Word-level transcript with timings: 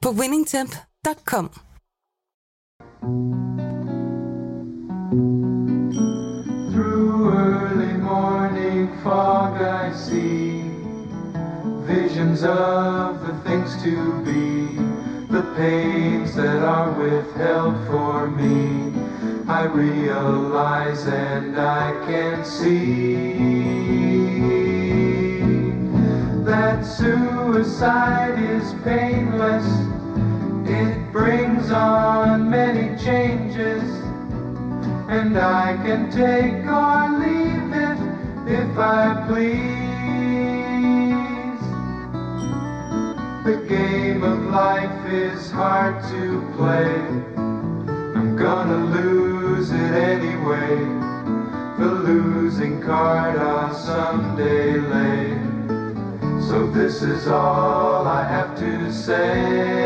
på 0.00 0.12
winningtemp.com. 0.12 1.48
Through 6.72 7.34
early 7.34 7.92
morning 7.94 8.88
fog 9.02 9.60
I 9.60 9.92
see 9.92 10.62
visions 11.86 12.42
of 12.42 13.26
the 13.26 13.34
things 13.44 13.82
to 13.82 14.22
be, 14.24 14.76
the 15.32 15.42
pains 15.56 16.34
that 16.36 16.62
are 16.62 16.92
withheld 16.92 17.74
for 17.86 18.28
me. 18.28 18.92
I 19.48 19.64
realize 19.64 21.06
and 21.06 21.58
I 21.58 21.92
can 22.06 22.44
see 22.44 24.67
that 26.48 26.82
suicide 26.82 28.38
is 28.38 28.72
painless. 28.82 29.66
It 30.66 31.12
brings 31.12 31.70
on 31.70 32.48
many 32.48 32.96
changes, 32.96 33.82
and 35.10 35.36
I 35.36 35.76
can 35.84 36.10
take 36.10 36.64
or 36.64 37.18
leave 37.20 37.72
it 37.86 37.98
if 38.50 38.78
I 38.78 39.26
please. 39.28 39.68
The 43.44 43.58
game 43.68 44.22
of 44.22 44.38
life 44.46 45.12
is 45.12 45.50
hard 45.50 46.02
to 46.04 46.50
play. 46.56 46.94
I'm 48.16 48.36
gonna 48.36 48.86
lose 48.96 49.70
it 49.70 49.92
anyway. 50.14 50.78
The 51.78 51.92
losing 52.08 52.80
card 52.80 53.38
I'll 53.38 53.74
someday 53.74 54.78
lay. 54.78 55.57
So 56.46 56.66
this 56.66 57.02
is 57.02 57.26
all 57.28 58.06
I 58.06 58.22
have 58.26 58.58
to 58.58 58.92
say. 58.92 59.78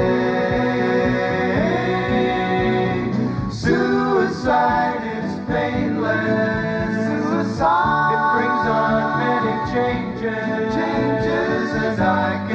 Suicide 3.50 5.02
is 5.24 5.34
painless. 5.46 7.22
Suicide. 7.30 8.12
It 8.12 8.22
brings 8.36 8.66
on 8.80 9.18
many 9.22 9.54
changes. 9.72 10.74
Changes, 10.74 11.70
and 11.82 12.00
I 12.00 12.51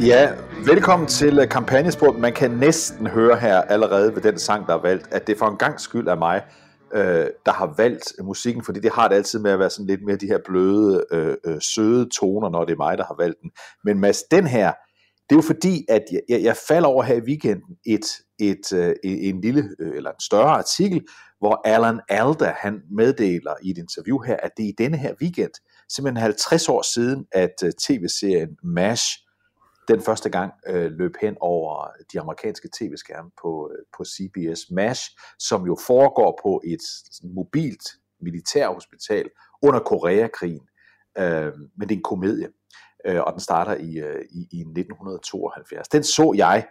Ja, 0.00 0.32
velkommen 0.66 1.08
til 1.08 1.38
øh, 1.38 1.48
kampagnesport. 1.48 2.18
Man 2.18 2.32
kan 2.32 2.50
næsten 2.50 3.06
høre 3.06 3.36
her 3.36 3.62
allerede 3.62 4.14
ved 4.14 4.22
den 4.22 4.38
sang, 4.38 4.66
der 4.66 4.74
er 4.74 4.82
valgt, 4.82 5.08
at 5.10 5.26
det 5.26 5.38
for 5.38 5.46
en 5.46 5.56
gang 5.56 5.80
skyld 5.80 6.08
er 6.08 6.14
mig, 6.14 6.42
øh, 6.94 7.26
der 7.46 7.52
har 7.52 7.74
valgt 7.76 8.12
musikken, 8.22 8.64
fordi 8.64 8.80
det 8.80 8.92
har 8.92 9.08
det 9.08 9.16
altid 9.16 9.38
med 9.38 9.50
at 9.50 9.58
være 9.58 9.70
sådan 9.70 9.86
lidt 9.86 10.04
mere 10.06 10.16
de 10.16 10.26
her 10.26 10.38
bløde, 10.44 11.04
øh, 11.12 11.36
øh, 11.46 11.60
søde 11.60 12.08
toner, 12.08 12.48
når 12.48 12.64
det 12.64 12.72
er 12.72 12.76
mig, 12.76 12.98
der 12.98 13.04
har 13.04 13.16
valgt 13.18 13.40
den. 13.42 13.50
Men 13.84 14.00
Mads, 14.00 14.22
den 14.22 14.46
her, 14.46 14.72
det 15.28 15.34
er 15.34 15.36
jo 15.36 15.42
fordi, 15.42 15.84
at 15.88 16.02
jeg, 16.12 16.20
jeg, 16.28 16.42
jeg 16.42 16.56
falder 16.68 16.88
over 16.88 17.02
her 17.02 17.14
i 17.14 17.22
weekenden 17.28 17.76
et, 17.86 18.06
et, 18.38 18.72
øh, 18.72 18.94
en 19.04 19.40
lille, 19.40 19.68
øh, 19.80 19.96
eller 19.96 20.10
en 20.10 20.20
større 20.20 20.50
artikel, 20.50 21.02
hvor 21.38 21.60
Alan 21.64 22.00
Alda, 22.08 22.54
han 22.56 22.80
meddeler 22.96 23.54
i 23.62 23.70
et 23.70 23.78
interview 23.78 24.18
her, 24.18 24.36
at 24.42 24.50
det 24.56 24.64
er 24.64 24.68
i 24.68 24.74
denne 24.78 24.96
her 24.96 25.14
weekend, 25.22 25.52
simpelthen 25.88 26.22
50 26.22 26.68
år 26.68 26.82
siden, 26.82 27.24
at 27.32 27.54
øh, 27.64 27.72
tv-serien 27.72 28.48
MASH, 28.62 29.23
den 29.88 30.00
første 30.00 30.30
gang 30.30 30.52
øh, 30.66 30.92
løb 30.92 31.14
hen 31.20 31.36
over 31.40 31.88
de 32.12 32.20
amerikanske 32.20 32.68
tv-skærme 32.78 33.30
på, 33.42 33.70
øh, 33.72 33.84
på 33.96 34.04
CBS 34.04 34.70
MASH, 34.70 35.02
som 35.38 35.66
jo 35.66 35.76
foregår 35.86 36.40
på 36.42 36.62
et 36.64 36.82
mobilt 37.34 37.84
militærhospital 38.20 39.30
under 39.62 39.80
Koreakrigen. 39.80 40.66
Øh, 41.18 41.52
men 41.76 41.88
det 41.88 41.94
er 41.94 41.98
en 41.98 42.02
komedie, 42.02 42.48
øh, 43.06 43.20
og 43.20 43.32
den 43.32 43.40
starter 43.40 43.74
i, 43.74 43.98
øh, 43.98 44.24
i, 44.30 44.48
i 44.52 44.60
1972. 44.60 45.88
Den 45.88 46.02
så 46.02 46.34
jeg 46.36 46.66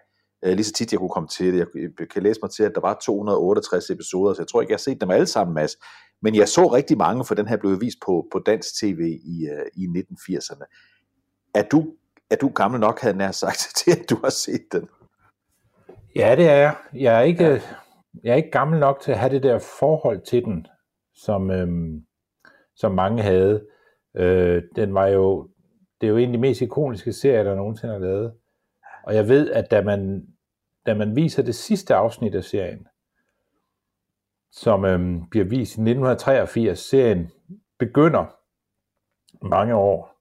øh, 0.45 0.53
lige 0.53 0.63
så 0.63 0.73
tit 0.73 0.91
jeg 0.91 0.99
kunne 0.99 1.09
komme 1.09 1.29
til 1.29 1.53
det. 1.53 1.67
Jeg 1.99 2.07
kan 2.09 2.23
læse 2.23 2.39
mig 2.43 2.51
til, 2.51 2.63
at 2.63 2.71
der 2.75 2.81
var 2.81 2.97
268 3.01 3.89
episoder, 3.89 4.33
så 4.33 4.41
jeg 4.41 4.47
tror 4.47 4.61
ikke, 4.61 4.71
jeg 4.71 4.75
har 4.75 4.79
set 4.91 5.01
dem 5.01 5.11
alle 5.11 5.27
sammen, 5.27 5.53
Mads. 5.53 5.75
Men 6.21 6.35
jeg 6.35 6.49
så 6.49 6.67
rigtig 6.67 6.97
mange, 6.97 7.25
for 7.25 7.35
den 7.35 7.47
her 7.47 7.57
blev 7.57 7.81
vist 7.81 7.97
på, 8.05 8.27
på 8.31 8.39
dansk 8.45 8.79
tv 8.79 8.99
i, 9.23 9.47
øh, 9.47 9.65
i 9.75 9.85
1980'erne. 9.85 10.65
Er 11.55 11.63
du 11.63 11.93
er 12.29 12.35
du 12.35 12.49
gammel 12.49 12.79
nok, 12.79 13.01
havde 13.01 13.17
nær 13.17 13.31
sagt, 13.31 13.67
til 13.77 13.91
at 13.91 14.09
du 14.09 14.17
har 14.23 14.29
set 14.29 14.65
den? 14.71 14.89
Ja, 16.15 16.35
det 16.35 16.49
er 16.49 16.55
jeg. 16.55 16.75
Jeg 16.93 17.15
er 17.15 17.21
ikke, 17.21 17.43
ja. 17.43 17.61
jeg 18.23 18.31
er 18.31 18.35
ikke 18.35 18.51
gammel 18.51 18.79
nok 18.79 18.99
til 19.01 19.11
at 19.11 19.19
have 19.19 19.33
det 19.33 19.43
der 19.43 19.59
forhold 19.79 20.21
til 20.21 20.45
den, 20.45 20.67
som, 21.15 21.51
øhm, 21.51 22.05
som 22.75 22.91
mange 22.91 23.23
havde. 23.23 23.65
Øh, 24.15 24.63
den 24.75 24.93
var 24.93 25.07
jo, 25.07 25.49
det 26.01 26.07
er 26.07 26.11
jo 26.11 26.17
en 26.17 26.29
af 26.29 26.33
de 26.33 26.39
mest 26.39 26.61
ikoniske 26.61 27.13
serier, 27.13 27.43
der 27.43 27.55
nogensinde 27.55 27.93
har 27.93 27.99
lavet. 27.99 28.33
Og 29.03 29.15
jeg 29.15 29.27
ved, 29.27 29.51
at 29.51 29.71
da 29.71 29.81
man, 29.81 30.27
da 30.85 30.93
man 30.93 31.15
viser 31.15 31.43
det 31.43 31.55
sidste 31.55 31.95
afsnit 31.95 32.35
af 32.35 32.43
serien, 32.43 32.87
som 34.51 34.85
øhm, 34.85 35.29
bliver 35.29 35.45
vist 35.45 35.77
i 35.77 35.81
1983, 35.81 36.79
serien 36.79 37.31
begynder 37.79 38.25
mange 39.41 39.75
år 39.75 40.12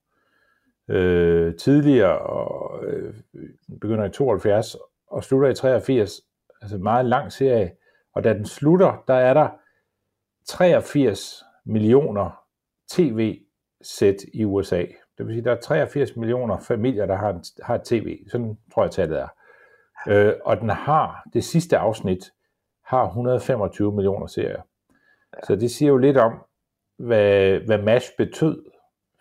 øh, 0.88 1.56
tidligere 1.56 2.19
og 2.19 2.84
øh, 2.84 3.15
begynder 3.81 4.04
i 4.04 4.10
72 4.10 4.76
og 5.06 5.25
slutter 5.25 5.48
i 5.48 5.54
83, 5.54 6.20
altså 6.62 6.78
meget 6.78 7.06
lang 7.06 7.32
serie, 7.32 7.72
og 8.15 8.25
da 8.25 8.34
den 8.34 8.47
slutter, 8.47 9.04
der 9.09 9.15
er 9.15 9.34
der 9.34 9.48
83 10.47 11.44
millioner 11.65 12.42
tv-sæt 12.91 14.16
i 14.34 14.44
USA. 14.44 14.84
Det 15.19 15.26
vil 15.26 15.34
sige, 15.34 15.44
der 15.44 15.53
er 15.53 15.60
83 15.60 16.16
millioner 16.16 16.59
familier, 16.60 17.06
der 17.06 17.16
har, 17.16 17.31
en, 17.31 17.44
har 17.62 17.75
et 17.75 17.82
tv. 17.82 18.19
Sådan 18.31 18.59
tror 18.75 18.82
jeg, 18.82 18.91
tallet 18.91 19.19
er. 19.19 19.28
Øh, 20.09 20.34
og 20.44 20.60
den 20.60 20.71
har, 20.71 21.28
det 21.32 21.44
sidste 21.44 21.78
afsnit, 21.78 22.32
har 22.84 23.06
125 23.06 23.92
millioner 23.92 24.26
serier. 24.26 24.62
Ja. 25.34 25.41
Så 25.47 25.56
det 25.56 25.71
siger 25.71 25.88
jo 25.88 25.97
lidt 25.97 26.16
om, 26.16 26.32
hvad, 26.98 27.59
hvad 27.59 27.78
MASH 27.78 28.10
betød 28.19 28.65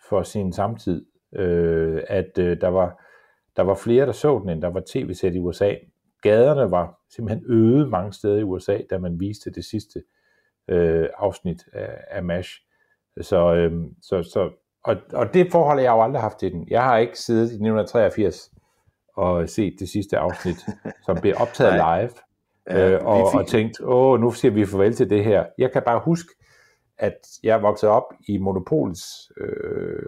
for 0.08 0.22
sin 0.22 0.52
samtid 0.52 1.04
øh, 1.36 2.02
at 2.08 2.38
øh, 2.38 2.60
der, 2.60 2.68
var, 2.68 3.04
der 3.56 3.62
var 3.62 3.74
flere, 3.74 4.06
der 4.06 4.12
så 4.12 4.38
den, 4.38 4.48
end 4.50 4.62
der 4.62 4.68
var 4.68 4.82
tv-sæt 4.86 5.34
i 5.34 5.38
USA. 5.38 5.74
Gaderne 6.22 6.70
var 6.70 7.00
simpelthen 7.14 7.44
øde 7.52 7.86
mange 7.86 8.12
steder 8.12 8.38
i 8.38 8.42
USA, 8.42 8.78
da 8.90 8.98
man 8.98 9.20
viste 9.20 9.50
det 9.50 9.64
sidste 9.64 10.02
øh, 10.68 11.08
afsnit 11.18 11.62
af, 11.72 11.98
af 12.10 12.22
MASH. 12.22 12.50
Så, 13.20 13.54
øh, 13.54 13.72
så, 14.02 14.22
så, 14.22 14.50
og, 14.84 14.96
og 15.12 15.34
det 15.34 15.52
forhold 15.52 15.78
har 15.78 15.84
jeg 15.84 15.90
jo 15.90 16.02
aldrig 16.02 16.22
haft 16.22 16.38
til 16.38 16.52
den. 16.52 16.68
Jeg 16.70 16.82
har 16.82 16.98
ikke 16.98 17.18
siddet 17.18 17.42
i 17.42 17.54
1983 17.54 18.50
og 19.16 19.48
set 19.48 19.76
det 19.78 19.88
sidste 19.88 20.18
afsnit, 20.18 20.56
som 21.06 21.16
blev 21.20 21.34
optaget 21.40 21.74
live, 21.86 22.10
ja, 22.70 22.90
øh, 22.90 23.06
og, 23.06 23.34
og 23.34 23.46
tænkt, 23.46 23.80
åh, 23.80 24.20
nu 24.20 24.30
siger 24.30 24.52
vi 24.52 24.66
farvel 24.66 24.94
til 24.94 25.10
det 25.10 25.24
her. 25.24 25.46
Jeg 25.58 25.72
kan 25.72 25.82
bare 25.86 26.00
huske, 26.04 26.28
at 26.98 27.18
jeg 27.42 27.62
voksede 27.62 27.92
op 27.92 28.14
i 28.28 28.38
Monopolets 28.38 29.32
øh, 29.36 30.02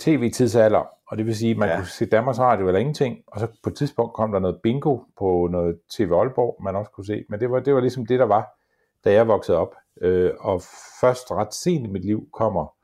tv-tidsalder, 0.00 0.84
og 1.06 1.18
det 1.18 1.26
vil 1.26 1.36
sige, 1.36 1.50
at 1.50 1.56
man 1.56 1.68
ja. 1.68 1.76
kunne 1.76 1.86
se 1.86 2.06
Danmarks 2.06 2.38
Radio 2.38 2.66
eller 2.66 2.80
ingenting, 2.80 3.18
og 3.26 3.40
så 3.40 3.48
på 3.62 3.70
et 3.70 3.76
tidspunkt 3.76 4.14
kom 4.14 4.32
der 4.32 4.38
noget 4.38 4.60
bingo 4.62 4.98
på 5.18 5.48
noget 5.50 5.80
TV 5.90 6.12
Aalborg, 6.12 6.62
man 6.62 6.76
også 6.76 6.90
kunne 6.90 7.06
se, 7.06 7.24
men 7.28 7.40
det 7.40 7.50
var, 7.50 7.60
det 7.60 7.74
var 7.74 7.80
ligesom 7.80 8.06
det, 8.06 8.18
der 8.18 8.24
var, 8.24 8.58
da 9.04 9.12
jeg 9.12 9.28
voksede 9.28 9.58
op. 9.58 9.74
Øh, 10.00 10.32
og 10.40 10.62
først 11.00 11.30
ret 11.30 11.54
sent 11.54 11.86
i 11.86 11.90
mit 11.90 12.04
liv 12.04 12.28
kommer 12.32 12.74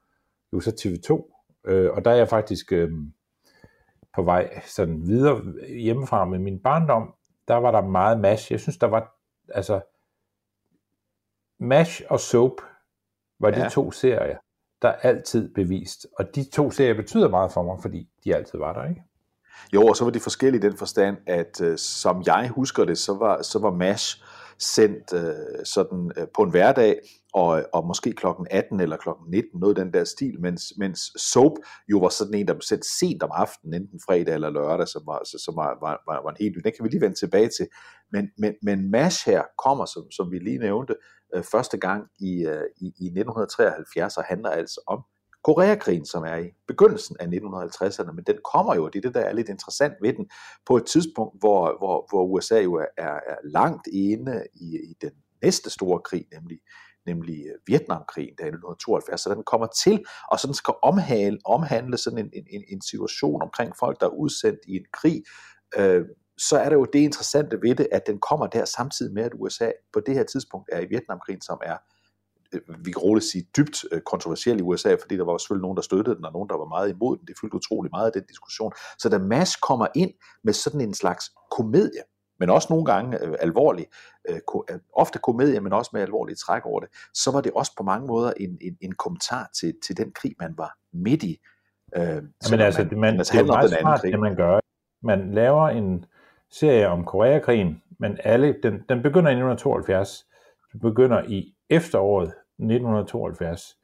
jo 0.52 0.60
så 0.60 0.70
TV2, 0.70 1.10
øh, 1.70 1.92
og 1.92 2.04
der 2.04 2.10
er 2.10 2.16
jeg 2.16 2.28
faktisk 2.28 2.72
øh, 2.72 2.90
på 4.14 4.22
vej 4.22 4.60
sådan 4.66 5.06
videre 5.06 5.42
hjemmefra 5.68 6.24
med 6.24 6.38
min 6.38 6.62
barndom, 6.62 7.14
der 7.48 7.54
var 7.54 7.70
der 7.70 7.80
meget 7.80 8.20
MASH. 8.20 8.52
Jeg 8.52 8.60
synes, 8.60 8.76
der 8.76 8.86
var, 8.86 9.14
altså, 9.48 9.80
MASH 11.60 12.02
og 12.10 12.20
Soap 12.20 12.52
var 13.40 13.50
de 13.50 13.62
ja. 13.62 13.68
to 13.68 13.90
serier, 13.90 14.38
der 14.82 14.92
altid 14.92 15.54
bevist. 15.54 16.06
Og 16.18 16.34
de 16.34 16.50
to 16.50 16.70
serier 16.70 16.94
betyder 16.94 17.28
meget 17.28 17.52
for 17.52 17.62
mig, 17.62 17.78
fordi 17.82 18.08
de 18.24 18.34
altid 18.34 18.58
var 18.58 18.72
der, 18.72 18.88
ikke? 18.88 19.02
Jo, 19.74 19.86
og 19.86 19.96
så 19.96 20.04
var 20.04 20.10
det 20.10 20.22
forskellige 20.22 20.66
i 20.66 20.68
den 20.70 20.76
forstand, 20.76 21.16
at 21.26 21.60
øh, 21.60 21.78
som 21.78 22.22
jeg 22.26 22.48
husker 22.48 22.84
det, 22.84 22.98
så 22.98 23.14
var, 23.14 23.42
så 23.42 23.58
var 23.58 23.70
MASH 23.70 24.22
sendt 24.58 25.12
øh, 25.14 25.64
sådan 25.64 26.12
øh, 26.16 26.26
på 26.34 26.42
en 26.42 26.50
hverdag, 26.50 27.00
og, 27.34 27.62
og 27.72 27.86
måske 27.86 28.12
klokken 28.12 28.46
18 28.50 28.80
eller 28.80 28.96
klokken 28.96 29.30
19, 29.30 29.60
noget 29.60 29.78
af 29.78 29.84
den 29.84 29.92
der 29.92 30.04
stil, 30.04 30.40
mens, 30.40 30.62
mens 30.78 31.00
Soap 31.16 31.52
jo 31.90 31.98
var 31.98 32.08
sådan 32.08 32.34
en, 32.34 32.48
der 32.48 32.54
blev 32.54 32.62
sendt 32.62 32.86
sent 32.86 33.22
om 33.22 33.30
aftenen, 33.32 33.82
enten 33.82 34.00
fredag 34.06 34.34
eller 34.34 34.50
lørdag, 34.50 34.88
som 34.88 35.02
var, 35.06 35.38
som 35.38 35.56
var, 35.56 35.78
var, 35.80 36.02
var, 36.06 36.22
var 36.22 36.30
en 36.30 36.36
helt 36.40 36.56
ny. 36.56 36.60
Den 36.64 36.72
kan 36.76 36.84
vi 36.84 36.88
lige 36.88 37.00
vende 37.00 37.18
tilbage 37.18 37.50
til. 37.58 37.68
Men, 38.12 38.30
men, 38.38 38.54
men 38.62 38.90
MASH 38.90 39.30
her 39.30 39.42
kommer, 39.64 39.84
som, 39.84 40.10
som 40.10 40.30
vi 40.30 40.38
lige 40.38 40.58
nævnte, 40.58 40.94
øh, 41.34 41.44
første 41.44 41.78
gang 41.78 42.06
i, 42.18 42.46
øh, 42.46 42.64
i, 42.76 42.86
i 42.86 43.06
1973, 43.06 44.16
og 44.16 44.24
handler 44.24 44.50
altså 44.50 44.80
om 44.86 45.02
Koreakrigen, 45.44 46.06
som 46.06 46.22
er 46.22 46.36
i 46.36 46.50
begyndelsen 46.66 47.16
af 47.20 47.26
1950'erne, 47.26 48.12
men 48.12 48.24
den 48.24 48.38
kommer 48.52 48.74
jo, 48.74 48.88
det 48.88 48.98
er 48.98 49.00
det, 49.00 49.14
der 49.14 49.20
er 49.20 49.32
lidt 49.32 49.48
interessant 49.48 49.94
ved 50.02 50.12
den, 50.12 50.30
på 50.66 50.76
et 50.76 50.86
tidspunkt, 50.86 51.38
hvor, 51.40 51.78
hvor, 51.78 52.06
hvor 52.10 52.24
USA 52.24 52.60
jo 52.60 52.74
er, 52.74 52.86
er 52.96 53.34
langt 53.44 53.86
inde 53.86 54.46
i, 54.54 54.66
i 54.66 54.94
den 55.00 55.10
næste 55.42 55.70
store 55.70 56.00
krig, 56.00 56.26
nemlig 56.32 56.58
nemlig 57.06 57.38
øh, 57.46 57.58
Vietnamkrigen 57.66 58.34
der 58.38 58.44
i 58.44 58.54
1972, 58.54 59.20
så 59.20 59.34
den 59.34 59.44
kommer 59.44 59.66
til, 59.84 60.04
og 60.30 60.40
sådan 60.40 60.54
skal 60.54 60.74
omhandle, 60.82 61.38
omhandle 61.44 61.96
sådan 61.96 62.18
en, 62.18 62.30
en, 62.50 62.64
en 62.68 62.82
situation 62.82 63.42
omkring 63.42 63.72
folk, 63.78 64.00
der 64.00 64.06
er 64.06 64.20
udsendt 64.24 64.60
i 64.66 64.76
en 64.76 64.86
krig, 64.92 65.22
øh, 65.78 66.04
så 66.38 66.58
er 66.58 66.68
det 66.68 66.76
jo 66.76 66.84
det 66.84 66.98
interessante 66.98 67.62
ved 67.62 67.74
det, 67.74 67.88
at 67.92 68.06
den 68.06 68.18
kommer 68.18 68.46
der 68.46 68.64
samtidig 68.64 69.14
med, 69.14 69.22
at 69.22 69.32
USA 69.34 69.70
på 69.92 70.00
det 70.00 70.14
her 70.14 70.24
tidspunkt 70.24 70.68
er 70.72 70.80
i 70.80 70.86
Vietnamkrigen, 70.86 71.40
som 71.40 71.58
er 71.64 71.76
Øh, 72.52 72.60
vi 72.84 72.90
kan 72.92 73.02
roligt 73.02 73.26
sige, 73.26 73.44
dybt 73.56 73.84
øh, 73.92 74.00
kontroversiel 74.00 74.58
i 74.58 74.62
USA, 74.62 74.94
fordi 75.00 75.16
der 75.16 75.24
var 75.24 75.38
selvfølgelig 75.38 75.62
nogen, 75.62 75.76
der 75.76 75.82
støttede 75.82 76.16
den, 76.16 76.24
og 76.24 76.32
nogen, 76.32 76.48
der 76.48 76.56
var 76.56 76.64
meget 76.64 76.90
imod 76.90 77.16
den. 77.16 77.26
Det 77.26 77.36
fyldte 77.40 77.56
utrolig 77.56 77.90
meget 77.92 78.06
af 78.06 78.12
den 78.12 78.24
diskussion. 78.28 78.72
Så 78.98 79.08
da 79.08 79.18
Mash 79.18 79.58
kommer 79.62 79.86
ind 79.94 80.12
med 80.44 80.52
sådan 80.52 80.80
en 80.80 80.94
slags 80.94 81.24
komedie, 81.50 82.02
men 82.38 82.50
også 82.50 82.66
nogle 82.70 82.84
gange 82.84 83.24
øh, 83.24 83.34
alvorlig, 83.40 83.86
øh, 84.28 84.40
øh, 84.70 84.78
ofte 84.92 85.18
komedie, 85.18 85.60
men 85.60 85.72
også 85.72 85.90
med 85.92 86.02
alvorlige 86.02 86.36
træk 86.36 86.66
over 86.66 86.80
det, 86.80 86.88
så 87.14 87.30
var 87.30 87.40
det 87.40 87.52
også 87.52 87.72
på 87.76 87.82
mange 87.82 88.06
måder 88.06 88.32
en, 88.36 88.58
en, 88.60 88.76
en 88.80 88.92
kommentar 88.92 89.50
til, 89.60 89.74
til 89.86 89.96
den 89.96 90.12
krig, 90.12 90.34
man 90.40 90.54
var 90.56 90.76
midt 90.92 91.22
i. 91.22 91.38
Øh, 91.96 92.22
men 92.50 92.60
altså, 92.60 92.88
man, 92.90 93.00
man, 93.00 93.18
det 93.18 93.34
er 93.34 93.44
meget 93.44 93.70
smart, 93.80 94.00
krig. 94.00 94.12
det 94.12 94.20
man 94.20 94.36
gør. 94.36 94.60
Man 95.02 95.34
laver 95.34 95.68
en 95.68 96.04
serie 96.50 96.88
om 96.88 97.04
Koreakrigen, 97.04 97.82
men 97.98 98.18
alle, 98.24 98.54
den, 98.62 98.84
den 98.88 99.02
begynder 99.02 99.30
i 99.30 99.38
1972, 99.38 100.26
den 100.72 100.80
begynder 100.80 101.22
i 101.28 101.54
efteråret 101.70 102.26
1972. 102.26 103.76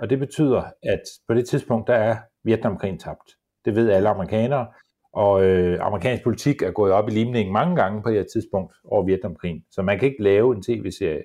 Og 0.00 0.10
det 0.10 0.18
betyder, 0.18 0.62
at 0.82 1.02
på 1.28 1.34
det 1.34 1.48
tidspunkt, 1.48 1.86
der 1.86 1.94
er 1.94 2.16
Vietnamkrigen 2.44 2.98
tabt. 2.98 3.36
Det 3.64 3.74
ved 3.76 3.90
alle 3.90 4.08
amerikanere, 4.08 4.66
og 5.12 5.44
øh, 5.44 5.78
amerikansk 5.80 6.24
politik 6.24 6.62
er 6.62 6.70
gået 6.70 6.92
op 6.92 7.08
i 7.08 7.12
limningen 7.12 7.52
mange 7.52 7.76
gange 7.76 8.02
på 8.02 8.08
det 8.08 8.16
her 8.16 8.24
tidspunkt 8.32 8.74
over 8.84 9.04
Vietnamkrigen. 9.04 9.64
Så 9.70 9.82
man 9.82 9.98
kan 9.98 10.08
ikke 10.08 10.22
lave 10.22 10.56
en 10.56 10.62
tv-serie 10.62 11.22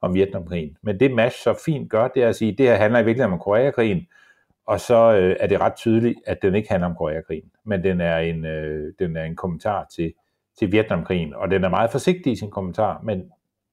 om 0.00 0.14
Vietnamkrigen. 0.14 0.76
Men 0.82 1.00
det 1.00 1.10
MASH 1.10 1.42
så 1.42 1.62
fint 1.64 1.90
gør, 1.90 2.08
det 2.08 2.22
er 2.22 2.28
at 2.28 2.36
sige, 2.36 2.52
at 2.52 2.58
det 2.58 2.66
her 2.66 2.76
handler 2.76 3.00
i 3.00 3.04
virkeligheden 3.04 3.32
om 3.32 3.38
Koreakrigen, 3.38 4.06
og 4.66 4.80
så 4.80 5.16
øh, 5.16 5.36
er 5.40 5.46
det 5.46 5.60
ret 5.60 5.74
tydeligt, 5.76 6.18
at 6.26 6.42
den 6.42 6.54
ikke 6.54 6.68
handler 6.68 6.88
om 6.88 6.94
Koreakrigen, 6.94 7.50
men 7.64 7.84
den 7.84 8.00
er 8.00 8.18
en, 8.18 8.44
øh, 8.44 8.92
den 8.98 9.16
er 9.16 9.24
en 9.24 9.36
kommentar 9.36 9.86
til, 9.96 10.12
til 10.58 10.72
Vietnamkrigen, 10.72 11.34
og 11.34 11.50
den 11.50 11.64
er 11.64 11.68
meget 11.68 11.90
forsigtig 11.90 12.32
i 12.32 12.36
sin 12.36 12.50
kommentar, 12.50 13.00
men 13.02 13.32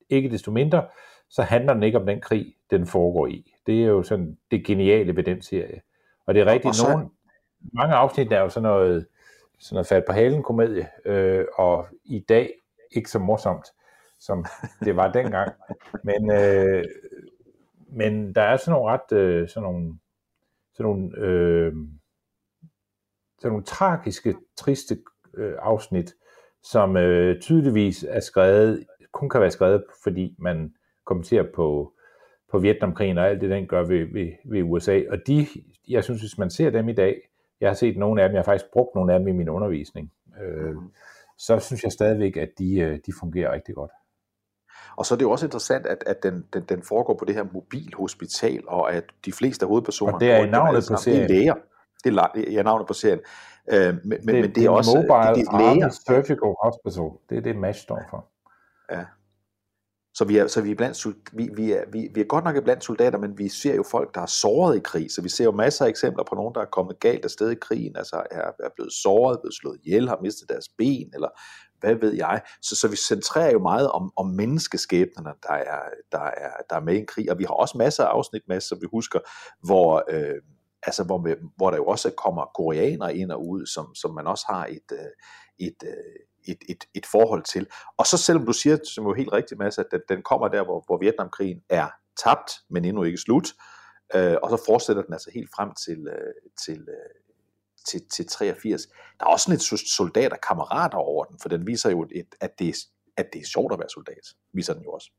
ikke 0.10 0.30
desto 0.30 0.52
mindre, 0.52 0.88
så 1.30 1.44
handler 1.44 1.74
den 1.74 1.84
ikke 1.84 2.00
om 2.00 2.06
den 2.06 2.22
krig, 2.22 2.56
den 2.72 2.88
foregår 2.88 3.28
i. 3.28 3.54
Det 3.68 3.84
er 3.84 3.88
jo 3.88 4.04
sådan 4.04 4.38
det 4.52 4.66
geniale 4.66 5.16
ved 5.16 5.24
den 5.24 5.42
serie. 5.42 5.82
Og 6.26 6.34
det 6.34 6.42
er 6.42 6.46
rigtigt, 6.46 6.76
så... 6.76 6.90
nogen, 6.90 7.12
mange 7.74 7.96
afsnit 7.96 8.32
er 8.32 8.40
jo 8.40 8.50
sådan 8.50 8.70
noget, 8.70 9.08
sådan 9.60 9.76
noget 9.76 9.88
fat 9.88 10.04
på 10.08 10.14
halen 10.14 10.44
komedie, 10.44 10.90
øh, 11.06 11.46
og 11.56 11.88
i 12.04 12.20
dag 12.20 12.54
ikke 12.92 13.10
så 13.10 13.20
morsomt, 13.20 13.68
som 14.20 14.46
det 14.86 14.96
var 14.96 15.12
dengang. 15.12 15.54
Men, 16.04 16.32
øh, 16.32 16.84
men 17.92 18.36
der 18.36 18.42
er 18.42 18.58
sådan 18.58 18.72
nogle 18.72 18.92
ret, 18.92 19.18
øh, 19.18 19.50
sådan 19.50 19.64
nogle, 19.64 20.00
sådan 20.74 20.92
nogle, 20.92 21.18
øh, 21.18 21.74
sådan 23.40 23.52
nogle 23.52 23.64
tragiske, 23.64 24.36
triste 24.58 24.98
øh, 25.34 25.56
afsnit, 25.60 26.16
som 26.64 26.98
øh, 26.98 27.42
tydeligvis 27.42 28.06
er 28.10 28.20
skrevet, 28.20 28.86
kun 29.12 29.30
kan 29.30 29.42
være 29.42 29.52
skrevet, 29.52 29.84
fordi 30.04 30.36
man 30.40 30.74
kommenterer 31.06 31.46
på, 31.56 31.94
på 32.52 32.60
Vietnamkrigen 32.60 33.18
og 33.18 33.28
alt 33.28 33.42
det, 33.42 33.50
den 33.50 33.68
gør 33.68 33.84
ved, 33.84 34.14
ved, 34.14 34.32
ved 34.46 34.64
USA. 34.64 35.02
Og 35.10 35.18
de, 35.28 35.48
jeg 35.88 36.04
synes, 36.04 36.22
hvis 36.22 36.38
man 36.38 36.50
ser 36.50 36.70
dem 36.70 36.90
i 36.90 36.94
dag, 36.94 37.16
jeg 37.62 37.70
har 37.70 37.76
set 37.76 37.98
nogle 37.98 38.24
af 38.24 38.30
dem, 38.30 38.34
jeg 38.36 38.40
har 38.40 38.52
faktisk 38.52 38.72
brugt 38.74 38.96
nogle 38.96 39.14
af 39.14 39.20
dem 39.20 39.28
i 39.28 39.32
min 39.32 39.50
undervisning, 39.50 40.12
øh, 40.42 40.76
mm. 40.76 40.92
så 41.38 41.60
synes 41.60 41.84
jeg 41.84 41.92
stadigvæk, 41.92 42.38
at 42.38 42.50
de, 42.58 42.80
øh, 42.80 43.00
de 43.06 43.14
fungerer 43.20 43.54
rigtig 43.54 43.76
godt. 43.76 43.92
Og 44.98 45.06
så 45.06 45.16
er 45.16 45.18
det 45.18 45.26
jo 45.26 45.32
også 45.32 45.46
interessant, 45.46 45.86
at, 45.86 46.04
at 46.06 46.24
den, 46.24 46.46
den, 46.54 46.64
den 46.70 46.84
foregår 46.84 47.16
på 47.20 47.26
det 47.26 47.36
her 47.36 47.46
mobilhospital, 47.54 48.64
og 48.68 48.94
at 48.94 49.04
de 49.26 49.32
fleste 49.32 49.64
af 49.66 49.68
hovedpersonerne... 49.68 50.16
Og 50.16 50.22
det 50.22 50.32
er 50.32 50.38
i 50.38 50.50
navnet 50.50 50.84
på 50.92 50.98
serien. 50.98 51.30
Det 51.30 51.36
er 51.36 51.40
læger. 51.40 51.54
Det 52.36 52.58
er, 52.58 52.64
navnet 52.64 52.88
på 52.88 52.94
serien. 52.94 53.20
Øh, 53.72 53.96
men, 54.04 54.12
det, 54.12 54.26
men 54.26 54.36
det, 54.36 54.56
det 54.56 54.66
er 54.66 54.70
også... 54.70 54.96
Mobile 54.96 55.36
det, 55.36 55.52
det 55.52 55.54
er 55.54 55.74
læger. 55.74 55.90
Surgical 55.90 56.54
Hospital. 56.64 57.10
Det 57.30 57.38
er 57.38 57.42
det, 57.42 57.56
MASH 57.56 57.82
står 57.82 58.02
for. 58.10 58.32
Ja, 58.92 59.06
så 60.20 60.26
vi 60.26 60.38
er, 60.38 60.48
så 60.48 60.62
vi 60.62 60.72
er, 60.72 60.76
blandt, 60.76 61.08
vi, 61.34 61.50
vi, 61.54 61.72
er, 61.72 61.84
vi, 61.92 62.10
vi 62.14 62.22
er 62.22 62.26
godt 62.26 62.44
nok 62.44 62.64
blandt 62.64 62.84
soldater, 62.84 63.18
men 63.18 63.38
vi 63.38 63.50
ser 63.50 63.76
jo 63.76 63.84
folk, 63.84 64.16
der 64.16 64.22
er 64.22 64.26
såret 64.26 64.78
i 64.78 64.80
krig. 64.80 65.12
Så 65.12 65.22
vi 65.22 65.30
ser 65.30 65.44
jo 65.44 65.52
masser 65.52 65.86
af 65.86 65.90
eksempler 65.90 66.24
på 66.24 66.36
nogen, 66.36 66.56
der 66.56 66.62
er 66.62 66.66
kommet 66.66 67.00
galt 67.00 67.26
af 67.26 67.32
sted 67.32 67.52
i 67.52 67.56
krigen, 67.56 67.96
altså 67.96 68.16
er, 68.32 68.42
er 68.42 68.70
blevet 68.76 68.94
såret, 68.94 69.40
blevet 69.42 69.56
slået 69.56 69.80
ihjel, 69.84 70.08
har 70.08 70.20
mistet 70.22 70.50
deres 70.50 70.70
ben, 70.78 71.10
eller 71.14 71.30
hvad 71.80 71.96
ved 71.96 72.14
jeg. 72.14 72.42
Så, 72.62 72.76
så 72.76 72.88
vi 72.88 72.96
centrerer 72.96 73.52
jo 73.52 73.60
meget 73.60 73.92
om, 73.92 74.12
om 74.16 74.28
menneskeskæbnerne, 74.28 75.30
der 75.44 75.54
er, 75.54 75.80
der, 76.12 76.20
er, 76.20 76.52
der 76.70 76.76
er 76.76 76.82
med 76.82 76.94
i 76.94 77.00
en 77.00 77.08
krig. 77.08 77.32
Og 77.32 77.40
vi 77.40 77.44
har 77.44 77.54
også 77.54 77.78
masser 77.78 78.04
af 78.04 78.08
afsnit 78.08 78.42
med, 78.48 78.62
som 78.62 78.78
vi 78.82 78.88
husker, 78.92 79.20
hvor... 79.64 80.04
Øh, 80.10 80.36
altså 80.84 81.04
hvor, 81.04 81.18
med, 81.18 81.36
hvor 81.56 81.70
der 81.70 81.78
jo 81.78 81.86
også 81.86 82.12
kommer 82.12 82.46
koreanere 82.46 83.16
ind 83.16 83.32
og 83.32 83.48
ud, 83.48 83.66
som, 83.66 83.96
som 83.96 84.14
man 84.14 84.28
også 84.28 84.46
har 84.50 84.66
et, 84.66 84.92
øh, 84.92 85.68
et, 85.68 85.84
øh, 85.86 86.20
et, 86.48 86.58
et, 86.70 86.84
et 86.94 87.06
forhold 87.06 87.44
til. 87.44 87.68
Og 87.98 88.06
så 88.06 88.18
selvom 88.18 88.46
du 88.46 88.54
siger, 88.54 88.78
som 88.84 89.06
jo 89.06 89.14
helt 89.14 89.34
rigtigt, 89.34 89.60
Mads, 89.60 89.78
at 89.78 89.86
den, 89.92 90.02
den 90.10 90.22
kommer 90.22 90.48
der, 90.48 90.64
hvor, 90.64 90.84
hvor 90.86 90.98
Vietnamkrigen 90.98 91.62
er 91.70 91.90
tabt, 92.24 92.52
men 92.70 92.86
endnu 92.86 93.04
ikke 93.04 93.18
slut, 93.18 93.48
øh, 94.16 94.36
og 94.44 94.50
så 94.50 94.64
fortsætter 94.66 95.04
den 95.04 95.14
altså 95.14 95.32
helt 95.34 95.50
frem 95.56 95.74
til, 95.86 96.08
øh, 96.08 96.34
til, 96.66 96.80
øh, 96.90 97.16
til, 97.88 98.10
til 98.10 98.28
83. 98.28 98.88
Der 99.20 99.26
er 99.26 99.30
også 99.30 99.44
sådan 99.44 99.56
et 99.56 99.90
soldater 99.90 100.38
kammerater 100.48 100.98
over 100.98 101.26
den, 101.26 101.40
for 101.42 101.50
den 101.50 101.68
viser 101.68 101.90
jo, 101.90 102.08
et, 102.12 102.36
at, 102.42 102.60
det, 102.60 102.76
at 103.18 103.34
det 103.34 103.42
er 103.42 103.46
sjovt 103.46 103.74
at 103.74 103.80
være 103.80 103.90
soldat, 103.90 104.26
viser 104.54 104.74
den 104.74 104.84
jo 104.84 104.92
også. 104.92 105.12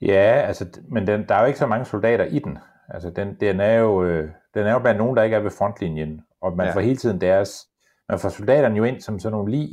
Ja, 0.00 0.44
altså, 0.46 0.80
men 0.88 1.06
den, 1.06 1.28
der 1.28 1.34
er 1.34 1.40
jo 1.40 1.46
ikke 1.46 1.58
så 1.58 1.66
mange 1.66 1.84
soldater 1.84 2.24
i 2.24 2.38
den. 2.38 2.58
Altså, 2.88 3.10
den, 3.10 3.36
den, 3.40 3.60
er 3.60 3.74
jo, 3.78 4.04
øh, 4.04 4.30
den 4.54 4.66
er 4.66 4.72
jo 4.72 4.78
blandt 4.78 4.98
nogen, 4.98 5.16
der 5.16 5.22
ikke 5.22 5.36
er 5.36 5.40
ved 5.40 5.50
frontlinjen, 5.50 6.20
og 6.40 6.56
man 6.56 6.66
ja. 6.66 6.74
får 6.74 6.80
hele 6.80 6.96
tiden 6.96 7.20
deres 7.20 7.68
man 8.08 8.18
får 8.18 8.28
soldaterne 8.28 8.76
jo 8.76 8.84
ind 8.84 9.00
som 9.00 9.18
sådan 9.18 9.32
nogle 9.32 9.50
lig, 9.50 9.68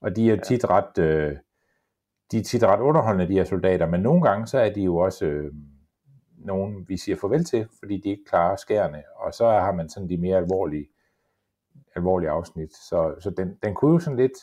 og 0.00 0.16
de 0.16 0.30
er 0.30 0.34
ja. 0.34 0.40
tit 0.40 0.70
ret, 0.70 0.98
øh, 0.98 1.36
de 2.30 2.38
er 2.38 2.42
tit 2.42 2.64
ret 2.64 2.80
underholdende, 2.80 3.28
de 3.28 3.34
her 3.38 3.44
soldater, 3.44 3.86
men 3.86 4.00
nogle 4.00 4.22
gange 4.22 4.46
så 4.46 4.58
er 4.58 4.72
de 4.72 4.82
jo 4.82 4.96
også 4.96 5.26
øh, 5.26 5.52
nogen, 6.38 6.88
vi 6.88 6.96
siger 6.96 7.16
farvel 7.16 7.44
til, 7.44 7.68
fordi 7.78 8.00
de 8.00 8.08
ikke 8.08 8.24
klarer 8.24 8.56
skærene, 8.56 9.02
og 9.16 9.34
så 9.34 9.48
har 9.48 9.72
man 9.72 9.88
sådan 9.88 10.08
de 10.08 10.16
mere 10.16 10.36
alvorlige, 10.36 10.88
alvorlige 11.94 12.30
afsnit. 12.30 12.74
Så, 12.74 13.14
så 13.20 13.30
den, 13.30 13.58
den 13.62 13.74
kunne 13.74 13.92
jo 13.92 13.98
sådan 13.98 14.16
lidt 14.16 14.38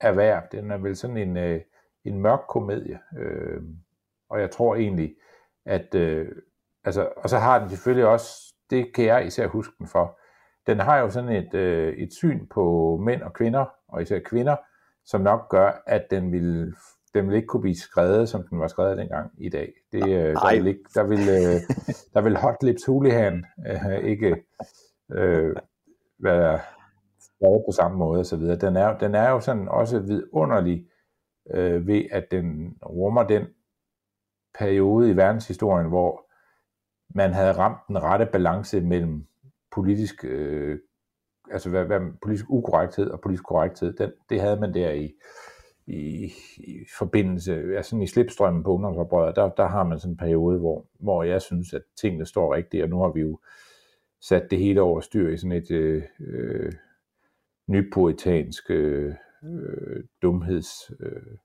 erhverv. 0.00 0.42
Den 0.52 0.70
er 0.70 0.76
vel 0.76 0.96
sådan 0.96 1.16
en, 1.16 1.36
øh, 1.36 1.60
en 2.04 2.18
mørk 2.18 2.40
komedie, 2.48 2.98
øh, 3.18 3.62
og 4.28 4.40
jeg 4.40 4.50
tror 4.50 4.74
egentlig, 4.74 5.16
at 5.64 5.94
øh, 5.94 6.28
altså, 6.86 7.08
og 7.16 7.30
så 7.30 7.38
har 7.38 7.58
den 7.58 7.68
selvfølgelig 7.68 8.06
også, 8.06 8.54
det 8.70 8.94
kan 8.94 9.04
jeg 9.04 9.26
især 9.26 9.46
huske 9.46 9.74
den 9.78 9.88
for, 9.88 10.18
den 10.66 10.80
har 10.80 10.98
jo 10.98 11.10
sådan 11.10 11.32
et, 11.32 11.54
øh, 11.54 11.94
et 11.94 12.12
syn 12.12 12.46
på 12.46 12.96
mænd 13.04 13.22
og 13.22 13.32
kvinder, 13.32 13.64
og 13.88 14.02
især 14.02 14.18
kvinder, 14.18 14.56
som 15.04 15.20
nok 15.20 15.48
gør, 15.48 15.82
at 15.86 16.06
den 16.10 16.32
vil, 16.32 16.74
den 17.14 17.28
vil 17.28 17.36
ikke 17.36 17.46
kunne 17.46 17.60
blive 17.60 17.76
skrevet, 17.76 18.28
som 18.28 18.46
den 18.50 18.60
var 18.60 18.66
skrevet 18.66 18.98
dengang 18.98 19.30
i 19.38 19.48
dag. 19.48 19.72
Det, 19.92 20.02
øh, 20.02 20.34
der, 20.34 20.54
vil 20.56 20.66
ikke, 20.66 20.84
der, 20.94 21.02
vil, 21.02 21.18
øh, 21.18 21.60
der 22.14 22.20
vil 22.20 22.36
Hot 22.36 22.62
Lips 22.62 22.84
Hooligan 22.84 23.44
øh, 23.68 24.04
ikke 24.04 24.44
øh, 25.12 25.56
være 26.18 26.60
skrevet 27.20 27.62
på 27.68 27.72
samme 27.72 27.98
måde 27.98 28.20
osv. 28.20 28.40
Den 28.40 28.76
er, 28.76 28.98
den 28.98 29.14
er 29.14 29.30
jo 29.30 29.40
sådan 29.40 29.68
også 29.68 29.98
vidunderlig 29.98 30.86
øh, 31.54 31.86
ved, 31.86 32.02
at 32.10 32.26
den 32.30 32.76
rummer 32.82 33.22
den 33.22 33.46
periode 34.58 35.10
i 35.10 35.16
verdenshistorien, 35.16 35.88
hvor 35.88 36.25
man 37.14 37.32
havde 37.32 37.52
ramt 37.52 37.78
den 37.88 38.02
rette 38.02 38.26
balance 38.32 38.80
mellem 38.80 39.26
politisk, 39.72 40.24
øh, 40.24 40.78
altså 41.50 41.70
hvad, 41.70 41.84
hvad, 41.84 42.00
politisk 42.22 42.44
ukorrekthed 42.48 43.10
og 43.10 43.20
politisk 43.20 43.44
korrekthed, 43.44 43.92
den, 43.92 44.12
det 44.30 44.40
havde 44.40 44.60
man 44.60 44.74
der 44.74 44.90
i, 44.90 45.12
i, 45.86 46.32
i 46.56 46.86
forbindelse, 46.98 47.76
altså 47.76 47.96
i 47.96 48.06
slipstrømmen 48.06 48.62
på 48.62 48.70
ungdomsoprøret, 48.70 49.36
der, 49.36 49.50
der 49.50 49.66
har 49.66 49.84
man 49.84 49.98
sådan 49.98 50.12
en 50.12 50.16
periode, 50.16 50.58
hvor, 50.58 50.86
hvor 50.98 51.22
jeg 51.22 51.42
synes, 51.42 51.72
at 51.72 51.82
tingene 52.00 52.26
står 52.26 52.54
rigtigt, 52.54 52.82
og 52.82 52.88
nu 52.88 53.00
har 53.00 53.12
vi 53.12 53.20
jo 53.20 53.38
sat 54.20 54.50
det 54.50 54.58
hele 54.58 54.80
over 54.80 55.00
styr 55.00 55.30
i 55.30 55.36
sådan 55.36 55.52
et, 55.52 55.70
øh, 55.70 56.02
øh 56.20 56.72
nypuritansk 57.68 58.70
øh, 58.70 59.14
øh 59.44 60.04
dumheds 60.22 60.92
øh, 61.00 61.36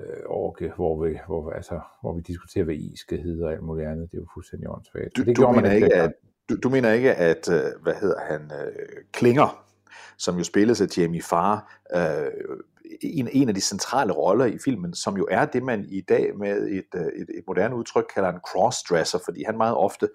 øh, 0.00 0.22
orke, 0.26 0.72
hvor 0.76 1.04
vi, 1.04 1.18
hvor, 1.26 1.50
altså, 1.50 1.80
hvor 2.00 2.12
vi 2.14 2.20
diskuterer, 2.20 2.64
hvad 2.64 2.74
is 2.74 3.00
skal 3.00 3.22
hedde 3.22 3.44
og 3.44 3.52
alt 3.52 3.62
muligt 3.62 3.88
andet. 3.88 4.10
Det 4.10 4.16
er 4.16 4.22
jo 4.22 4.26
fuldstændig 4.34 4.70
åndssvagt. 4.70 5.16
Du, 5.16 5.22
det 5.22 5.36
du, 5.36 5.42
gjorde 5.42 5.54
man 5.54 5.62
mener 5.62 5.74
ikke, 5.74 5.94
at, 5.94 6.12
du, 6.48 6.56
du 6.56 6.68
mener 6.68 6.92
ikke, 6.92 7.14
at, 7.14 7.48
øh, 7.50 7.82
hvad 7.82 7.94
hedder 7.94 8.20
han, 8.20 8.42
øh, 8.42 8.72
Klinger, 9.12 9.64
som 10.18 10.36
jo 10.36 10.44
spilles 10.44 10.80
af 10.80 10.98
Jamie 10.98 11.22
Farr, 11.22 11.80
øh, 11.94 12.30
en, 13.00 13.28
en 13.32 13.48
af 13.48 13.54
de 13.54 13.60
centrale 13.60 14.12
roller 14.12 14.44
i 14.44 14.58
filmen, 14.64 14.94
som 14.94 15.16
jo 15.16 15.26
er 15.30 15.44
det, 15.44 15.62
man 15.62 15.86
i 15.88 16.00
dag 16.00 16.36
med 16.38 16.68
et, 16.68 16.84
øh, 16.94 17.02
et, 17.02 17.28
et 17.38 17.44
moderne 17.46 17.76
udtryk 17.76 18.04
kalder 18.14 18.28
en 18.28 18.40
crossdresser, 18.48 19.18
fordi 19.24 19.42
han 19.42 19.56
meget 19.56 19.74
ofte 19.74 20.08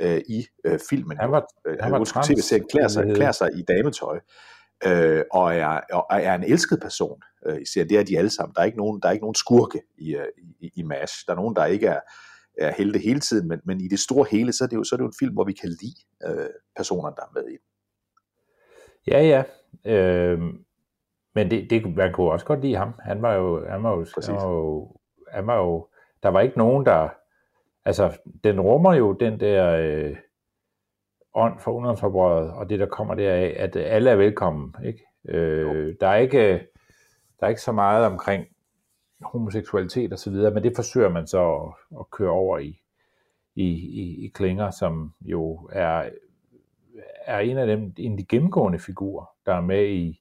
øh, 0.00 0.20
i 0.28 0.46
øh, 0.64 0.78
filmen, 0.90 1.18
Han 1.18 1.30
var, 1.30 1.46
øh, 1.66 1.76
han 1.80 1.92
var 1.92 1.98
undskyld, 1.98 2.22
trans, 2.22 2.70
klæder 2.70 2.88
sig, 2.88 3.04
klæder 3.14 3.32
sig 3.32 3.50
i 3.54 3.62
dametøj, 3.62 4.20
øh, 4.84 5.24
og, 5.32 5.54
er, 5.56 5.80
og 5.92 6.06
er 6.10 6.34
en 6.34 6.44
elsket 6.44 6.78
person 6.82 7.22
øh, 7.46 7.60
i 7.62 7.64
serien. 7.66 7.88
Det 7.88 7.98
er 7.98 8.04
de 8.04 8.18
alle 8.18 8.30
sammen. 8.30 8.54
Der 8.54 8.60
er 8.60 8.64
ikke 8.64 8.78
nogen, 8.78 9.00
der 9.02 9.08
er 9.08 9.12
ikke 9.12 9.24
nogen 9.24 9.34
skurke 9.34 9.82
i, 9.98 10.14
øh, 10.14 10.26
i, 10.60 10.70
i 10.76 10.82
MASH. 10.82 11.14
Der 11.26 11.32
er 11.32 11.36
nogen, 11.36 11.56
der 11.56 11.64
ikke 11.64 11.86
er, 11.86 12.00
er 12.58 12.72
helte 12.72 12.98
hele 12.98 13.20
tiden, 13.20 13.48
men, 13.48 13.60
men 13.64 13.80
i 13.80 13.88
det 13.88 13.98
store 13.98 14.26
hele, 14.30 14.52
så 14.52 14.64
er 14.64 14.68
det 14.68 14.76
jo, 14.76 14.84
så 14.84 14.94
er 14.94 14.96
det 14.96 15.02
jo 15.02 15.08
en 15.08 15.18
film, 15.18 15.34
hvor 15.34 15.44
vi 15.44 15.52
kan 15.52 15.68
lide 15.68 16.00
øh, 16.26 16.50
personerne, 16.76 17.16
der 17.16 17.22
er 17.22 17.32
med 17.34 17.44
i 17.44 17.50
den. 17.50 17.66
Ja, 19.06 19.22
ja. 19.22 19.42
Øh, 19.92 20.40
men 21.34 21.50
det, 21.50 21.70
det, 21.70 21.96
man 21.96 22.12
kunne 22.12 22.30
også 22.30 22.46
godt 22.46 22.60
lide 22.60 22.76
ham. 22.76 22.92
Han 23.00 23.22
var 23.22 23.34
jo, 23.34 23.68
han 23.68 23.82
var 23.82 23.90
jo, 23.90 24.06
Præcis. 24.14 24.26
han 24.26 24.36
var 24.36 24.48
jo, 24.48 24.96
han 25.30 25.46
var 25.46 25.56
jo, 25.56 25.88
der 26.22 26.28
var 26.28 26.40
ikke 26.40 26.58
nogen, 26.58 26.86
der, 26.86 27.08
altså, 27.84 28.18
den 28.44 28.60
rummer 28.60 28.94
jo 28.94 29.12
den 29.12 29.40
der 29.40 29.70
øh, 29.70 30.16
ånd 31.36 31.58
for 31.58 31.72
underforbruget, 31.72 32.52
og 32.52 32.70
det, 32.70 32.78
der 32.78 32.86
kommer 32.86 33.14
deraf, 33.14 33.54
at 33.58 33.76
alle 33.76 34.10
er 34.10 34.16
velkommen, 34.16 34.74
ikke? 34.84 35.06
Øh, 35.28 35.94
der 36.00 36.08
er 36.08 36.16
ikke, 36.16 36.48
der 37.40 37.46
er 37.46 37.48
ikke 37.48 37.60
så 37.60 37.72
meget 37.72 38.06
omkring 38.06 38.46
homoseksualitet 39.20 40.12
og 40.12 40.18
så 40.18 40.30
videre, 40.30 40.54
men 40.54 40.62
det 40.62 40.72
forsøger 40.76 41.08
man 41.08 41.26
så 41.26 41.54
at, 41.54 41.98
at 42.00 42.10
køre 42.10 42.30
over 42.30 42.58
i, 42.58 42.80
i, 43.54 43.64
i, 43.74 44.24
i 44.24 44.28
Klinger, 44.28 44.70
som 44.70 45.14
jo 45.20 45.70
er, 45.72 46.10
er 47.24 47.38
en 47.38 47.58
af 47.58 47.66
dem, 47.66 47.94
en 47.96 48.12
af 48.12 48.18
de 48.18 48.24
gennemgående 48.24 48.78
figurer, 48.78 49.26
der 49.46 49.54
er 49.54 49.60
med 49.60 49.88
i, 49.88 50.20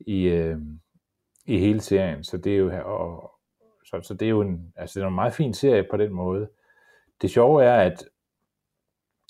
i, 0.00 0.22
øh, 0.22 0.58
i 1.46 1.58
hele 1.58 1.80
serien. 1.80 2.24
Så 2.24 2.36
det 2.36 2.52
er 2.52 2.56
jo, 2.56 2.72
og, 2.84 3.32
så, 3.84 4.00
så 4.02 4.14
det 4.14 4.26
er 4.26 4.30
jo 4.30 4.40
en, 4.40 4.72
altså 4.76 5.00
det 5.00 5.04
er 5.04 5.08
en 5.08 5.14
meget 5.14 5.32
fin 5.32 5.54
serie 5.54 5.86
på 5.90 5.96
den 5.96 6.12
måde. 6.12 6.48
Det 7.22 7.30
sjove 7.30 7.64
er, 7.64 7.80
at, 7.80 8.04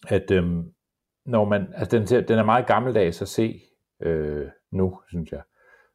at 0.08 0.30
øhm, 0.30 0.72
når 1.30 1.44
man, 1.44 1.66
altså 1.76 1.98
den, 1.98 2.28
den 2.28 2.38
er 2.38 2.44
meget 2.44 2.66
gammeldags 2.66 3.22
at 3.22 3.28
se 3.28 3.62
øh, 4.02 4.46
nu, 4.72 4.98
synes 5.08 5.32
jeg. 5.32 5.40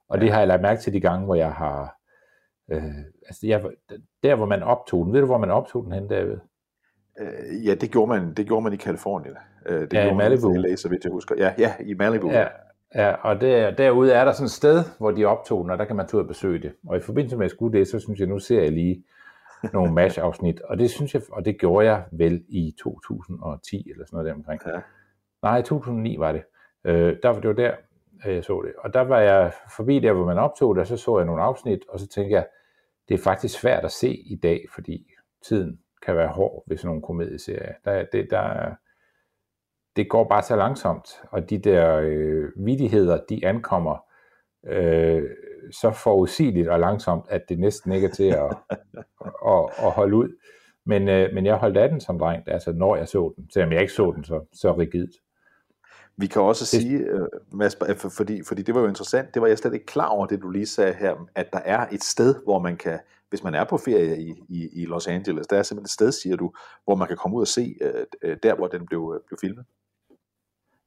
Og 0.10 0.22
det 0.22 0.32
har 0.32 0.40
jeg 0.40 0.48
lagt 0.48 0.62
mærke 0.62 0.82
til 0.82 0.94
de 0.94 1.00
gange, 1.00 1.26
hvor 1.26 1.36
jeg 1.36 1.54
har, 1.54 1.98
øh, 2.72 2.84
altså 3.28 3.48
jeg, 3.48 3.64
der 4.24 4.36
hvor 4.36 4.46
man 4.46 4.64
optog 4.64 5.06
den, 5.06 5.14
ved 5.14 5.20
du 5.20 5.26
hvor 5.26 5.38
man 5.38 5.52
optog 5.52 5.84
den 5.84 5.92
hen, 5.92 6.08
David? 6.08 6.38
Øh, 7.20 7.66
ja, 7.66 7.76
det 7.76 7.92
gjorde 7.92 8.10
man, 8.10 8.34
det 8.34 8.48
gjorde 8.48 8.64
man 8.64 8.74
i 8.74 8.76
Kalifornien. 8.76 9.36
Øh, 9.66 9.82
det 9.82 9.94
Ja, 9.94 10.00
i 10.00 10.04
gjorde 10.04 10.18
Malibu. 10.18 10.50
Man 10.50 10.60
i 10.60 10.68
LA, 10.68 10.76
så 10.76 10.90
vidt 10.90 11.04
jeg 11.04 11.12
husker. 11.12 11.36
Ja, 11.38 11.54
ja, 11.58 11.74
i 11.80 11.94
Malibu. 11.94 12.30
Ja, 12.30 12.48
ja 12.96 13.12
og 13.12 13.42
der, 13.42 13.72
derude 13.72 14.12
er 14.14 14.26
der 14.26 14.32
sådan 14.32 14.46
et 14.46 14.52
sted, 14.52 14.84
hvor 14.98 15.12
de 15.12 15.26
optog 15.26 15.64
den, 15.64 15.72
og 15.72 15.78
der 15.78 15.86
kan 15.86 15.96
man 15.96 16.08
tage 16.08 16.18
ud 16.18 16.22
og 16.22 16.28
besøge 16.28 16.60
det. 16.60 16.74
Og 16.88 16.98
i 16.98 17.00
forbindelse 17.00 17.38
med 17.38 17.46
at 17.46 17.52
skulle 17.52 17.80
det, 17.80 17.88
så 17.88 18.00
synes 18.00 18.20
jeg, 18.20 18.28
nu 18.28 18.40
ser 18.40 18.62
jeg 18.62 18.72
lige 18.72 19.04
nogle 19.74 19.94
MASH-afsnit, 20.00 20.62
og 20.62 20.80
det 20.80 20.90
synes 20.90 21.14
jeg, 21.14 21.22
og 21.32 21.46
det 21.46 21.60
gjorde 21.60 21.88
jeg 21.88 22.04
vel 22.12 22.44
i 22.50 22.76
2010 22.84 23.90
eller 23.92 24.06
sådan 24.06 24.18
noget 24.18 24.28
der 24.28 24.34
omkring. 24.34 24.62
Ja. 24.66 24.80
Nej, 25.46 25.62
2009 25.62 26.16
var 26.20 26.32
det. 26.32 26.44
Øh, 26.86 27.18
der, 27.24 27.34
det 27.34 27.48
var 27.48 27.54
der, 27.54 27.74
øh, 28.28 28.36
jeg 28.36 28.44
så 28.44 28.62
det. 28.66 28.74
Og 28.80 28.94
der 28.94 29.02
var 29.02 29.20
jeg 29.20 29.52
forbi 29.76 30.00
der, 30.00 30.14
hvor 30.14 30.26
man 30.26 30.38
optog 30.38 30.76
det, 30.76 30.82
og 30.82 30.88
så 30.88 30.98
så 30.98 31.18
jeg 31.18 31.26
nogle 31.26 31.42
afsnit, 31.42 31.80
og 31.90 32.00
så 32.00 32.08
tænkte 32.08 32.34
jeg, 32.36 32.48
det 33.10 33.14
er 33.14 33.24
faktisk 33.24 33.60
svært 33.60 33.86
at 33.86 33.92
se 33.92 34.10
i 34.16 34.36
dag, 34.44 34.66
fordi 34.76 35.08
tiden 35.48 35.80
kan 36.06 36.16
være 36.16 36.28
hård 36.28 36.64
ved 36.68 36.78
sådan 36.78 36.88
nogle 36.88 37.02
komedieserier. 37.02 37.74
Der, 37.86 37.92
er- 37.92 38.06
det, 38.12 38.28
der, 38.30 38.40
er- 38.40 38.76
det 39.96 40.10
går 40.10 40.24
bare 40.30 40.44
så 40.44 40.56
langsomt, 40.56 41.08
og 41.32 41.50
de 41.50 41.58
der 41.58 42.00
øh, 42.04 42.50
vidigheder, 42.66 43.20
de 43.30 43.46
ankommer 43.46 43.98
øh, 44.68 45.24
så 45.82 45.92
forudsigeligt 45.92 46.68
og 46.70 46.80
langsomt, 46.80 47.26
at 47.30 47.42
det 47.50 47.60
næsten 47.60 47.92
ikke 47.92 48.08
er 48.08 48.12
til 48.12 48.30
at, 48.30 48.58
at, 49.54 49.66
at 49.86 49.92
holde 49.92 50.16
ud. 50.16 50.38
Men, 50.86 51.10
øh, 51.10 51.34
men 51.34 51.46
jeg 51.46 51.56
holdt 51.56 51.78
af 51.78 51.90
den 51.90 52.00
som 52.02 52.20
dreng, 52.20 52.44
altså 52.48 52.72
når 52.74 52.96
jeg 52.96 53.08
så 53.08 53.34
den, 53.36 53.50
selvom 53.54 53.72
jeg 53.72 53.82
ikke 53.82 53.94
så 53.94 54.12
den 54.16 54.24
så, 54.24 54.46
så 54.54 54.74
rigidt. 54.74 55.12
Vi 56.18 56.28
kan 56.28 56.42
også 56.42 56.66
sige, 56.66 56.98
øh, 56.98 57.28
Mads, 57.52 57.78
for- 57.98 58.10
fordi, 58.10 58.44
fordi 58.44 58.62
det 58.62 58.76
var 58.76 58.82
jo 58.82 58.88
interessant, 58.88 59.34
det 59.34 59.42
var 59.42 59.48
jeg 59.48 59.58
slet 59.58 59.74
ikke 59.74 59.86
klar 59.86 60.08
over, 60.08 60.26
det 60.26 60.42
du 60.42 60.50
lige 60.50 60.66
sagde 60.66 60.94
her, 60.94 61.16
at 61.36 61.54
der 61.54 61.60
er 61.60 61.88
et 61.92 62.04
sted, 62.04 62.36
hvor 62.44 62.60
man 62.60 62.78
kan, 62.78 63.00
hvis 63.30 63.44
man 63.44 63.56
er 63.56 63.64
på 63.64 63.78
ferie 63.78 64.22
i, 64.22 64.34
i, 64.50 64.70
i 64.82 64.86
Los 64.86 65.08
Angeles, 65.08 65.48
der 65.48 65.58
er 65.58 65.64
simpelthen 65.64 65.86
et 65.86 65.90
sted, 65.90 66.12
siger 66.12 66.36
du, 66.36 66.52
hvor 66.84 66.96
man 66.96 67.08
kan 67.08 67.18
komme 67.18 67.38
ud 67.38 67.42
og 67.42 67.48
se 67.48 67.76
øh, 67.82 68.06
øh, 68.22 68.38
der, 68.44 68.56
hvor 68.56 68.68
den 68.68 68.86
blev, 68.86 69.24
blev 69.28 69.38
filmet. 69.42 69.66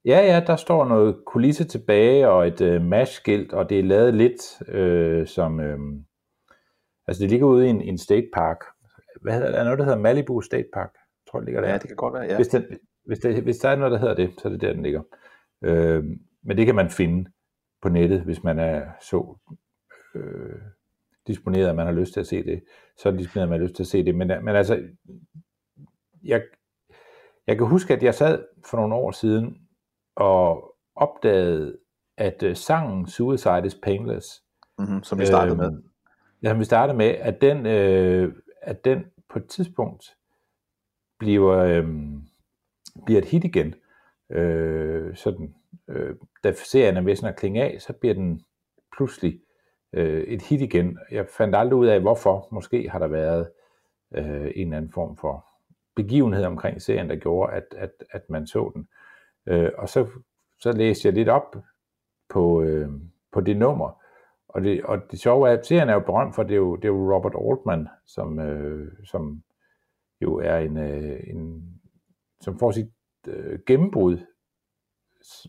Ja, 0.04 0.18
ja, 0.34 0.42
der 0.46 0.56
står 0.56 0.84
noget 0.84 1.16
kulisse 1.26 1.64
tilbage 1.64 2.28
og 2.28 2.46
et 2.46 2.60
øh, 2.60 2.82
mash-skilt, 2.82 3.52
og 3.52 3.70
det 3.70 3.78
er 3.78 3.82
lavet 3.82 4.14
lidt 4.14 4.68
øh, 4.68 5.26
som... 5.26 5.60
Øh, 5.60 5.78
altså, 7.06 7.22
det 7.22 7.30
ligger 7.30 7.46
ude 7.46 7.66
i 7.66 7.70
en, 7.70 7.80
en 7.82 7.98
state 7.98 8.28
park. 8.34 8.64
Hvad 9.22 9.32
hedder 9.32 9.48
det? 9.50 9.58
Er 9.60 9.64
noget, 9.64 9.78
der 9.78 9.84
hedder 9.84 9.98
Malibu 9.98 10.40
State 10.40 10.68
Park? 10.74 10.90
Jeg 10.94 11.30
tror, 11.30 11.38
det 11.38 11.46
ligger 11.46 11.60
der. 11.60 11.68
Ja, 11.68 11.78
det 11.78 11.86
kan 11.86 11.96
godt 11.96 12.14
være, 12.14 12.22
ja. 12.22 12.36
Hvis, 12.36 12.48
den, 12.48 12.64
hvis, 13.06 13.18
det, 13.18 13.42
hvis 13.42 13.58
der 13.58 13.68
er 13.68 13.76
noget, 13.76 13.92
der 13.92 13.98
hedder 13.98 14.14
det, 14.14 14.34
så 14.38 14.48
er 14.48 14.52
det 14.52 14.60
der, 14.60 14.72
den 14.72 14.82
ligger. 14.82 15.02
Øh, 15.62 16.04
men 16.42 16.56
det 16.56 16.66
kan 16.66 16.74
man 16.74 16.90
finde 16.90 17.30
på 17.82 17.88
nettet, 17.88 18.20
hvis 18.20 18.44
man 18.44 18.58
er 18.58 18.86
så 19.00 19.36
øh, 20.14 20.60
disponeret, 21.26 21.68
at 21.68 21.76
man 21.76 21.86
har 21.86 21.92
lyst 21.92 22.12
til 22.12 22.20
at 22.20 22.26
se 22.26 22.44
det. 22.44 22.62
Så 22.96 23.08
er 23.08 23.10
det 23.10 23.20
disponeret, 23.20 23.42
at 23.44 23.50
man 23.50 23.60
har 23.60 23.66
lyst 23.66 23.76
til 23.76 23.82
at 23.82 23.86
se 23.86 24.04
det. 24.04 24.14
Men, 24.14 24.28
men 24.28 24.56
altså, 24.56 24.82
jeg, 26.24 26.42
jeg 27.46 27.56
kan 27.58 27.66
huske, 27.66 27.94
at 27.94 28.02
jeg 28.02 28.14
sad 28.14 28.44
for 28.70 28.76
nogle 28.76 28.94
år 28.94 29.10
siden 29.10 29.68
og 30.16 30.74
opdagede, 30.96 31.78
at 32.16 32.42
øh, 32.42 32.56
sangen 32.56 33.06
Suicide 33.06 33.66
is 33.66 33.74
Painless, 33.82 34.42
Mm-hmm, 34.78 35.02
som 35.02 35.18
vi 35.18 35.26
startede 35.26 35.56
med. 35.56 35.66
Øhm, 35.66 35.84
Ja, 36.42 36.52
vi 36.54 36.64
starter 36.64 36.94
med, 36.94 37.06
at 37.06 37.40
den, 37.40 37.66
øh, 37.66 38.34
at 38.62 38.84
den 38.84 39.04
på 39.28 39.38
et 39.38 39.46
tidspunkt 39.46 40.16
bliver, 41.18 41.56
øh, 41.56 41.88
bliver 43.06 43.20
et 43.20 43.28
hit 43.28 43.44
igen. 43.44 43.74
Øh, 44.30 45.16
sådan, 45.16 45.54
øh, 45.88 46.16
da 46.44 46.52
serien 46.52 46.96
er 46.96 47.00
ved 47.00 47.16
sådan 47.16 47.32
at 47.32 47.38
klinge 47.38 47.62
af, 47.62 47.80
så 47.80 47.92
bliver 47.92 48.14
den 48.14 48.40
pludselig 48.96 49.40
øh, 49.92 50.22
et 50.22 50.42
hit 50.42 50.60
igen. 50.60 50.98
Jeg 51.10 51.26
fandt 51.28 51.56
aldrig 51.56 51.78
ud 51.78 51.86
af, 51.86 52.00
hvorfor. 52.00 52.48
Måske 52.52 52.90
har 52.90 52.98
der 52.98 53.06
været 53.06 53.50
øh, 54.14 54.50
en 54.54 54.66
eller 54.66 54.76
anden 54.76 54.92
form 54.92 55.16
for 55.16 55.46
begivenhed 55.96 56.44
omkring 56.44 56.82
serien, 56.82 57.10
der 57.10 57.16
gjorde, 57.16 57.52
at, 57.52 57.64
at, 57.76 57.90
at 58.10 58.30
man 58.30 58.46
så 58.46 58.70
den. 58.74 58.88
Øh, 59.46 59.70
og 59.78 59.88
så, 59.88 60.06
så 60.60 60.72
læste 60.72 61.08
jeg 61.08 61.14
lidt 61.14 61.28
op 61.28 61.56
på, 62.28 62.62
øh, 62.62 62.88
på 63.32 63.40
det 63.40 63.56
nummer, 63.56 64.02
og 64.48 64.62
det, 64.62 64.84
og 64.84 65.10
det 65.10 65.20
sjove 65.20 65.48
er, 65.48 65.58
at 65.58 65.66
serien 65.66 65.88
er 65.88 65.94
jo 65.94 66.00
berømt 66.00 66.34
for, 66.34 66.42
det 66.42 66.52
er 66.52 66.56
jo, 66.56 66.76
det 66.76 66.84
er 66.84 66.88
jo 66.88 67.14
Robert 67.14 67.34
Altman, 67.34 67.88
som, 68.06 68.38
øh, 68.38 68.92
som 69.04 69.42
jo 70.20 70.36
er 70.36 70.56
en, 70.56 70.76
øh, 70.76 71.20
en 71.26 71.64
som 72.40 72.58
får 72.58 72.70
sit 72.70 72.90
øh, 73.28 73.58
gennembrud 73.66 74.18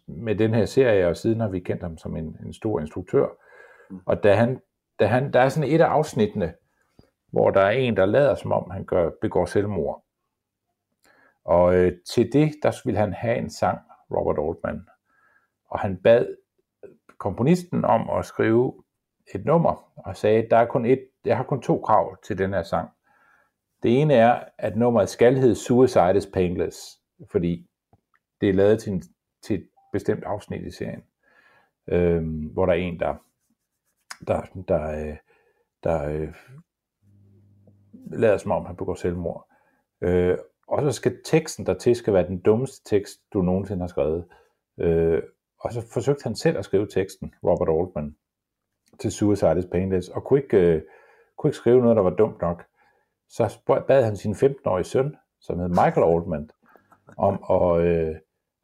med 0.08 0.36
den 0.36 0.54
her 0.54 0.66
serie, 0.66 1.08
og 1.08 1.18
siden 1.18 1.40
har 1.40 1.50
vi 1.50 1.60
kendt 1.60 1.84
ham 1.84 1.98
som 1.98 2.18
en, 2.18 2.38
en 2.46 2.54
stor 2.54 2.80
instruktør. 2.80 3.28
Og 4.06 4.24
da 4.24 4.36
han, 4.36 4.62
da 5.00 5.06
han, 5.06 5.34
der 5.34 5.40
er 5.40 5.50
sådan 5.50 5.70
et 5.70 5.82
af 5.82 5.86
afsnittene, 5.86 6.54
hvor 7.32 7.50
der 7.50 7.62
er 7.62 7.70
en, 7.70 7.98
der 7.98 8.06
lader 8.06 8.36
som 8.36 8.52
om, 8.52 8.70
han 8.70 8.86
gør, 8.86 9.12
begår 9.22 9.46
selvmord. 9.46 10.04
Og 11.44 11.76
øh, 11.76 11.92
til 12.14 12.34
det, 12.34 12.52
der 12.64 12.82
ville 12.86 13.00
han 13.00 13.14
have 13.14 13.38
en 13.38 13.50
sang, 13.50 13.80
Robert 14.12 14.40
Altman. 14.40 14.88
Og 15.70 15.80
han 15.80 15.98
bad 15.98 16.36
komponisten 17.18 17.86
om 17.86 18.10
at 18.10 18.26
skrive 18.26 18.84
et 19.36 19.46
nummer, 19.46 19.92
og 19.96 20.18
sagde, 20.18 20.48
der 20.50 20.58
er 20.58 20.66
kun 20.66 20.86
et, 20.86 21.08
jeg 21.26 21.38
har 21.38 21.44
kun 21.44 21.62
to 21.62 21.80
krav 21.80 22.18
til 22.24 22.38
den 22.38 22.54
her 22.54 22.64
sang. 22.64 22.90
Det 23.84 24.02
ene 24.02 24.14
er, 24.14 24.44
at 24.58 24.78
nummeret 24.78 25.10
skal 25.10 25.38
hedde 25.38 25.56
Suicide 25.56 26.18
is 26.18 26.26
Painless, 26.34 26.78
fordi 27.32 27.69
det 28.42 28.50
er 28.50 28.54
lavet 28.54 28.80
til, 28.80 28.94
en, 28.94 29.04
til 29.42 29.56
et 29.56 29.68
bestemt 29.94 30.24
afsnit 30.24 30.66
i 30.66 30.72
serien, 30.72 31.04
øh, 31.88 32.52
hvor 32.54 32.66
der 32.66 32.74
er 32.74 32.78
en, 32.78 33.00
der, 33.00 33.16
der, 34.28 34.42
der, 34.68 35.10
øh, 35.10 35.18
der 35.84 36.10
øh, 36.10 36.34
lader 38.12 38.38
som 38.38 38.52
om, 38.52 38.66
han 38.66 38.76
begår 38.76 38.96
selvmord. 38.96 39.48
Øh, 40.02 40.38
og 40.68 40.82
så 40.82 40.92
skal 40.92 41.22
teksten 41.26 41.66
der 41.66 41.74
til 41.74 41.96
skal 41.96 42.14
være 42.14 42.28
den 42.28 42.40
dummeste 42.40 42.96
tekst, 42.96 43.22
du 43.34 43.42
nogensinde 43.42 43.82
har 43.82 43.88
skrevet. 43.88 44.26
Øh, 44.80 45.24
og 45.60 45.74
så 45.74 45.88
forsøgte 45.94 46.24
han 46.24 46.36
selv 46.36 46.58
at 46.58 46.66
skrive 46.66 46.88
teksten, 46.88 47.34
Robert 47.44 47.70
Altman, 47.70 48.16
til 49.00 49.12
Suicide 49.12 49.60
is 49.60 49.66
Painless, 49.72 50.10
og 50.10 50.24
kunne 50.24 50.40
ikke, 50.40 50.58
øh, 50.58 50.82
kunne 51.38 51.50
ikke 51.50 51.58
skrive 51.58 51.82
noget, 51.82 51.96
der 51.96 52.04
var 52.04 52.10
dumt 52.10 52.42
nok. 52.42 52.66
Så 53.30 53.60
bad 53.88 54.04
han 54.04 54.18
sin 54.18 54.34
15-årige 54.34 54.84
søn, 54.84 55.16
som 55.42 55.60
hed 55.60 55.68
Michael 55.68 56.14
Altman, 56.14 56.50
om 57.18 57.44
at, 57.50 57.82
øh, 57.86 58.16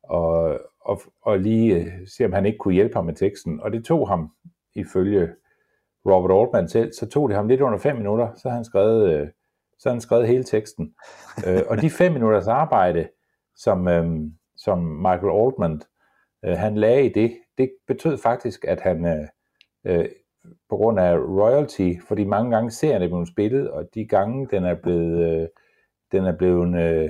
og, 0.10 0.60
og, 0.80 1.02
og 1.22 1.40
lige 1.40 1.76
øh, 1.76 2.08
se, 2.08 2.26
om 2.26 2.34
han 2.34 2.46
ikke 2.46 2.58
kunne 2.58 2.74
hjælpe 2.74 2.96
ham 2.96 3.06
med 3.06 3.14
teksten. 3.14 3.62
Og 3.62 3.72
det 3.72 3.86
tog 3.86 4.08
ham, 4.08 4.32
ifølge 4.76 5.30
Robert 6.06 6.42
Altman 6.42 6.70
selv, 6.70 6.94
så 6.94 7.10
tog 7.10 7.30
det 7.30 7.38
ham 7.38 7.48
lidt 7.48 7.62
under 7.62 7.78
fem 7.78 7.96
minutter, 7.96 8.34
så 8.36 8.50
han 8.50 8.66
skrevet, 8.66 9.14
øh, 9.14 9.28
så 9.80 9.90
han 9.90 10.02
skrevet 10.02 10.28
hele 10.28 10.44
teksten. 10.44 10.96
øh, 11.48 11.62
og 11.70 11.82
de 11.82 11.90
fem 11.90 12.12
minutters 12.14 12.48
arbejde, 12.48 13.08
som, 13.56 13.88
øh, 13.88 14.06
som 14.58 14.80
Michael 14.80 15.46
Altman 15.46 15.82
øh, 16.46 16.58
han 16.58 16.76
lagde 16.76 17.06
i 17.06 17.10
det, 17.10 17.38
det 17.58 17.72
betød 17.88 18.18
faktisk, 18.18 18.66
at 18.68 18.82
han 18.82 19.06
øh, 19.06 19.28
øh, 19.86 20.10
på 20.70 20.76
grund 20.78 21.00
af 21.00 21.18
royalty, 21.18 21.94
fordi 22.08 22.24
mange 22.24 22.52
gange 22.52 22.72
serien 22.72 23.02
er 23.02 23.08
blevet 23.08 23.28
spillet, 23.28 23.72
og 23.72 23.90
de 23.94 24.06
gange 24.06 24.48
den 24.52 24.64
er 24.66 24.76
blevet, 24.76 25.42
øh, 25.42 25.48
den 26.12 26.26
er 26.26 26.38
blevet 26.38 26.76
øh, 26.82 27.10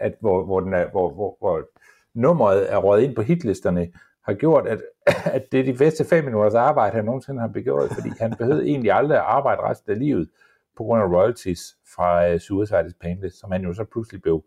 at, 0.00 0.14
hvor, 0.20 0.44
hvor, 0.44 0.60
den 0.60 0.74
er, 0.74 0.90
hvor, 0.90 1.10
hvor, 1.10 1.36
hvor 1.40 1.68
nummeret 2.14 2.72
er 2.72 2.76
røget 2.76 3.04
ind 3.04 3.16
på 3.16 3.22
hitlisterne, 3.22 3.88
har 4.24 4.34
gjort, 4.34 4.66
at, 4.66 4.82
at 5.36 5.52
det 5.52 5.60
er 5.60 5.64
de 5.64 5.78
bedste 5.78 6.04
fem 6.04 6.24
minutters 6.24 6.54
arbejde, 6.54 6.96
han 6.96 7.04
nogensinde 7.04 7.40
har 7.40 7.48
begået, 7.48 7.90
fordi 7.90 8.10
han 8.20 8.34
behøvede 8.38 8.66
egentlig 8.66 8.92
aldrig 8.92 9.18
at 9.18 9.24
arbejde 9.24 9.62
resten 9.62 9.92
af 9.92 9.98
livet 9.98 10.28
på 10.76 10.84
grund 10.84 11.02
af 11.02 11.06
royalties 11.06 11.76
fra 11.94 12.34
uh, 12.34 12.38
Suicide 12.38 12.86
is 12.86 12.94
Painless, 13.00 13.38
som 13.40 13.52
han 13.52 13.62
jo 13.62 13.74
så 13.74 13.84
pludselig 13.84 14.22
blev 14.22 14.44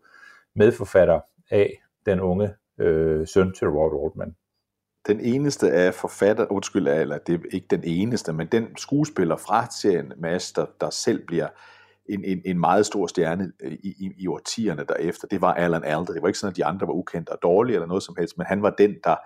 medforfatter 0.54 1.20
af 1.50 1.82
den 2.06 2.20
unge 2.20 2.54
øh, 2.78 3.26
søn 3.26 3.52
til 3.52 3.68
Robert 3.68 4.04
Altman. 4.04 4.36
Den 5.06 5.20
eneste 5.20 5.70
af 5.70 5.94
forfatter, 5.94 6.52
undskyld, 6.52 6.88
eller 6.88 7.18
det 7.18 7.34
er 7.34 7.38
ikke 7.52 7.66
den 7.70 7.84
eneste, 7.84 8.32
men 8.32 8.46
den 8.46 8.76
skuespiller 8.76 9.36
fra 9.36 9.70
serien 9.70 10.12
Master, 10.16 10.66
der 10.80 10.90
selv 10.90 11.26
bliver 11.26 11.48
en, 12.08 12.24
en, 12.24 12.42
en 12.44 12.60
meget 12.60 12.86
stor 12.86 13.06
stjerne 13.06 13.52
øh, 13.62 13.72
i, 13.72 13.88
i, 13.88 14.10
i 14.18 14.26
årtierne 14.26 14.84
derefter, 14.88 15.28
det 15.28 15.40
var 15.40 15.54
Alan 15.54 15.84
Alda. 15.84 16.12
Det 16.12 16.22
var 16.22 16.28
ikke 16.28 16.38
sådan, 16.38 16.52
at 16.52 16.56
de 16.56 16.64
andre 16.64 16.86
var 16.86 16.92
ukendte 16.92 17.30
og 17.30 17.38
dårlige 17.42 17.74
eller 17.74 17.86
noget 17.86 18.02
som 18.02 18.16
helst, 18.18 18.38
men 18.38 18.46
han 18.46 18.62
var 18.62 18.70
den, 18.70 18.94
der, 19.04 19.16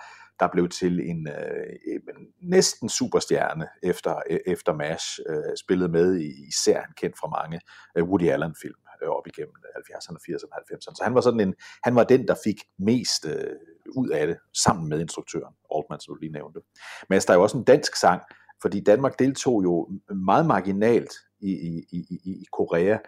der 0.40 0.48
blev 0.52 0.68
til 0.68 1.10
en 1.10 1.28
øh, 1.28 2.00
næsten 2.42 2.88
superstjerne 2.88 3.66
efter, 3.82 4.22
øh, 4.30 4.38
efter 4.46 4.72
MASH, 4.72 5.20
øh, 5.28 5.56
spillet 5.64 5.90
med 5.90 6.16
i 6.16 6.48
især 6.48 6.80
han 6.80 6.92
kendt 6.96 7.18
fra 7.18 7.28
mange 7.28 7.60
øh, 7.96 8.04
Woody 8.04 8.28
Allen-film 8.28 8.74
øh, 9.02 9.08
op 9.08 9.26
igennem 9.26 9.54
70'erne, 9.76 10.16
80'erne, 10.26 10.56
90'erne. 10.72 10.94
Så 10.96 11.00
han 11.04 11.14
var 11.14 11.20
sådan 11.20 11.40
en, 11.40 11.54
han 11.84 11.94
var 11.94 12.04
den, 12.04 12.28
der 12.28 12.34
fik 12.44 12.56
mest 12.78 13.26
øh, 13.26 13.56
ud 13.96 14.08
af 14.08 14.26
det, 14.26 14.36
sammen 14.64 14.88
med 14.88 15.00
instruktøren, 15.00 15.54
Altman, 15.74 16.00
som 16.00 16.14
du 16.14 16.20
lige 16.20 16.32
nævnte. 16.32 16.60
Men 17.08 17.20
der 17.20 17.30
er 17.30 17.36
jo 17.36 17.42
også 17.42 17.58
en 17.58 17.64
dansk 17.64 17.96
sang, 17.96 18.22
fordi 18.62 18.80
Danmark 18.80 19.18
deltog 19.18 19.62
jo 19.62 19.88
meget 20.14 20.46
marginalt 20.46 21.12
i, 21.40 21.50
i, 21.92 21.98
i, 22.10 22.30
i 22.42 22.44
Korea, 22.52 22.98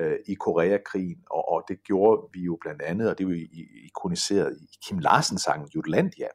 øh, 0.00 0.16
i 0.26 0.34
Koreakrigen, 0.34 1.18
og, 1.30 1.48
og 1.48 1.62
det 1.68 1.78
gjorde 1.84 2.22
vi 2.34 2.40
jo 2.40 2.58
blandt 2.60 2.82
andet, 2.82 3.10
og 3.10 3.18
det 3.18 3.24
er 3.24 3.28
jo 3.28 3.46
ikoniseret 3.84 4.56
i 4.60 4.66
Kim 4.86 4.98
Larsens 4.98 5.42
sang 5.42 5.74
Jutlandia, 5.74 6.28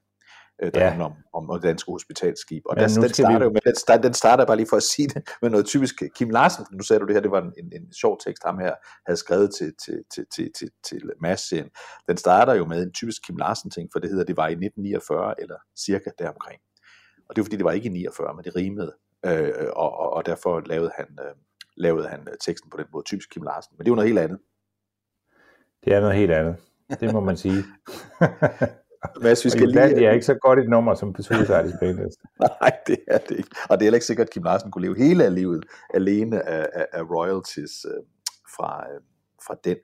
øh, 0.62 0.72
der 0.74 0.82
ja. 0.82 0.88
handler 0.88 1.06
om, 1.06 1.14
om, 1.34 1.50
om 1.50 1.62
danske 1.62 1.92
hospitalskib. 1.92 2.64
Og 2.66 2.76
ja, 2.78 2.82
der, 2.82 3.02
den, 3.02 3.14
starter 3.14 3.40
vi... 3.40 3.44
jo 3.44 3.50
med, 3.50 3.62
den, 3.62 3.76
starter, 3.76 4.02
den 4.02 4.14
starter 4.14 4.46
bare 4.46 4.58
lige 4.58 4.68
for 4.70 4.78
at 4.78 4.84
sige 4.84 5.08
det, 5.08 5.30
med 5.42 5.50
noget 5.50 5.66
typisk 5.66 5.96
Kim 6.16 6.30
Larsen, 6.30 6.66
nu 6.72 6.84
sagde 6.84 7.00
du 7.00 7.06
det 7.06 7.16
her, 7.16 7.22
det 7.22 7.32
var 7.32 7.42
en, 7.42 7.54
en, 7.58 7.72
en 7.82 7.94
sjov 7.94 8.20
tekst, 8.26 8.44
ham 8.46 8.60
her 8.60 8.74
havde 9.06 9.18
skrevet 9.18 9.56
til, 9.58 9.74
til, 9.86 10.04
til, 10.14 10.26
til, 10.36 10.52
til, 10.58 10.70
til 10.90 11.12
Mads-serien. 11.22 11.70
Den 12.08 12.18
starter 12.18 12.54
jo 12.54 12.66
med 12.66 12.84
en 12.84 12.92
typisk 12.92 13.22
Kim 13.26 13.38
Larsen-ting, 13.38 13.90
for 13.92 14.00
det 14.00 14.10
hedder, 14.10 14.24
det 14.24 14.38
var 14.38 14.48
i 14.48 14.52
1949, 14.52 15.42
eller 15.42 15.58
cirka 15.86 16.10
deromkring. 16.20 16.62
Og 17.30 17.36
det 17.36 17.42
var 17.42 17.46
fordi, 17.46 17.58
det 17.58 17.66
var 17.66 17.72
ikke 17.72 17.90
i 17.90 17.92
49, 17.92 18.34
men 18.36 18.44
det 18.44 18.56
rimede, 18.56 18.94
øh, 19.26 19.52
og, 19.76 20.00
og, 20.00 20.14
og 20.14 20.26
derfor 20.26 20.62
lavede 20.66 20.92
han, 20.96 21.08
øh, 21.22 21.36
lavede 21.78 22.08
han 22.08 22.20
øh, 22.20 22.34
teksten 22.42 22.70
på 22.70 22.78
den 22.78 22.86
måde, 22.94 23.04
typisk 23.06 23.30
Kim 23.30 23.44
Larsen. 23.44 23.76
Men 23.78 23.86
det 23.86 23.88
er 23.88 23.92
jo 23.92 23.96
noget 23.96 24.10
helt 24.10 24.20
andet. 24.20 24.40
Det 25.86 25.94
er 25.94 26.00
noget 26.00 26.16
helt 26.16 26.32
andet. 26.32 26.56
Det 27.00 27.14
må 27.14 27.20
man 27.20 27.38
sige. 27.38 27.64
Mads, 29.22 29.46
vi 29.46 29.50
skal 29.50 29.68
lige... 29.68 29.96
Det 29.96 30.06
er 30.06 30.12
ikke 30.12 30.26
så 30.26 30.34
godt 30.34 30.60
et 30.60 30.70
nummer 30.70 30.96
som 30.96 31.16
Suicide 31.16 31.66
is 31.66 31.74
Painless. 31.80 32.18
Nej, 32.40 32.78
det 32.88 32.98
er 33.08 33.18
det 33.18 33.38
ikke. 33.38 33.50
Og 33.70 33.78
det 33.78 33.82
er 33.82 33.86
heller 33.86 33.96
ikke 33.96 34.06
sikkert, 34.06 34.28
at 34.28 34.34
Kim 34.34 34.44
Larsen 34.44 34.72
kunne 34.72 34.82
leve 34.82 34.98
hele 34.98 35.30
livet 35.30 35.66
alene 35.94 36.50
af, 36.50 36.68
af, 36.74 36.88
af 36.94 37.02
royalties 37.02 37.86
øh, 37.86 38.04
fra, 38.56 38.86
øh, 38.94 39.02
fra 39.48 39.56
den. 39.64 39.78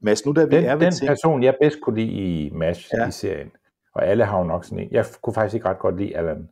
Mads, 0.00 0.26
nu 0.26 0.32
da 0.32 0.44
vi 0.44 0.56
den, 0.56 0.64
er 0.64 0.76
ved 0.76 0.84
den 0.84 0.92
til... 0.92 1.06
person, 1.06 1.42
jeg 1.42 1.56
bedst 1.60 1.78
kunne 1.82 2.00
lide 2.00 2.12
i 2.12 2.50
MASH 2.50 2.90
ja. 2.94 3.08
i 3.08 3.10
serien, 3.10 3.50
og 3.94 4.06
alle 4.06 4.24
har 4.24 4.38
jo 4.38 4.44
nok 4.44 4.64
sådan 4.64 4.78
en. 4.78 4.88
Jeg 4.90 5.06
kunne 5.22 5.34
faktisk 5.34 5.54
ikke 5.54 5.68
ret 5.68 5.78
godt 5.78 5.96
lide 5.96 6.16
Alan, 6.16 6.48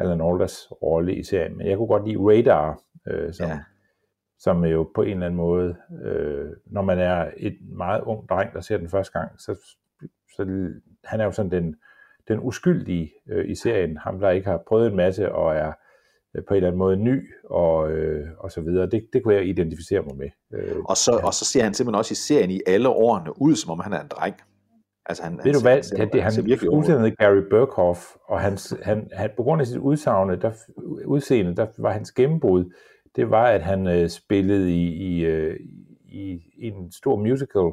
Alan 0.00 0.20
Alders 0.20 0.72
rolle 0.82 1.14
i 1.14 1.22
serien, 1.22 1.56
men 1.56 1.66
jeg 1.66 1.76
kunne 1.76 1.88
godt 1.88 2.08
lide 2.08 2.18
Radar, 2.18 2.80
øh, 3.10 3.32
som, 3.32 3.48
ja. 3.48 3.58
som 4.38 4.64
jo 4.64 4.90
på 4.94 5.02
en 5.02 5.10
eller 5.10 5.26
anden 5.26 5.36
måde, 5.36 5.76
øh, 6.04 6.50
når 6.66 6.82
man 6.82 6.98
er 6.98 7.30
et 7.36 7.58
meget 7.62 8.02
ung 8.02 8.28
dreng, 8.28 8.52
der 8.52 8.60
ser 8.60 8.78
den 8.78 8.88
første 8.88 9.18
gang, 9.18 9.40
så, 9.40 9.54
så 10.36 10.70
han 11.04 11.20
er 11.20 11.24
jo 11.24 11.32
sådan 11.32 11.50
den, 11.50 11.76
den 12.28 12.40
uskyldige 12.40 13.12
øh, 13.30 13.50
i 13.50 13.54
serien, 13.54 13.96
ham 13.96 14.20
der 14.20 14.30
ikke 14.30 14.48
har 14.50 14.62
prøvet 14.68 14.86
en 14.86 14.96
masse 14.96 15.32
og 15.32 15.56
er 15.56 15.72
øh, 16.36 16.44
på 16.48 16.54
en 16.54 16.56
eller 16.56 16.68
anden 16.68 16.78
måde 16.78 16.96
ny 16.96 17.30
og, 17.44 17.90
øh, 17.90 18.28
og 18.38 18.52
så 18.52 18.60
videre. 18.60 18.90
Det, 18.90 19.08
det 19.12 19.22
kunne 19.22 19.34
jeg 19.34 19.46
identificere 19.46 20.02
mig 20.02 20.16
med. 20.16 20.30
Øh, 20.54 20.76
og, 20.84 20.96
så, 20.96 21.12
ja. 21.12 21.26
og 21.26 21.34
så 21.34 21.44
ser 21.44 21.62
han 21.62 21.74
simpelthen 21.74 21.98
også 21.98 22.12
i 22.12 22.14
serien 22.14 22.50
i 22.50 22.60
alle 22.66 22.88
årene 22.88 23.42
ud, 23.42 23.56
som 23.56 23.70
om 23.70 23.80
han 23.80 23.92
er 23.92 24.00
en 24.00 24.08
dreng. 24.08 24.36
Altså 25.10 25.22
han, 25.22 25.36
Ved 25.36 25.44
han, 25.44 25.54
du 25.54 25.60
hvad, 25.60 25.98
han, 25.98 26.12
det, 26.12 26.22
han, 26.22 26.32
han, 26.32 26.58
han 26.70 27.00
hedder 27.00 27.10
Gary 27.10 27.42
Burkhoff, 27.50 28.00
og 28.24 28.40
hans, 28.40 28.74
han, 28.82 29.10
han, 29.12 29.30
på 29.36 29.42
grund 29.42 29.60
af 29.60 29.66
sit 29.66 29.78
udsagende, 29.78 30.36
der, 30.36 30.52
udseende, 31.06 31.56
der 31.56 31.66
var 31.78 31.92
hans 31.92 32.12
gennembrud, 32.12 32.72
det 33.16 33.30
var, 33.30 33.46
at 33.46 33.62
han 33.62 33.86
øh, 33.86 34.08
spillede 34.08 34.72
i, 34.72 34.86
i, 34.88 35.24
øh, 35.24 35.60
i, 36.04 36.52
i 36.56 36.66
en 36.66 36.92
stor 36.92 37.16
musical, 37.16 37.72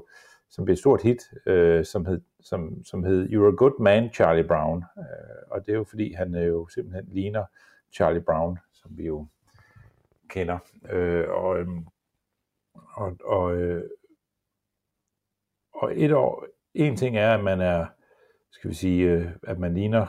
som 0.50 0.66
blev 0.66 0.74
et 0.74 0.80
stort 0.80 1.02
hit, 1.02 1.18
øh, 1.46 1.86
som, 1.86 2.06
hed, 2.06 2.22
som, 2.42 2.86
som 2.86 3.04
hed 3.04 3.30
You're 3.30 3.54
a 3.54 3.56
Good 3.56 3.82
Man, 3.82 4.14
Charlie 4.14 4.48
Brown. 4.48 4.84
Øh, 4.98 5.04
og 5.52 5.66
det 5.66 5.72
er 5.72 5.78
jo 5.78 5.84
fordi, 5.84 6.14
han 6.14 6.36
øh, 6.36 6.48
jo 6.48 6.68
simpelthen 6.68 7.06
ligner 7.12 7.44
Charlie 7.94 8.22
Brown, 8.22 8.60
som 8.74 8.92
vi 8.98 9.06
jo 9.06 9.28
kender. 10.30 10.58
Øh, 10.92 11.30
og, 11.30 11.60
øh, 11.60 11.68
og, 12.94 13.18
og, 13.24 13.56
øh, 13.56 13.84
og 15.74 15.92
et 15.96 16.14
år, 16.14 16.46
en 16.78 16.96
ting 16.96 17.18
er, 17.18 17.34
at 17.34 17.44
man 17.44 17.62
er, 17.62 17.86
skal 18.52 18.70
vi 18.70 18.76
sige, 18.76 19.12
øh, 19.12 19.28
at 19.44 19.60
man 19.60 19.74
ligner 19.74 20.08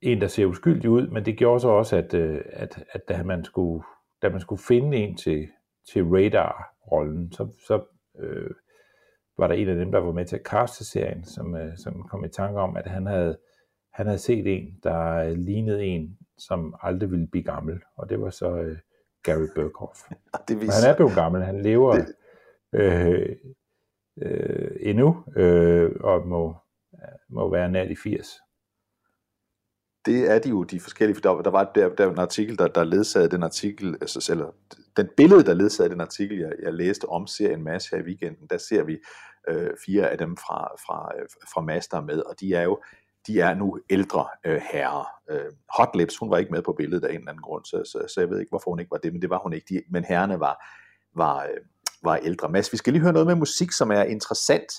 en, 0.00 0.20
der 0.20 0.26
ser 0.26 0.46
uskyldig 0.46 0.90
ud, 0.90 1.08
men 1.08 1.24
det 1.24 1.38
gjorde 1.38 1.60
så 1.60 1.68
også, 1.68 1.96
at, 1.96 2.14
øh, 2.14 2.40
at, 2.52 2.84
at 2.92 3.08
da, 3.08 3.22
man 3.22 3.44
skulle, 3.44 3.84
da 4.22 4.28
man 4.28 4.40
skulle 4.40 4.62
finde 4.62 4.96
en 4.96 5.16
til, 5.16 5.48
til 5.92 6.04
radar-rollen, 6.04 7.32
så, 7.32 7.48
så 7.66 7.84
øh, 8.18 8.50
var 9.38 9.46
der 9.46 9.54
en 9.54 9.68
af 9.68 9.76
dem, 9.76 9.92
der 9.92 9.98
var 9.98 10.12
med 10.12 10.24
til 10.24 10.40
at 10.52 10.68
serien, 10.70 11.24
som, 11.24 11.56
øh, 11.56 11.76
som 11.76 12.02
kom 12.02 12.24
i 12.24 12.28
tanke 12.28 12.60
om, 12.60 12.76
at 12.76 12.86
han 12.86 13.06
havde, 13.06 13.38
han 13.92 14.06
havde 14.06 14.18
set 14.18 14.56
en, 14.56 14.78
der 14.82 15.30
lignede 15.34 15.84
en, 15.84 16.18
som 16.38 16.74
aldrig 16.82 17.10
ville 17.10 17.26
blive 17.26 17.44
gammel, 17.44 17.80
og 17.96 18.10
det 18.10 18.20
var 18.20 18.30
så 18.30 18.56
øh, 18.56 18.78
Gary 19.22 19.46
Burkhoff. 19.54 19.98
Det 20.48 20.60
viser... 20.60 20.72
Han 20.82 20.90
er 20.90 20.96
blevet 20.96 21.14
gammel, 21.14 21.42
han 21.42 21.62
lever 21.62 21.94
det... 21.94 22.14
øh, 22.72 23.36
øh, 24.22 24.70
endnu, 24.80 25.24
øh, 25.36 25.90
og 26.00 26.26
må, 26.26 26.56
må 27.28 27.50
være 27.50 27.70
nær 27.70 27.84
de 27.84 27.96
80. 27.96 28.38
Det 30.06 30.30
er 30.30 30.38
de 30.38 30.48
jo, 30.48 30.62
de 30.62 30.80
forskellige, 30.80 31.14
for 31.14 31.22
der, 31.22 31.42
der 31.42 31.50
var 31.50 31.72
der, 31.74 31.94
der 31.94 32.04
var 32.04 32.12
en 32.12 32.18
artikel, 32.18 32.58
der, 32.58 32.68
der 32.68 32.84
ledsagede 32.84 33.30
den 33.30 33.42
artikel, 33.42 33.96
altså, 34.00 34.32
eller 34.32 34.50
den 34.96 35.08
billede, 35.16 35.44
der 35.44 35.54
ledsagede 35.54 35.92
den 35.92 36.00
artikel, 36.00 36.38
jeg, 36.38 36.52
jeg 36.62 36.74
læste 36.74 37.08
om 37.08 37.26
serien 37.26 37.62
Mads 37.62 37.88
her 37.88 37.98
i 37.98 38.02
weekenden, 38.02 38.46
der 38.50 38.58
ser 38.58 38.84
vi 38.84 38.98
øh, 39.48 39.70
fire 39.86 40.10
af 40.10 40.18
dem 40.18 40.36
fra, 40.36 40.68
fra, 40.86 41.12
øh, 41.18 41.28
fra 41.54 41.60
Mads, 41.60 41.88
der 41.88 42.00
med, 42.00 42.20
og 42.20 42.40
de 42.40 42.54
er 42.54 42.62
jo 42.62 42.78
de 43.26 43.40
er 43.40 43.54
nu 43.54 43.78
ældre 43.90 44.26
øh, 44.46 44.62
herrer. 44.72 45.04
Øh, 45.30 45.52
Hot 45.78 45.96
Lips, 45.96 46.16
hun 46.18 46.30
var 46.30 46.38
ikke 46.38 46.52
med 46.52 46.62
på 46.62 46.72
billedet 46.72 47.04
af 47.04 47.10
en 47.12 47.18
eller 47.18 47.30
anden 47.30 47.42
grund, 47.42 47.64
så, 47.64 47.82
så, 47.84 48.14
så 48.14 48.20
jeg 48.20 48.30
ved 48.30 48.40
ikke, 48.40 48.50
hvorfor 48.50 48.70
hun 48.70 48.80
ikke 48.80 48.90
var 48.90 48.98
det, 48.98 49.12
men 49.12 49.22
det 49.22 49.30
var 49.30 49.38
hun 49.38 49.52
ikke. 49.52 49.66
De, 49.68 49.82
men 49.90 50.04
herrerne 50.04 50.40
var, 50.40 50.66
var, 51.14 51.42
øh, 51.44 51.60
var 52.04 52.16
ældre. 52.16 52.48
Mads, 52.48 52.72
vi 52.72 52.76
skal 52.76 52.92
lige 52.92 53.02
høre 53.02 53.12
noget 53.12 53.26
med 53.26 53.34
musik, 53.34 53.72
som 53.72 53.90
er 53.90 54.02
interessant, 54.02 54.72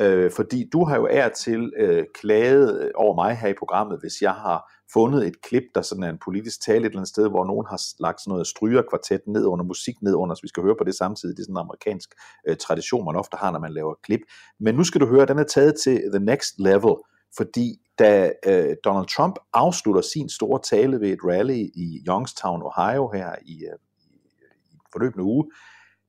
øh, 0.00 0.30
fordi 0.30 0.68
du 0.72 0.84
har 0.84 0.96
jo 0.96 1.08
ær 1.10 1.28
til 1.28 1.72
øh, 1.78 2.04
klaget 2.20 2.82
øh, 2.82 2.90
over 2.94 3.14
mig 3.14 3.36
her 3.36 3.48
i 3.48 3.54
programmet, 3.58 4.00
hvis 4.00 4.22
jeg 4.22 4.32
har 4.32 4.72
fundet 4.92 5.26
et 5.26 5.42
klip, 5.42 5.62
der 5.74 5.82
sådan 5.82 6.04
er 6.04 6.10
en 6.10 6.18
politisk 6.24 6.62
tale 6.62 6.78
et 6.78 6.84
eller 6.84 6.98
andet 6.98 7.08
sted, 7.08 7.28
hvor 7.28 7.44
nogen 7.44 7.66
har 7.70 7.80
lagt 8.00 8.20
sådan 8.20 8.30
noget 8.30 8.46
strygerkvartet 8.46 9.20
ned 9.26 9.44
under 9.44 9.64
musik 9.64 10.02
ned 10.02 10.14
under, 10.14 10.34
så 10.34 10.42
vi 10.42 10.48
skal 10.48 10.62
høre 10.62 10.76
på 10.78 10.84
det 10.84 10.94
samtidig. 10.94 11.36
Det 11.36 11.42
er 11.42 11.44
sådan 11.44 11.54
en 11.54 11.66
amerikansk 11.66 12.10
øh, 12.48 12.56
tradition, 12.56 13.04
man 13.04 13.16
ofte 13.16 13.36
har, 13.36 13.50
når 13.50 13.58
man 13.58 13.72
laver 13.72 13.94
klip. 14.02 14.20
Men 14.60 14.74
nu 14.74 14.84
skal 14.84 15.00
du 15.00 15.06
høre, 15.06 15.26
den 15.26 15.38
er 15.38 15.44
taget 15.44 15.74
til 15.84 16.02
the 16.14 16.24
next 16.24 16.54
level, 16.58 16.94
fordi 17.36 17.80
da 17.98 18.32
øh, 18.46 18.76
Donald 18.84 19.06
Trump 19.06 19.36
afslutter 19.52 20.00
sin 20.00 20.28
store 20.28 20.60
tale 20.62 21.00
ved 21.00 21.08
et 21.08 21.18
rally 21.24 21.60
i 21.74 22.02
Youngstown, 22.08 22.62
Ohio 22.62 23.10
her 23.14 23.34
i, 23.42 23.64
øh, 23.64 23.78
i 23.96 24.78
forløbende 24.92 25.24
uge, 25.24 25.44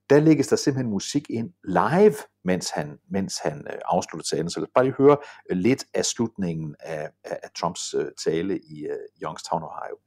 der 0.10 0.20
lægges 0.20 0.48
der 0.48 0.56
simpelthen 0.56 0.92
musik 0.92 1.30
ind 1.30 1.50
live, 1.64 2.16
mens 2.44 2.70
han, 2.70 2.98
mens 3.10 3.40
han 3.44 3.68
øh, 3.72 3.80
afslutter 3.86 4.36
talen. 4.36 4.50
Så 4.50 4.60
lad 4.60 4.68
os 4.68 4.72
bare 4.76 4.84
lige 4.84 4.96
høre 4.98 5.18
øh, 5.50 5.58
lidt 5.58 5.86
af 5.94 6.06
slutningen 6.06 6.76
af, 6.80 7.10
af, 7.24 7.40
af 7.44 7.50
Trumps 7.60 7.94
øh, 7.94 8.06
tale 8.26 8.60
i 8.60 8.86
øh, 8.86 9.24
Youngstown, 9.24 9.64
Ohio. 9.64 9.98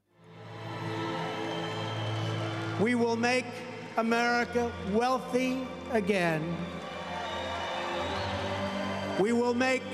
We 2.82 2.96
will 2.96 3.20
make 3.20 3.46
America 3.96 4.70
wealthy 4.94 5.66
again. 5.92 6.42
We 9.20 9.34
will 9.34 9.54
make 9.54 9.84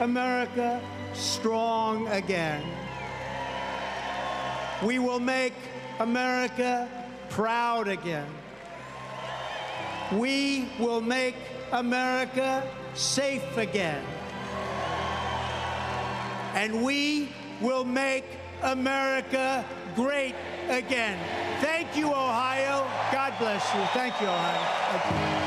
America 0.00 0.80
strong 1.14 2.08
again. 2.08 2.62
We 4.82 4.98
will 5.00 5.20
make 5.20 5.54
America 5.98 6.86
proud 7.30 7.88
again. 7.88 8.45
We 10.12 10.68
will 10.78 11.00
make 11.00 11.34
America 11.72 12.62
safe 12.94 13.56
again. 13.56 14.02
And 16.54 16.84
we 16.84 17.28
will 17.60 17.84
make 17.84 18.24
America 18.62 19.64
great 19.96 20.34
again. 20.70 21.18
Thank 21.60 21.96
you, 21.96 22.06
Ohio. 22.06 22.86
God 23.12 23.32
bless 23.40 23.64
you. 23.74 23.80
Thank 23.94 24.14
you, 24.20 24.28
Ohio. 24.28 24.62
Thank 24.92 25.10
you. 25.10 25.46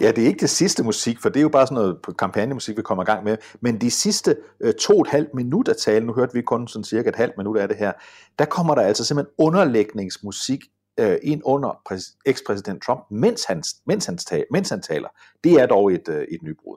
Ja, 0.00 0.12
det 0.12 0.24
er 0.24 0.28
ikke 0.28 0.40
det 0.40 0.50
sidste 0.50 0.82
musik, 0.82 1.20
for 1.20 1.28
det 1.28 1.36
er 1.36 1.42
jo 1.42 1.48
bare 1.48 1.66
sådan 1.66 1.74
noget 1.74 1.98
kampagnemusik, 2.18 2.76
vi 2.76 2.82
kommer 2.82 3.04
i 3.04 3.06
gang 3.06 3.24
med. 3.24 3.36
Men 3.60 3.80
de 3.80 3.90
sidste 3.90 4.36
øh, 4.60 4.74
to 4.74 4.92
og 4.92 5.00
et 5.00 5.08
halvt 5.08 5.34
minut 5.34 5.68
af 5.68 5.76
talen, 5.76 6.06
nu 6.06 6.12
hørte 6.12 6.34
vi 6.34 6.42
kun 6.42 6.68
sådan 6.68 6.84
cirka 6.84 7.08
et 7.08 7.16
halvt 7.16 7.36
minut 7.36 7.58
af 7.58 7.68
det 7.68 7.76
her, 7.76 7.92
der 8.38 8.44
kommer 8.44 8.74
der 8.74 8.82
altså 8.82 9.04
simpelthen 9.04 9.34
underlægningsmusik 9.38 10.60
øh, 11.00 11.18
ind 11.22 11.42
under 11.44 11.82
præs- 11.88 12.18
ekspræsident 12.26 12.82
Trump, 12.82 13.10
mens 13.10 13.44
han, 13.44 13.62
mens, 13.86 14.06
han 14.06 14.16
taler, 14.16 14.44
mens 14.50 14.70
han 14.70 14.82
taler. 14.82 15.08
Det 15.44 15.52
er 15.52 15.66
dog 15.66 15.92
et, 15.92 16.08
øh, 16.08 16.22
et 16.22 16.42
nybrud. 16.42 16.76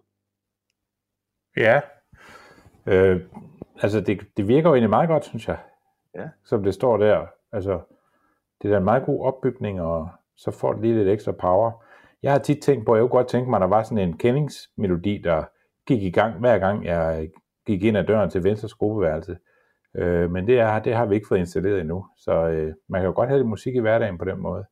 Ja. 1.57 1.81
Øh, 2.86 3.21
altså, 3.81 4.01
det, 4.01 4.21
det 4.38 4.47
virker 4.47 4.69
jo 4.69 4.73
egentlig 4.73 4.89
meget 4.89 5.09
godt, 5.09 5.25
synes 5.25 5.47
jeg. 5.47 5.57
Ja. 6.15 6.29
Som 6.45 6.63
det 6.63 6.73
står 6.73 6.97
der. 6.97 7.25
Altså, 7.51 7.81
det 8.62 8.71
er 8.71 8.77
en 8.77 8.83
meget 8.83 9.05
god 9.05 9.25
opbygning, 9.25 9.81
og 9.81 10.09
så 10.36 10.51
får 10.51 10.73
det 10.73 10.81
lige 10.81 10.95
lidt 10.95 11.09
ekstra 11.09 11.31
power. 11.31 11.83
Jeg 12.23 12.31
har 12.31 12.39
tit 12.39 12.62
tænkt 12.62 12.86
på, 12.86 12.93
at 12.93 12.97
jeg 12.97 13.01
kunne 13.01 13.17
godt 13.19 13.27
tænke 13.27 13.49
mig, 13.49 13.57
at 13.57 13.62
der 13.62 13.67
var 13.67 13.83
sådan 13.83 14.09
en 14.09 14.17
kendingsmelodi, 14.17 15.17
der 15.17 15.43
gik 15.88 16.03
i 16.03 16.12
gang, 16.12 16.39
hver 16.39 16.59
gang 16.59 16.86
jeg 16.86 17.29
gik 17.65 17.83
ind 17.83 17.97
ad 17.97 18.03
døren 18.03 18.29
til 18.29 18.43
Venstres 18.43 18.73
gruppeværelse. 18.73 19.38
Øh, 19.97 20.32
men 20.32 20.47
det, 20.47 20.60
er, 20.60 20.79
det 20.79 20.95
har 20.95 21.06
vi 21.06 21.15
ikke 21.15 21.27
fået 21.27 21.39
installeret 21.39 21.82
endnu, 21.82 22.06
så 22.17 22.32
øh, 22.32 22.73
man 22.89 23.01
kan 23.01 23.08
jo 23.08 23.15
godt 23.15 23.29
have 23.29 23.39
lidt 23.39 23.49
musik 23.49 23.75
i 23.75 23.79
hverdagen 23.79 24.17
på 24.17 24.25
den 24.25 24.39
måde. 24.39 24.65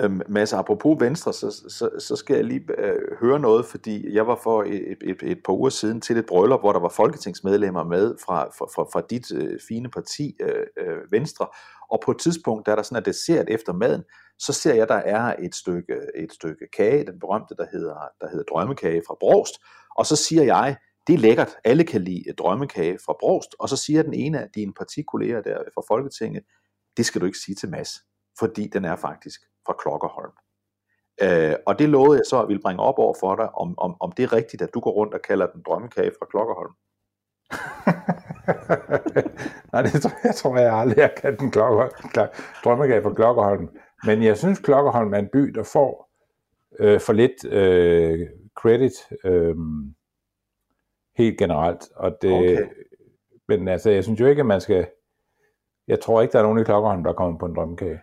Øhm, 0.00 0.20
Mads, 0.28 0.52
apropos 0.52 0.96
Venstre, 1.00 1.32
så, 1.32 1.50
så, 1.68 1.90
så 1.98 2.16
skal 2.16 2.36
jeg 2.36 2.44
lige 2.44 2.64
øh, 2.78 3.18
høre 3.20 3.40
noget, 3.40 3.64
fordi 3.64 4.14
jeg 4.14 4.26
var 4.26 4.40
for 4.42 4.62
et, 4.62 4.96
et, 5.02 5.22
et 5.22 5.38
par 5.44 5.52
uger 5.52 5.70
siden 5.70 6.00
til 6.00 6.16
et 6.16 6.26
bryllup, 6.26 6.60
hvor 6.60 6.72
der 6.72 6.80
var 6.80 6.88
folketingsmedlemmer 6.88 7.84
med 7.84 8.14
fra, 8.26 8.44
fra, 8.44 8.66
fra, 8.74 8.82
fra 8.92 9.06
dit 9.10 9.32
øh, 9.32 9.58
fine 9.68 9.90
parti, 9.90 10.36
øh, 10.40 10.66
øh 10.78 10.96
Venstre, 11.10 11.46
og 11.90 12.02
på 12.04 12.10
et 12.10 12.18
tidspunkt, 12.18 12.66
der 12.66 12.74
der 12.74 12.82
sådan 12.82 12.96
er 12.96 13.04
dessert 13.04 13.46
efter 13.48 13.72
maden, 13.72 14.04
så 14.38 14.52
ser 14.52 14.74
jeg, 14.74 14.88
der 14.88 14.94
er 14.94 15.34
et 15.38 15.54
stykke, 15.54 15.96
et 16.14 16.32
stykke 16.32 16.66
kage, 16.76 17.06
den 17.06 17.20
berømte, 17.20 17.54
der 17.58 17.66
hedder, 17.72 18.08
der 18.20 18.28
hedder 18.28 18.44
drømmekage 18.44 19.02
fra 19.06 19.16
Brost, 19.20 19.54
og 19.98 20.06
så 20.06 20.16
siger 20.16 20.42
jeg, 20.42 20.76
det 21.06 21.14
er 21.14 21.18
lækkert, 21.18 21.56
alle 21.64 21.84
kan 21.84 22.00
lide 22.00 22.28
øh, 22.28 22.34
drømmekage 22.34 22.98
fra 23.06 23.16
Brost, 23.20 23.54
og 23.58 23.68
så 23.68 23.76
siger 23.76 24.02
den 24.02 24.14
ene 24.14 24.42
af 24.42 24.48
dine 24.54 24.72
partikolleger 24.72 25.40
der 25.40 25.60
øh, 25.60 25.66
fra 25.74 25.82
Folketinget, 25.88 26.42
det 26.96 27.06
skal 27.06 27.20
du 27.20 27.26
ikke 27.26 27.38
sige 27.38 27.54
til 27.54 27.70
Mads, 27.70 27.90
fordi 28.38 28.66
den 28.66 28.84
er 28.84 28.96
faktisk 28.96 29.40
fra 29.66 29.74
Klokkerholm. 29.78 30.32
Øh, 31.22 31.54
og 31.66 31.78
det 31.78 31.88
lovede 31.88 32.18
jeg 32.18 32.24
så 32.30 32.42
at 32.42 32.48
ville 32.48 32.62
bringe 32.62 32.82
op 32.82 32.98
over 32.98 33.14
for 33.20 33.36
dig, 33.36 33.54
om, 33.54 33.78
om, 33.78 33.96
om 34.00 34.12
det 34.12 34.22
er 34.22 34.32
rigtigt, 34.32 34.62
at 34.62 34.74
du 34.74 34.80
går 34.80 34.90
rundt 34.90 35.14
og 35.14 35.22
kalder 35.22 35.46
den 35.46 35.62
drømmekage 35.66 36.12
fra 36.18 36.26
Klokkerholm. 36.30 36.72
Nej, 39.72 39.82
det 39.82 40.02
tror 40.02 40.12
jeg, 40.24 40.34
tror 40.34 40.58
jeg 40.58 40.74
aldrig, 40.74 40.98
jeg 40.98 41.14
kan 41.16 41.38
den 41.38 41.50
klokke, 41.50 41.96
drømmegave 42.64 43.02
fra 43.02 43.14
Klokkerholm. 43.14 43.68
Men 44.04 44.22
jeg 44.22 44.38
synes, 44.38 44.58
Klokkerholm 44.58 45.14
er 45.14 45.18
en 45.18 45.28
by, 45.32 45.38
der 45.38 45.62
får 45.62 46.10
øh, 46.78 47.00
for 47.00 47.12
lidt 47.12 47.44
øh, 47.44 48.28
credit 48.60 48.92
øh, 49.24 49.56
helt 51.16 51.38
generelt. 51.38 51.88
Og 51.96 52.16
det, 52.22 52.32
Okay. 52.32 52.66
Men 53.48 53.68
altså, 53.68 53.90
jeg 53.90 54.04
synes 54.04 54.20
jo 54.20 54.26
ikke, 54.26 54.40
at 54.40 54.46
man 54.46 54.60
skal... 54.60 54.86
Jeg 55.88 56.00
tror 56.00 56.22
ikke, 56.22 56.32
der 56.32 56.38
er 56.38 56.42
nogen 56.42 56.58
i 56.58 56.64
Klokkerholm, 56.64 57.04
der 57.04 57.10
er 57.10 57.14
kommet 57.14 57.38
på 57.38 57.46
en 57.46 57.54
drømmekage. 57.54 58.00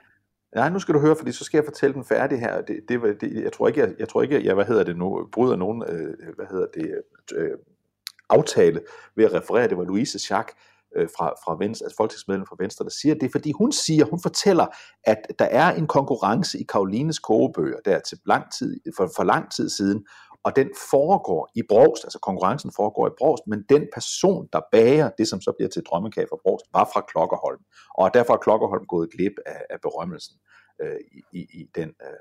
Nej, 0.56 0.70
nu 0.70 0.80
skal 0.80 0.96
du 0.96 1.00
høre, 1.00 1.16
fordi 1.16 1.32
så 1.32 1.44
skal 1.44 1.58
jeg 1.58 1.66
fortælle 1.66 1.94
den 1.94 2.06
færdig 2.06 2.40
her. 2.40 2.62
Det, 2.62 2.80
det, 2.90 3.22
det, 3.22 3.44
jeg 3.44 3.54
tror 3.54 3.68
ikke, 3.68 3.80
jeg, 3.80 3.94
jeg 4.00 4.10
tror 4.10 4.22
ikke, 4.22 4.46
jeg, 4.46 4.54
hvad 4.54 4.66
hedder 4.66 4.84
det 4.84 4.98
nu, 4.98 5.30
bryder 5.32 5.56
nogen, 5.56 5.84
øh, 5.88 6.36
hvad 6.36 6.46
hedder 6.52 6.68
det, 6.74 7.02
øh, 7.36 7.52
aftale 8.30 8.82
ved 9.16 9.26
at 9.26 9.34
referere. 9.34 9.68
Det 9.68 9.78
var 9.78 9.84
Louise 9.84 10.20
Schack 10.20 10.52
øh, 10.96 11.08
fra, 11.18 11.30
fra 11.46 11.58
Venstre, 11.60 11.86
altså 11.86 11.96
folketingsmedlem 11.98 12.46
fra 12.46 12.56
Venstre, 12.60 12.86
der 12.86 12.92
siger 13.02 13.16
det, 13.16 13.32
fordi 13.32 13.52
hun 13.52 13.72
siger, 13.72 14.06
hun 14.06 14.20
fortæller, 14.22 14.66
at 15.04 15.18
der 15.40 15.46
er 15.46 15.74
en 15.74 15.88
konkurrence 15.88 16.60
i 16.60 16.64
Karolines 16.64 17.20
kogebøger 17.20 17.78
der 17.86 18.00
til 18.00 18.18
lang 18.26 18.52
tid, 18.58 18.80
for, 18.98 19.10
for 19.16 19.24
lang 19.24 19.52
tid 19.52 19.70
siden, 19.70 20.06
og 20.44 20.56
den 20.56 20.70
foregår 20.92 21.50
i 21.56 21.62
Brost, 21.70 22.04
altså 22.04 22.20
konkurrencen 22.20 22.72
foregår 22.76 23.08
i 23.08 23.12
Brost, 23.18 23.44
men 23.48 23.66
den 23.70 23.88
person, 23.94 24.50
der 24.54 24.62
bager 24.72 25.10
det, 25.18 25.28
som 25.28 25.42
så 25.42 25.52
bliver 25.58 25.70
til 25.70 25.84
drømmekage 25.84 26.28
fra 26.30 26.38
Brost, 26.44 26.66
var 26.74 26.90
fra 26.94 27.02
Klokkerholm, 27.02 27.62
og 27.98 28.14
derfor 28.14 28.34
er 28.34 28.38
Klokkerholm 28.38 28.86
gået 28.86 29.12
glip 29.12 29.34
af, 29.46 29.62
af 29.70 29.82
berømmelsen 29.82 30.36
øh, 30.82 31.00
i, 31.12 31.22
i, 31.40 31.42
i, 31.60 31.70
den, 31.76 31.90
øh, 31.90 32.20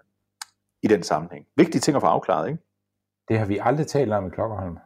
i 0.82 0.86
den 0.88 1.02
sammenhæng. 1.02 1.46
Vigtige 1.56 1.80
ting 1.80 1.96
at 1.96 2.02
få 2.02 2.06
afklaret, 2.06 2.48
ikke? 2.48 2.62
Det 3.28 3.38
har 3.38 3.46
vi 3.46 3.58
aldrig 3.62 3.86
talt 3.86 4.12
om 4.12 4.26
i 4.26 4.30
Klokkerholm. 4.30 4.78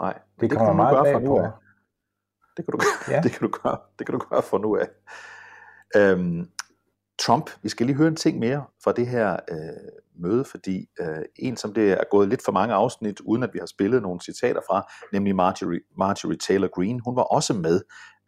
Nej, 0.00 0.18
Det, 0.40 0.50
kan 0.50 0.58
kommer 0.58 0.72
nu 0.72 0.76
meget 0.76 0.96
gøre 0.96 1.12
fra 1.12 1.20
nu 1.20 1.38
af. 1.38 1.50
Det 2.56 2.64
kan 2.64 2.72
du, 2.72 2.78
Ja. 3.08 3.14
ja. 3.14 3.20
det 3.24 3.32
kan 3.32 3.40
du 3.40 3.50
gøre. 3.62 3.78
Det 3.98 4.06
kan 4.06 4.12
du 4.12 4.24
gøre 4.30 4.42
fra 4.42 4.58
nu 4.58 4.76
af. 4.76 4.88
Øhm, 5.96 6.50
Trump, 7.18 7.50
vi 7.62 7.68
skal 7.68 7.86
lige 7.86 7.96
høre 7.96 8.08
en 8.08 8.16
ting 8.16 8.38
mere 8.38 8.64
fra 8.84 8.92
det 8.92 9.06
her 9.06 9.36
øh, 9.50 9.58
møde, 10.18 10.44
fordi 10.44 10.86
øh, 11.00 11.22
en, 11.36 11.56
som 11.56 11.74
det 11.74 11.92
er 11.92 12.04
gået 12.10 12.28
lidt 12.28 12.44
for 12.44 12.52
mange 12.52 12.74
afsnit, 12.74 13.20
uden 13.20 13.42
at 13.42 13.50
vi 13.52 13.58
har 13.58 13.66
spillet 13.66 14.02
nogle 14.02 14.20
citater 14.20 14.60
fra, 14.70 14.92
nemlig 15.12 15.36
Marjorie, 15.36 15.80
Marjorie 15.98 16.38
Taylor 16.38 16.68
Greene, 16.68 17.00
hun 17.04 17.16
var 17.16 17.22
også 17.22 17.54
med, 17.54 17.80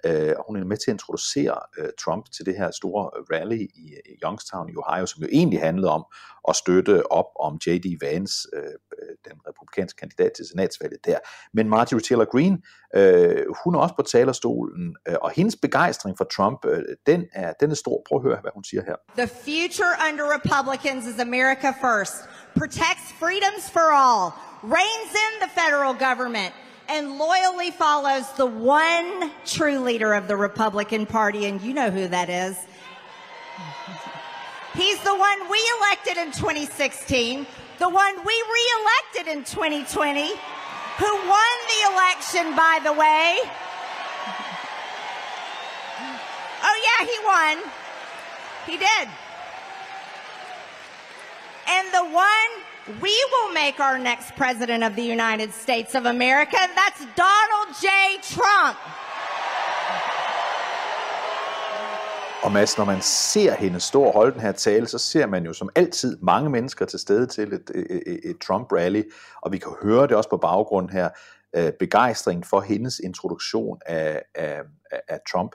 øh, 0.07 0.33
og 0.39 0.45
hun 0.47 0.57
er 0.57 0.65
med 0.65 0.77
til 0.77 0.91
at 0.91 0.95
introducere 0.95 1.59
øh, 1.79 1.89
Trump 2.05 2.25
til 2.37 2.47
det 2.47 2.57
her 2.57 2.71
store 2.71 3.11
øh, 3.17 3.25
rally 3.33 3.61
i, 3.85 3.87
i 4.13 4.15
Youngstown 4.25 4.69
i 4.69 4.77
Ohio, 4.77 5.07
som 5.07 5.23
jo 5.23 5.29
egentlig 5.33 5.61
handlede 5.61 5.91
om 5.91 6.05
at 6.49 6.57
støtte 6.57 7.13
op 7.13 7.31
om 7.41 7.53
J.D. 7.67 7.87
Vance, 8.01 8.49
øh, 8.57 8.63
øh, 8.63 9.15
den 9.29 9.37
republikanske 9.49 9.97
kandidat 9.97 10.33
til 10.37 10.45
senatsvalget 10.51 11.05
der. 11.05 11.19
Men 11.53 11.69
Marjorie 11.69 12.03
Taylor 12.03 12.25
Greene, 12.33 12.59
øh, 12.95 13.45
hun 13.65 13.75
er 13.75 13.79
også 13.79 13.95
på 13.97 14.03
talerstolen, 14.03 14.97
øh, 15.09 15.15
og 15.23 15.31
hendes 15.31 15.57
begejstring 15.57 16.17
for 16.19 16.25
Trump, 16.25 16.59
øh, 16.65 16.83
den, 17.07 17.21
er, 17.33 17.53
den 17.61 17.71
er 17.71 17.75
stor. 17.75 18.03
Prøv 18.09 18.17
at 18.19 18.23
høre, 18.23 18.41
hvad 18.41 18.51
hun 18.55 18.65
siger 18.65 18.83
her. 18.89 18.97
The 19.25 19.31
future 19.49 19.95
under 20.09 20.25
Republicans 20.37 21.07
is 21.13 21.19
America 21.29 21.71
first, 21.87 22.17
protects 22.61 23.07
freedoms 23.21 23.65
for 23.77 23.87
all, 24.05 24.25
Reigns 24.63 25.13
in 25.27 25.33
the 25.41 25.51
federal 25.61 25.95
government, 25.95 26.53
and 26.91 27.19
loyally 27.19 27.71
follows 27.71 28.31
the 28.33 28.47
one 28.47 29.31
true 29.47 29.79
leader 29.79 30.13
of 30.13 30.27
the 30.27 30.37
Republican 30.37 31.07
Party, 31.07 31.47
and 31.47 31.63
you 31.63 31.73
know 31.73 31.89
who 31.89 32.09
that 32.09 32.29
is. 32.29 32.57
He's 34.75 35.01
the 35.05 35.15
one 35.15 35.49
we 35.49 35.63
elected 35.79 36.17
in 36.17 36.33
2016, 36.33 37.47
the 37.79 37.89
one 37.89 38.17
we 38.17 38.25
re 38.25 38.73
elected 38.83 39.29
in 39.33 39.45
2020, 39.45 40.31
who 40.31 41.15
won 41.29 41.59
the 41.69 41.93
election, 41.93 42.57
by 42.57 42.81
the 42.83 42.93
way. 42.93 43.39
Oh, 46.63 46.77
yeah, 46.85 47.07
he 47.07 47.19
won. 47.25 47.57
He 48.67 48.77
did. 48.77 49.09
And 51.67 51.91
the 51.95 52.05
one 52.15 52.51
we 53.03 53.17
will 53.33 53.53
make 53.55 53.79
our 53.81 53.99
next 53.99 54.35
president 54.37 54.83
of 54.85 54.93
the 54.93 55.03
United 55.19 55.53
States 55.53 55.95
of 55.95 56.05
America, 56.07 56.59
that's 56.81 57.03
Donald 57.17 57.69
J. 57.83 57.89
Trump. 58.23 58.79
Og 62.43 62.53
Mads, 62.53 62.79
når 62.79 62.85
man 62.85 63.01
ser 63.03 63.55
hende 63.55 63.81
stå 63.81 64.03
og 64.03 64.13
holde 64.13 64.33
den 64.33 64.41
her 64.41 64.53
tale, 64.53 64.87
så 64.87 64.99
ser 64.99 65.27
man 65.27 65.45
jo 65.45 65.53
som 65.53 65.69
altid 65.75 66.19
mange 66.23 66.51
mennesker 66.51 66.85
til 66.85 66.99
stede 66.99 67.27
til 67.27 67.53
et, 67.53 67.71
et, 67.75 68.21
et, 68.25 68.37
Trump-rally, 68.45 69.03
og 69.43 69.53
vi 69.53 69.59
kan 69.59 69.73
høre 69.83 70.07
det 70.07 70.17
også 70.17 70.31
på 70.31 70.37
baggrund 70.37 70.91
her, 70.91 71.09
øh, 71.57 71.73
begejstringen 71.79 72.45
for 72.45 72.61
hendes 72.61 72.99
introduktion 72.99 73.79
af, 73.87 74.23
af- 74.35 74.63
af 75.09 75.19
Trump 75.33 75.53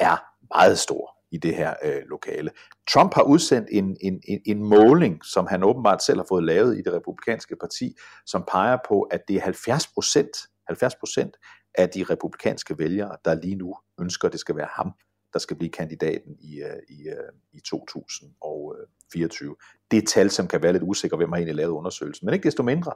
er 0.00 0.16
meget 0.54 0.78
stor 0.78 1.17
i 1.30 1.38
det 1.38 1.54
her 1.54 1.74
øh, 1.84 2.02
lokale. 2.06 2.50
Trump 2.90 3.14
har 3.14 3.22
udsendt 3.22 3.68
en, 3.72 3.96
en, 4.00 4.20
en, 4.28 4.40
en 4.46 4.64
måling, 4.64 5.24
som 5.24 5.46
han 5.46 5.64
åbenbart 5.64 6.02
selv 6.02 6.18
har 6.18 6.26
fået 6.28 6.44
lavet 6.44 6.78
i 6.78 6.82
det 6.82 6.92
republikanske 6.92 7.56
parti, 7.56 7.94
som 8.26 8.44
peger 8.48 8.78
på, 8.88 9.02
at 9.02 9.20
det 9.28 9.36
er 9.36 9.40
70 9.40 9.86
procent 9.86 10.36
70 10.68 10.94
procent 10.94 11.36
af 11.74 11.88
de 11.88 12.04
republikanske 12.04 12.78
vælgere, 12.78 13.16
der 13.24 13.34
lige 13.34 13.54
nu 13.54 13.76
ønsker, 14.00 14.28
at 14.28 14.32
det 14.32 14.40
skal 14.40 14.56
være 14.56 14.68
ham, 14.70 14.92
der 15.32 15.38
skal 15.38 15.56
blive 15.56 15.70
kandidaten 15.70 16.36
i, 16.40 16.62
øh, 16.62 16.76
i, 16.88 17.08
øh, 17.08 17.32
i 17.52 17.60
2024. 17.60 19.56
Det 19.90 19.96
er 19.96 20.02
et 20.02 20.08
tal, 20.08 20.30
som 20.30 20.48
kan 20.48 20.62
være 20.62 20.72
lidt 20.72 20.82
usikker, 20.82 21.16
hvem 21.16 21.32
har 21.32 21.36
egentlig 21.36 21.54
lavet 21.54 21.70
undersøgelsen. 21.70 22.26
Men 22.26 22.34
ikke 22.34 22.44
desto 22.44 22.62
mindre, 22.62 22.92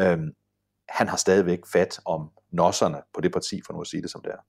øhm, 0.00 0.34
han 0.88 1.08
har 1.08 1.16
stadigvæk 1.16 1.66
fat 1.66 2.00
om 2.04 2.30
nosserne 2.52 3.02
på 3.14 3.20
det 3.20 3.32
parti, 3.32 3.62
for 3.66 3.72
nu 3.72 3.80
at 3.80 3.86
sige 3.86 4.02
det 4.02 4.10
som 4.10 4.22
det 4.22 4.32
er. 4.32 4.40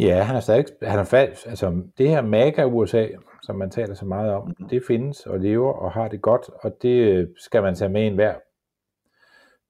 Ja, 0.00 0.22
han 0.22 0.36
er 0.36 0.40
stadig, 0.40 0.64
han 0.82 0.98
er 0.98 1.04
falsk. 1.04 1.46
Altså, 1.46 1.82
det 1.98 2.08
her 2.08 2.22
MAGA 2.22 2.64
USA, 2.64 3.06
som 3.42 3.56
man 3.56 3.70
taler 3.70 3.94
så 3.94 4.04
meget 4.04 4.32
om, 4.32 4.54
det 4.70 4.82
findes 4.86 5.26
og 5.26 5.40
lever 5.40 5.72
og 5.72 5.92
har 5.92 6.08
det 6.08 6.22
godt, 6.22 6.50
og 6.62 6.76
det 6.82 6.88
øh, 6.88 7.28
skal 7.36 7.62
man 7.62 7.74
tage 7.74 7.88
med 7.88 8.02
i 8.02 8.06
enhver 8.06 8.34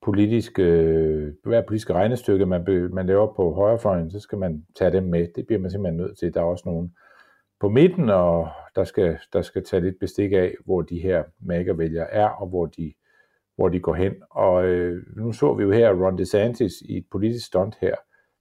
politisk, 0.03 0.59
øh, 0.59 1.33
hver 1.45 1.63
politisk 1.63 1.91
regnestykke, 1.91 2.47
man, 2.47 2.65
be, 2.65 2.89
man 2.89 3.07
laver 3.07 3.35
på 3.35 3.55
højrefløjen, 3.55 4.11
så 4.11 4.21
skal 4.21 4.39
man 4.39 4.67
tage 4.79 4.93
dem 4.93 5.03
med. 5.03 5.29
Det 5.37 5.47
bliver 5.47 5.61
man 5.61 5.71
simpelthen 5.71 5.97
nødt 5.97 6.19
til. 6.19 6.35
Der 6.35 6.41
er 6.41 6.45
også 6.45 6.63
nogen 6.67 6.95
på 7.61 7.69
midten, 7.69 8.11
og 8.11 8.49
der 8.77 8.85
skal, 8.85 9.19
der 9.33 9.43
skal 9.43 9.65
tage 9.65 9.83
lidt 9.83 9.99
bestik 10.01 10.33
af, 10.33 10.55
hvor 10.65 10.83
de 10.83 10.99
her 10.99 11.25
magervælgere 11.41 12.11
er, 12.11 12.29
og 12.29 12.49
hvor 12.49 12.67
de, 12.67 12.93
hvor 13.57 13.69
de 13.69 13.81
går 13.81 13.95
hen. 13.95 14.15
Og 14.31 14.65
øh, 14.65 15.03
nu 15.17 15.33
så 15.33 15.55
vi 15.55 15.63
jo 15.63 15.71
her 15.71 15.91
Ron 15.91 16.19
DeSantis 16.19 16.73
i 16.81 16.97
et 16.97 17.07
politisk 17.11 17.47
stunt 17.47 17.77
her 17.81 17.95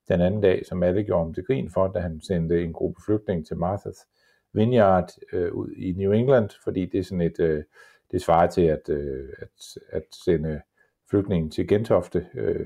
den 0.10 0.22
anden 0.22 0.42
dag, 0.42 0.66
som 0.66 0.84
alle 0.84 1.04
gjorde 1.04 1.22
om 1.22 1.34
til 1.34 1.44
grin 1.44 1.70
for, 1.72 1.88
da 1.88 2.00
han 2.00 2.22
sendte 2.22 2.64
en 2.64 2.74
gruppe 2.74 3.02
flygtninge 3.06 3.44
til 3.44 3.56
Martha's 3.56 4.06
Vineyard 4.54 5.10
øh, 5.34 5.54
ud 5.54 5.72
i 5.72 5.92
New 5.92 6.12
England, 6.12 6.50
fordi 6.64 6.86
det 6.86 7.00
er 7.00 7.04
sådan 7.04 7.22
et, 7.22 7.40
øh, 7.40 7.64
det 8.12 8.22
svarer 8.22 8.48
til 8.48 8.62
at, 8.62 8.90
øh, 8.90 9.30
at, 9.42 9.78
at 9.90 10.04
sende 10.26 10.62
flygtninge 11.10 11.50
til 11.50 11.68
Gentofte 11.68 12.28
øh, 12.34 12.66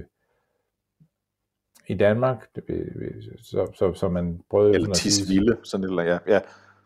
i 1.87 1.93
Danmark, 1.93 2.47
så, 3.39 3.71
så, 3.75 3.93
så 3.93 4.09
man 4.09 4.41
prøvede... 4.49 4.75
Eller 4.75 4.93
Tisvilde, 4.93 5.57
sådan 5.63 5.83
et 5.83 5.89
eller 5.89 6.03
ja. 6.03 6.17
ja. 6.27 6.39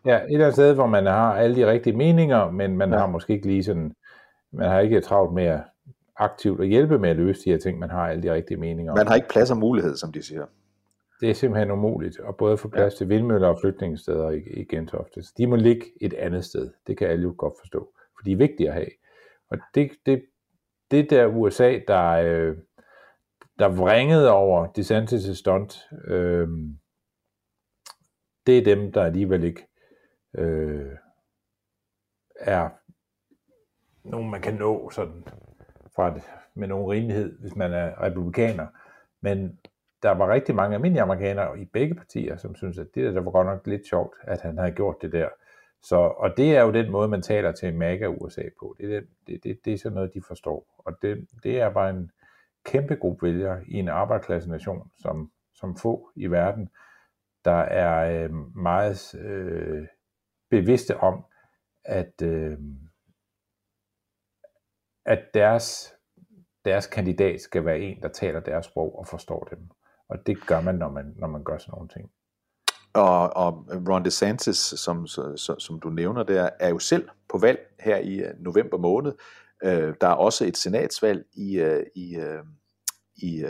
Ja, 0.04 0.16
et 0.16 0.32
eller 0.32 0.44
andet 0.44 0.54
sted, 0.54 0.74
hvor 0.74 0.86
man 0.86 1.06
har 1.06 1.34
alle 1.34 1.56
de 1.56 1.70
rigtige 1.70 1.96
meninger, 1.96 2.50
men 2.50 2.76
man 2.76 2.92
ja. 2.92 2.98
har 2.98 3.06
måske 3.06 3.32
ikke 3.32 3.46
lige 3.46 3.64
sådan, 3.64 3.94
man 4.52 4.68
har 4.68 4.80
ikke 4.80 5.00
travlt 5.00 5.34
med 5.34 5.44
at 5.44 5.60
aktivt 6.18 6.60
at 6.60 6.68
hjælpe 6.68 6.98
med 6.98 7.10
at 7.10 7.16
løse 7.16 7.44
de 7.44 7.50
her 7.50 7.58
ting, 7.58 7.78
man 7.78 7.90
har 7.90 8.08
alle 8.08 8.22
de 8.22 8.32
rigtige 8.32 8.56
meninger. 8.56 8.94
Man 8.94 9.06
har 9.06 9.14
ikke 9.14 9.28
plads 9.28 9.50
og 9.50 9.56
mulighed, 9.56 9.96
som 9.96 10.12
de 10.12 10.22
siger. 10.22 10.46
Det 11.20 11.30
er 11.30 11.34
simpelthen 11.34 11.70
umuligt, 11.70 12.20
og 12.20 12.36
både 12.36 12.58
få 12.58 12.68
plads 12.68 12.94
ja. 12.94 12.96
til 12.96 13.08
vindmøller 13.08 13.48
og 13.48 13.58
flytningssteder 13.60 14.30
i, 14.30 14.38
i 14.38 14.64
Gentofte. 14.64 15.22
Så 15.22 15.34
de 15.38 15.46
må 15.46 15.56
ligge 15.56 15.86
et 16.00 16.14
andet 16.14 16.44
sted. 16.44 16.70
Det 16.86 16.98
kan 16.98 17.08
alle 17.08 17.22
jo 17.22 17.34
godt 17.38 17.54
forstå, 17.60 17.92
for 18.16 18.24
de 18.24 18.32
er 18.32 18.36
vigtige 18.36 18.68
at 18.68 18.74
have. 18.74 18.90
Og 19.50 19.58
det, 19.74 19.90
det, 20.06 20.24
det 20.90 21.10
der 21.10 21.26
USA, 21.26 21.78
der, 21.88 22.08
øh, 22.10 22.56
der 23.58 23.68
vringede 23.68 24.30
over 24.30 24.66
DeSantis' 24.78 25.34
stunt, 25.34 25.88
øh, 26.04 26.48
det 28.46 28.58
er 28.58 28.64
dem, 28.64 28.92
der 28.92 29.04
alligevel 29.04 29.44
ikke 29.44 29.66
øh, 30.38 30.92
er 32.40 32.68
nogen, 34.04 34.30
man 34.30 34.40
kan 34.40 34.54
nå 34.54 34.90
sådan 34.90 35.24
fra 35.98 36.16
et, 36.16 36.22
med 36.54 36.68
nogen 36.68 36.90
rimelighed, 36.90 37.38
hvis 37.38 37.56
man 37.56 37.72
er 37.72 38.02
republikaner. 38.02 38.66
Men 39.20 39.58
der 40.02 40.10
var 40.10 40.32
rigtig 40.32 40.54
mange 40.54 40.74
almindelige 40.74 41.02
amerikanere 41.02 41.60
i 41.60 41.64
begge 41.64 41.94
partier, 41.94 42.36
som 42.36 42.54
synes, 42.54 42.78
at 42.78 42.86
det 42.94 43.14
der 43.14 43.20
var 43.20 43.30
godt 43.30 43.46
nok 43.46 43.66
lidt 43.66 43.88
sjovt, 43.88 44.14
at 44.22 44.40
han 44.40 44.58
havde 44.58 44.72
gjort 44.72 44.96
det 45.02 45.12
der. 45.12 45.28
Så, 45.82 45.96
og 45.96 46.36
det 46.36 46.56
er 46.56 46.62
jo 46.62 46.72
den 46.72 46.90
måde, 46.90 47.08
man 47.08 47.22
taler 47.22 47.52
til 47.52 47.74
MAGA 47.74 48.06
USA 48.06 48.42
på. 48.60 48.76
Det 48.78 48.96
er, 48.96 49.00
det, 49.26 49.44
det, 49.44 49.58
det 49.64 49.72
er 49.72 49.78
sådan 49.78 49.94
noget, 49.94 50.14
de 50.14 50.22
forstår. 50.22 50.74
Og 50.78 50.92
det, 51.02 51.26
det 51.42 51.60
er 51.60 51.70
bare 51.70 51.90
en 51.90 52.10
kæmpe 52.64 52.96
gruppe 52.96 53.26
vælgere 53.26 53.64
i 53.66 53.74
en 53.74 53.88
arbejderklasse 53.88 54.50
nation, 54.50 54.90
som, 54.96 55.30
som 55.54 55.76
få 55.76 56.10
i 56.16 56.26
verden, 56.26 56.68
der 57.44 57.60
er 57.60 58.24
øh, 58.24 58.56
meget 58.56 59.14
øh, 59.14 59.86
bevidste 60.50 60.96
om, 60.96 61.24
at, 61.84 62.22
øh, 62.22 62.58
at 65.08 65.34
deres, 65.34 65.94
deres 66.64 66.86
kandidat 66.86 67.40
skal 67.40 67.64
være 67.64 67.78
en, 67.78 68.02
der 68.02 68.08
taler 68.08 68.40
deres 68.40 68.66
sprog 68.66 68.98
og 68.98 69.06
forstår 69.06 69.48
dem. 69.50 69.58
Og 70.08 70.26
det 70.26 70.46
gør 70.46 70.60
man, 70.60 70.74
når 70.74 70.88
man, 70.88 71.14
når 71.16 71.28
man 71.28 71.44
gør 71.44 71.58
sådan 71.58 71.72
nogle 71.72 71.88
ting. 71.88 72.10
Og, 72.92 73.36
og 73.36 73.66
Ron 73.88 74.04
DeSantis, 74.04 74.56
som, 74.56 75.06
som, 75.06 75.36
som 75.58 75.80
du 75.80 75.88
nævner 75.88 76.22
der, 76.22 76.50
er 76.60 76.68
jo 76.68 76.78
selv 76.78 77.08
på 77.28 77.38
valg 77.38 77.58
her 77.80 77.96
i 77.96 78.14
øh, 78.14 78.34
november 78.38 78.78
måned. 78.78 79.12
Øh, 79.64 79.94
der 80.00 80.08
er 80.08 80.14
også 80.14 80.44
et 80.44 80.56
senatsvalg 80.56 81.26
i, 81.32 81.58
øh, 81.58 81.86
i, 81.94 82.16
øh, 82.16 82.44
i, 83.16 83.44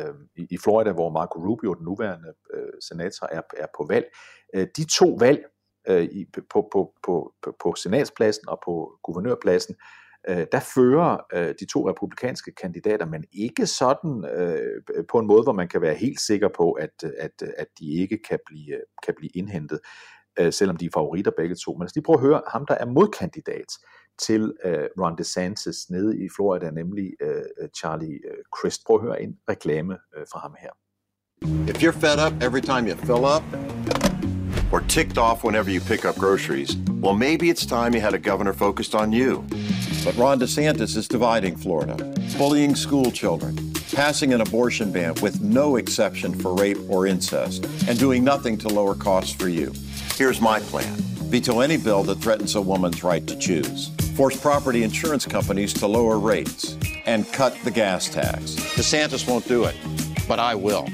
i 0.51 0.59
Florida, 0.59 0.93
hvor 0.93 1.11
Marco 1.11 1.39
Rubio, 1.39 1.75
den 1.75 1.85
nuværende 1.85 2.33
senator, 2.81 3.29
er, 3.33 3.43
er 3.57 3.67
på 3.77 3.87
valg. 3.89 4.07
De 4.77 4.85
to 4.99 5.17
valg 5.21 5.45
i, 5.89 6.27
på, 6.51 6.69
på, 6.73 6.95
på, 7.07 7.35
på 7.63 7.75
senatspladsen 7.75 8.49
og 8.49 8.61
på 8.65 8.99
guvernørpladsen, 9.03 9.77
øh, 10.29 10.47
der 10.53 10.61
fører 10.75 11.17
øh, 11.33 11.55
de 11.61 11.67
to 11.67 11.89
republikanske 11.89 12.53
kandidater, 12.53 13.07
men 13.07 13.25
ikke 13.33 13.67
sådan 13.67 14.25
øh, 14.25 14.83
på 15.09 15.19
en 15.19 15.27
måde, 15.27 15.43
hvor 15.43 15.53
man 15.53 15.69
kan 15.69 15.81
være 15.81 15.95
helt 15.95 16.21
sikker 16.21 16.49
på, 16.57 16.73
at, 16.73 17.05
at, 17.19 17.43
at 17.57 17.67
de 17.79 17.93
ikke 17.93 18.19
kan 18.29 18.39
blive, 18.47 18.81
kan 19.07 19.15
blive 19.17 19.31
indhentet, 19.35 19.81
øh, 20.39 20.53
selvom 20.53 20.77
de 20.77 20.87
er 20.87 20.91
favoritter 20.95 21.33
begge 21.37 21.55
to. 21.55 21.73
Men 21.73 21.83
hvis 21.83 21.95
lige 21.95 22.05
prøver 22.05 22.19
at 22.19 22.27
høre 22.27 22.43
ham, 22.49 22.67
der 22.67 22.75
er 22.75 22.87
modkandidat 22.87 23.73
til 24.19 24.55
øh, 24.65 24.89
Ron 25.01 25.19
DeSantis 25.19 25.91
nede 25.91 26.25
i 26.25 26.29
Florida, 26.37 26.71
nemlig 26.71 27.13
øh, 27.21 27.69
Charlie 27.79 28.15
øh, 28.31 28.45
Crist. 28.57 28.87
Prøv 28.87 28.97
at 28.97 29.03
høre 29.03 29.23
en 29.23 29.37
reklame 29.49 29.99
øh, 30.17 30.27
fra 30.33 30.39
ham 30.39 30.55
her. 30.59 30.71
If 31.71 31.83
you're 31.83 31.99
fed 32.07 32.19
up 32.27 32.43
every 32.43 32.61
time 32.61 32.85
you 32.89 32.97
fill 32.97 33.25
up, 33.37 33.45
or 34.73 34.81
ticked 34.89 35.19
off 35.19 35.45
whenever 35.45 35.71
you 35.71 35.81
pick 35.81 36.05
up 36.05 36.17
groceries, 36.17 36.71
well, 37.05 37.17
maybe 37.27 37.49
it's 37.53 37.65
time 37.67 37.95
you 37.95 38.01
had 38.01 38.15
a 38.15 38.23
governor 38.31 38.53
focused 38.53 38.95
on 38.95 39.13
you. 39.13 39.45
But 40.05 40.17
Ron 40.17 40.39
DeSantis 40.39 40.97
is 40.97 41.09
dividing 41.09 41.57
Florida, 41.57 41.97
bullying 42.39 42.75
school 42.75 43.11
children, 43.11 43.57
passing 43.95 44.33
an 44.33 44.41
abortion 44.41 44.93
ban 44.93 45.15
with 45.23 45.41
no 45.41 45.77
exception 45.77 46.35
for 46.35 46.55
rape 46.55 46.79
or 46.89 47.07
incest, 47.07 47.65
and 47.89 47.99
doing 47.99 48.25
nothing 48.25 48.57
to 48.59 48.69
lower 48.69 48.95
costs 48.95 49.33
for 49.35 49.49
you. 49.49 49.73
Here's 50.15 50.41
my 50.41 50.61
plan 50.61 50.97
veto 51.31 51.61
any 51.61 51.77
bill 51.77 52.03
that 52.05 52.19
threatens 52.19 52.55
a 52.55 52.61
woman's 52.61 53.05
right 53.05 53.27
to 53.27 53.37
choose, 53.39 53.91
force 54.17 54.41
property 54.41 54.83
insurance 54.83 55.27
companies 55.27 55.75
to 55.75 55.87
lower 55.87 56.19
rates, 56.19 56.77
and 57.07 57.31
cut 57.33 57.53
the 57.65 57.71
gas 57.71 58.09
tax. 58.09 58.55
DeSantis 58.77 59.29
won't 59.29 59.47
do 59.47 59.65
it, 59.65 59.77
but 60.29 60.39
I 60.39 60.55
will. 60.55 60.87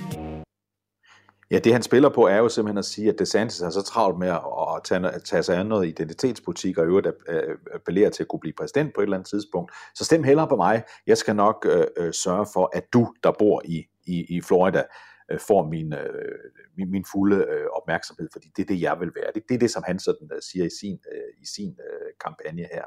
Ja, 1.50 1.58
det 1.58 1.72
han 1.72 1.82
spiller 1.82 2.08
på 2.08 2.28
er 2.28 2.36
jo 2.36 2.48
simpelthen 2.48 2.78
at 2.78 2.84
sige, 2.84 3.08
at 3.08 3.18
DeSantis 3.18 3.60
er 3.60 3.70
så 3.70 3.82
travlt 3.82 4.18
med 4.18 4.28
at, 4.28 4.40
tage, 4.84 5.18
tage 5.18 5.42
sig 5.42 5.56
af 5.56 5.66
noget 5.66 5.88
identitetspolitik 5.88 6.78
og 6.78 6.86
øvrigt 6.86 7.06
øh, 7.28 7.58
appellere 7.74 8.10
til 8.10 8.22
at 8.22 8.28
kunne 8.28 8.40
blive 8.40 8.54
præsident 8.58 8.94
på 8.94 9.00
et 9.00 9.04
eller 9.04 9.16
andet 9.16 9.28
tidspunkt. 9.28 9.72
Så 9.94 10.04
stem 10.04 10.22
hellere 10.22 10.48
på 10.48 10.56
mig. 10.56 10.84
Jeg 11.06 11.18
skal 11.18 11.36
nok 11.36 11.66
øh, 11.68 11.86
øh, 11.96 12.12
sørge 12.12 12.46
for, 12.52 12.70
at 12.72 12.92
du, 12.92 13.14
der 13.22 13.32
bor 13.38 13.62
i, 13.64 13.86
i, 14.06 14.36
i 14.36 14.40
Florida, 14.40 14.82
øh, 15.30 15.40
får 15.40 15.68
min, 15.68 15.92
øh, 15.92 16.38
min, 16.76 16.90
min 16.90 17.04
fulde 17.12 17.36
øh, 17.36 17.66
opmærksomhed, 17.72 18.28
fordi 18.32 18.48
det 18.56 18.62
er 18.62 18.66
det, 18.66 18.80
jeg 18.80 19.00
vil 19.00 19.12
være. 19.16 19.30
Det, 19.34 19.42
det 19.48 19.54
er 19.54 19.58
det, 19.58 19.70
som 19.70 19.82
han 19.86 19.98
sådan 19.98 20.28
øh, 20.32 20.42
siger 20.42 20.66
i 20.66 20.70
sin, 20.80 20.98
øh, 21.12 21.42
i 21.42 21.46
sin 21.46 21.70
øh, 21.70 22.10
kampagne 22.24 22.62
her. 22.72 22.84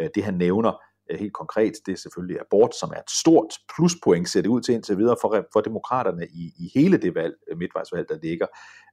Øh, 0.00 0.08
det 0.14 0.24
han 0.24 0.34
nævner, 0.34 0.82
Øh, 1.10 1.18
helt 1.18 1.32
konkret, 1.32 1.74
det 1.86 1.92
er 1.92 1.96
selvfølgelig 1.96 2.40
abort, 2.40 2.74
som 2.74 2.90
er 2.90 3.00
et 3.00 3.10
stort 3.10 3.58
pluspoint, 3.76 4.28
ser 4.28 4.42
det 4.42 4.48
ud 4.48 4.60
til 4.60 4.74
indtil 4.74 4.98
videre 4.98 5.16
for, 5.20 5.46
for 5.52 5.60
demokraterne 5.60 6.26
i, 6.26 6.52
i 6.58 6.70
hele 6.74 6.96
det 6.96 7.14
valg, 7.14 7.34
øh, 7.50 7.58
midtvejsvalg, 7.58 8.08
der 8.08 8.18
ligger. 8.22 8.46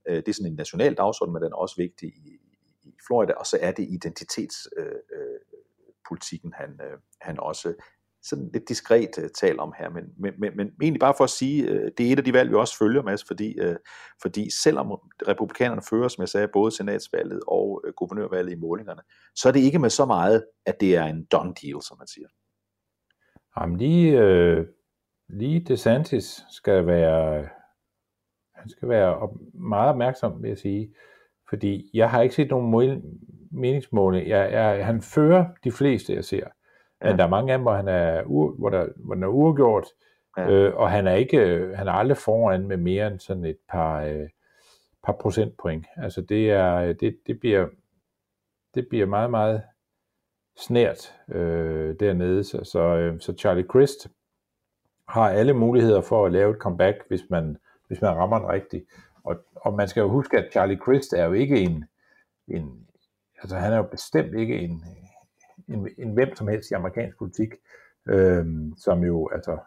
Øh, 0.07 0.15
det 0.15 0.27
er 0.27 0.33
sådan 0.33 0.51
en 0.51 0.57
national 0.57 0.93
dagsorden, 0.93 1.33
men 1.33 1.43
den 1.43 1.51
er 1.51 1.57
også 1.57 1.75
vigtig 1.77 2.09
i, 2.09 2.39
i 2.83 2.93
Florida, 3.07 3.33
og 3.33 3.45
så 3.45 3.57
er 3.61 3.71
det 3.71 3.87
identitetspolitikken, 3.89 6.53
han, 6.53 6.79
han 7.21 7.39
også 7.39 7.73
sådan 8.23 8.49
lidt 8.53 8.69
diskret 8.69 9.17
uh, 9.17 9.29
tal 9.35 9.59
om 9.59 9.73
her, 9.79 9.89
men, 9.89 10.03
men, 10.19 10.33
men, 10.37 10.57
men 10.57 10.71
egentlig 10.81 10.99
bare 10.99 11.13
for 11.17 11.23
at 11.23 11.29
sige, 11.29 11.71
uh, 11.71 11.87
det 11.97 12.07
er 12.07 12.13
et 12.13 12.17
af 12.17 12.23
de 12.23 12.33
valg, 12.33 12.49
vi 12.49 12.55
også 12.55 12.77
følger, 12.77 13.01
med, 13.01 13.17
fordi, 13.27 13.61
uh, 13.61 13.75
fordi 14.21 14.49
selvom 14.63 14.91
republikanerne 15.27 15.81
fører, 15.89 16.07
som 16.07 16.21
jeg 16.21 16.29
sagde, 16.29 16.47
både 16.53 16.71
senatsvalget 16.71 17.39
og 17.47 17.81
uh, 17.87 17.93
guvernørvalget 17.93 18.51
i 18.51 18.59
målingerne, 18.59 19.01
så 19.35 19.47
er 19.47 19.51
det 19.53 19.59
ikke 19.59 19.79
med 19.79 19.89
så 19.89 20.05
meget, 20.05 20.45
at 20.65 20.75
det 20.79 20.95
er 20.95 21.03
en 21.03 21.25
done 21.25 21.53
deal, 21.61 21.81
som 21.81 21.97
man 21.97 22.07
siger. 22.07 22.27
Jamen 23.59 23.77
lige, 23.77 24.19
øh, 24.19 24.65
lige 25.29 25.59
DeSantis 25.59 26.43
skal 26.49 26.87
være, 26.87 27.49
han 28.55 28.69
skal 28.69 28.89
være 28.89 29.17
op, 29.17 29.29
meget 29.53 29.89
opmærksom, 29.89 30.43
vil 30.43 30.47
jeg 30.47 30.57
sige, 30.57 30.93
fordi 31.49 31.89
jeg 31.93 32.11
har 32.11 32.21
ikke 32.21 32.35
set 32.35 32.49
nogen 32.49 33.01
meningsmåling. 33.51 34.29
Jeg, 34.29 34.51
jeg, 34.51 34.85
han 34.85 35.01
fører 35.01 35.45
de 35.63 35.71
fleste, 35.71 36.13
jeg 36.13 36.25
ser. 36.25 36.47
Ja. 37.03 37.09
Men 37.09 37.17
der 37.17 37.23
er 37.25 37.29
mange 37.29 37.53
af 37.53 37.57
dem, 37.57 37.63
hvor 37.63 37.73
han 37.73 37.87
er, 37.87 38.23
hvor 38.59 38.69
der, 38.69 38.87
hvor 38.95 39.13
den 39.13 39.23
er 39.23 39.27
uafgjort, 39.27 39.85
ja. 40.37 40.49
øh, 40.49 40.75
og 40.75 40.91
han 40.91 41.07
er 41.07 41.13
ikke, 41.13 41.39
han 41.75 41.87
er 41.87 41.91
aldrig 41.91 42.17
foran 42.17 42.67
med 42.67 42.77
mere 42.77 43.07
end 43.07 43.19
sådan 43.19 43.45
et 43.45 43.57
par, 43.69 44.01
øh, 44.01 44.29
par 45.03 45.13
procentpoint. 45.13 45.85
Altså 45.97 46.21
det 46.21 46.51
er, 46.51 46.93
det, 46.93 47.17
det 47.27 47.39
bliver, 47.39 47.67
det 48.75 48.87
bliver 48.89 49.05
meget, 49.05 49.31
meget 49.31 49.61
snært 50.57 51.13
øh, 51.29 51.95
dernede. 51.99 52.43
Så, 52.43 52.63
så, 52.63 52.79
øh, 52.79 53.19
så 53.19 53.33
Charlie 53.37 53.65
Christ 53.69 54.07
har 55.07 55.29
alle 55.29 55.53
muligheder 55.53 56.01
for 56.01 56.25
at 56.25 56.31
lave 56.31 56.51
et 56.51 56.57
comeback, 56.57 56.97
hvis 57.07 57.21
man, 57.29 57.57
hvis 57.87 58.01
man 58.01 58.15
rammer 58.15 58.39
den 58.39 58.47
rigtigt. 58.47 58.85
Og, 59.23 59.35
og 59.55 59.73
man 59.73 59.87
skal 59.87 60.01
jo 60.01 60.09
huske, 60.09 60.37
at 60.37 60.51
Charlie 60.51 60.79
Christ 60.83 61.13
er 61.13 61.25
jo 61.25 61.33
ikke 61.33 61.59
en, 61.59 61.85
en 62.47 62.87
altså 63.41 63.57
han 63.57 63.73
er 63.73 63.77
jo 63.77 63.83
bestemt 63.83 64.39
ikke 64.39 64.59
en, 64.59 64.83
en, 65.73 65.89
en 65.97 66.13
hvem 66.13 66.35
som 66.35 66.47
helst 66.47 66.71
i 66.71 66.73
amerikansk 66.73 67.17
politik, 67.17 67.53
øh, 68.09 68.45
som 68.77 69.03
jo 69.03 69.29
altså, 69.33 69.57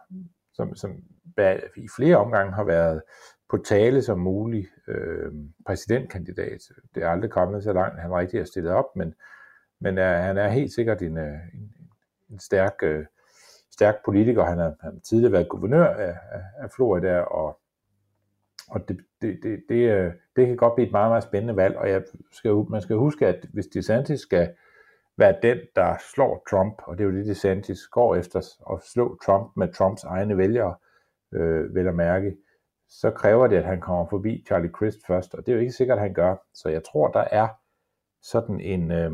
som, 0.53 0.75
som 0.75 0.91
i 1.75 1.87
flere 1.95 2.17
omgange 2.17 2.53
har 2.53 2.63
været 2.63 3.01
på 3.49 3.57
tale 3.57 4.01
som 4.01 4.19
mulig 4.19 4.67
øh, 4.87 5.31
præsidentkandidat. 5.65 6.61
Det 6.95 7.03
er 7.03 7.09
aldrig 7.09 7.31
kommet 7.31 7.63
så 7.63 7.73
langt, 7.73 8.01
han 8.01 8.13
rigtig 8.13 8.39
har 8.39 8.45
stillet 8.45 8.71
op, 8.71 8.95
men, 8.95 9.13
men 9.79 9.97
er, 9.97 10.17
han 10.17 10.37
er 10.37 10.47
helt 10.47 10.73
sikkert 10.73 11.01
en, 11.01 11.17
øh, 11.17 11.33
en, 11.53 11.71
en 12.29 12.39
stærk, 12.39 12.73
øh, 12.83 13.05
stærk 13.71 13.95
politiker. 14.05 14.43
Han 14.43 14.57
har, 14.57 14.75
han 14.81 14.93
har 14.93 14.99
tidligere 14.99 15.31
været 15.31 15.49
guvernør 15.49 15.85
af, 15.85 16.17
af, 16.31 16.41
af 16.57 16.71
Florida, 16.75 17.19
og, 17.19 17.59
og 18.69 18.89
det, 18.89 18.97
det, 19.21 19.39
det, 19.43 19.63
det, 19.69 19.91
øh, 19.91 20.11
det 20.35 20.47
kan 20.47 20.57
godt 20.57 20.75
blive 20.75 20.85
et 20.87 20.91
meget, 20.91 21.11
meget 21.11 21.23
spændende 21.23 21.55
valg. 21.55 21.77
Og 21.77 21.89
jeg 21.89 22.03
skal, 22.31 22.51
man 22.51 22.81
skal 22.81 22.95
huske, 22.95 23.27
at 23.27 23.45
hvis 23.53 23.67
DeSantis 23.67 24.19
skal 24.19 24.53
være 25.17 25.39
den, 25.41 25.57
der 25.75 25.97
slår 26.13 26.43
Trump, 26.49 26.81
og 26.83 26.97
det 26.97 27.03
er 27.03 27.07
jo 27.07 27.15
det, 27.17 27.25
DeSantis 27.25 27.87
går 27.87 28.15
efter, 28.15 28.39
at 28.73 28.83
slå 28.83 29.17
Trump 29.25 29.51
med 29.57 29.73
Trumps 29.73 30.03
egne 30.03 30.37
vælgere, 30.37 30.75
øh, 31.31 31.75
vel 31.75 31.87
at 31.87 31.95
mærke, 31.95 32.37
så 32.89 33.11
kræver 33.11 33.47
det, 33.47 33.55
at 33.57 33.65
han 33.65 33.81
kommer 33.81 34.05
forbi 34.09 34.43
Charlie 34.47 34.71
Crist 34.71 35.07
først, 35.07 35.35
og 35.35 35.45
det 35.45 35.51
er 35.51 35.55
jo 35.55 35.61
ikke 35.61 35.73
sikkert, 35.73 35.97
at 35.97 36.03
han 36.03 36.13
gør. 36.13 36.35
Så 36.53 36.69
jeg 36.69 36.83
tror, 36.83 37.07
der 37.07 37.27
er 37.31 37.47
sådan 38.21 38.59
en... 38.59 38.91
Øh, 38.91 39.11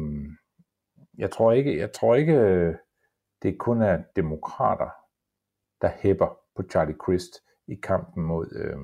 jeg 1.18 1.32
tror 1.32 1.52
ikke, 1.52 1.80
jeg 1.80 1.92
tror 1.92 2.16
ikke 2.16 2.34
øh, 2.34 2.76
det 3.42 3.58
kun 3.58 3.82
er 3.82 4.04
demokrater, 4.16 4.90
der 5.82 5.90
hæpper 5.96 6.38
på 6.56 6.64
Charlie 6.72 6.96
Crist 6.96 7.44
i 7.68 7.76
kampen 7.76 8.24
mod, 8.24 8.48
øh, 8.56 8.78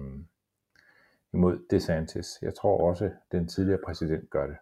imod 1.33 1.59
DeSantis. 1.69 2.39
Jeg 2.41 2.55
tror 2.55 2.89
også, 2.89 3.11
den 3.31 3.47
tidligere 3.47 3.81
præsident 3.85 4.29
gør 4.29 4.47
det. 4.47 4.57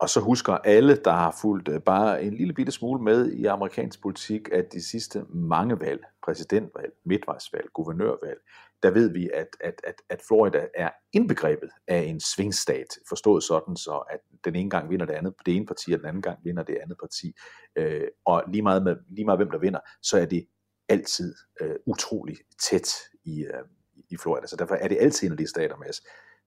Og 0.00 0.08
så 0.08 0.20
husker 0.20 0.52
alle, 0.52 0.96
der 0.96 1.10
har 1.10 1.36
fulgt 1.40 1.68
øh, 1.68 1.80
bare 1.80 2.22
en 2.22 2.34
lille 2.34 2.54
bitte 2.54 2.72
smule 2.72 3.02
med 3.02 3.32
i 3.32 3.44
amerikansk 3.44 4.02
politik, 4.02 4.48
at 4.52 4.72
de 4.72 4.88
sidste 4.88 5.24
mange 5.28 5.80
valg, 5.80 6.04
præsidentvalg, 6.24 6.92
midtvejsvalg, 7.04 7.68
guvernørvalg, 7.74 8.40
der 8.82 8.90
ved 8.90 9.12
vi, 9.12 9.30
at, 9.34 9.48
at, 9.60 9.74
at, 9.84 9.94
at 10.08 10.22
Florida 10.26 10.66
er 10.74 10.90
indbegrebet 11.12 11.70
af 11.88 11.98
en 11.98 12.20
svingstat, 12.20 12.86
forstået 13.08 13.42
sådan, 13.42 13.76
så 13.76 14.02
at 14.10 14.20
den 14.44 14.56
ene 14.56 14.70
gang 14.70 14.90
vinder 14.90 15.06
det 15.06 15.12
andet, 15.12 15.34
det 15.46 15.56
ene 15.56 15.66
parti, 15.66 15.92
og 15.92 15.98
den 15.98 16.06
anden 16.06 16.22
gang 16.22 16.38
vinder 16.44 16.62
det 16.62 16.78
andet 16.82 16.98
parti. 17.00 17.32
Øh, 17.76 18.08
og 18.24 18.44
lige 18.48 18.62
meget, 18.62 18.82
med, 18.82 18.96
lige 19.08 19.24
meget 19.24 19.38
hvem 19.38 19.50
der 19.50 19.58
vinder, 19.58 19.80
så 20.02 20.20
er 20.20 20.26
det 20.26 20.46
altid 20.88 21.34
øh, 21.60 21.76
utrolig 21.86 22.36
tæt 22.62 22.94
i, 23.24 23.44
øh, 23.44 23.64
i 24.10 24.16
Florida. 24.16 24.46
Så 24.46 24.56
derfor 24.56 24.74
er 24.74 24.88
det 24.88 24.98
altid 25.00 25.26
en 25.26 25.32
af 25.32 25.38
de 25.38 25.46
stater, 25.46 25.76
Mads, 25.76 26.02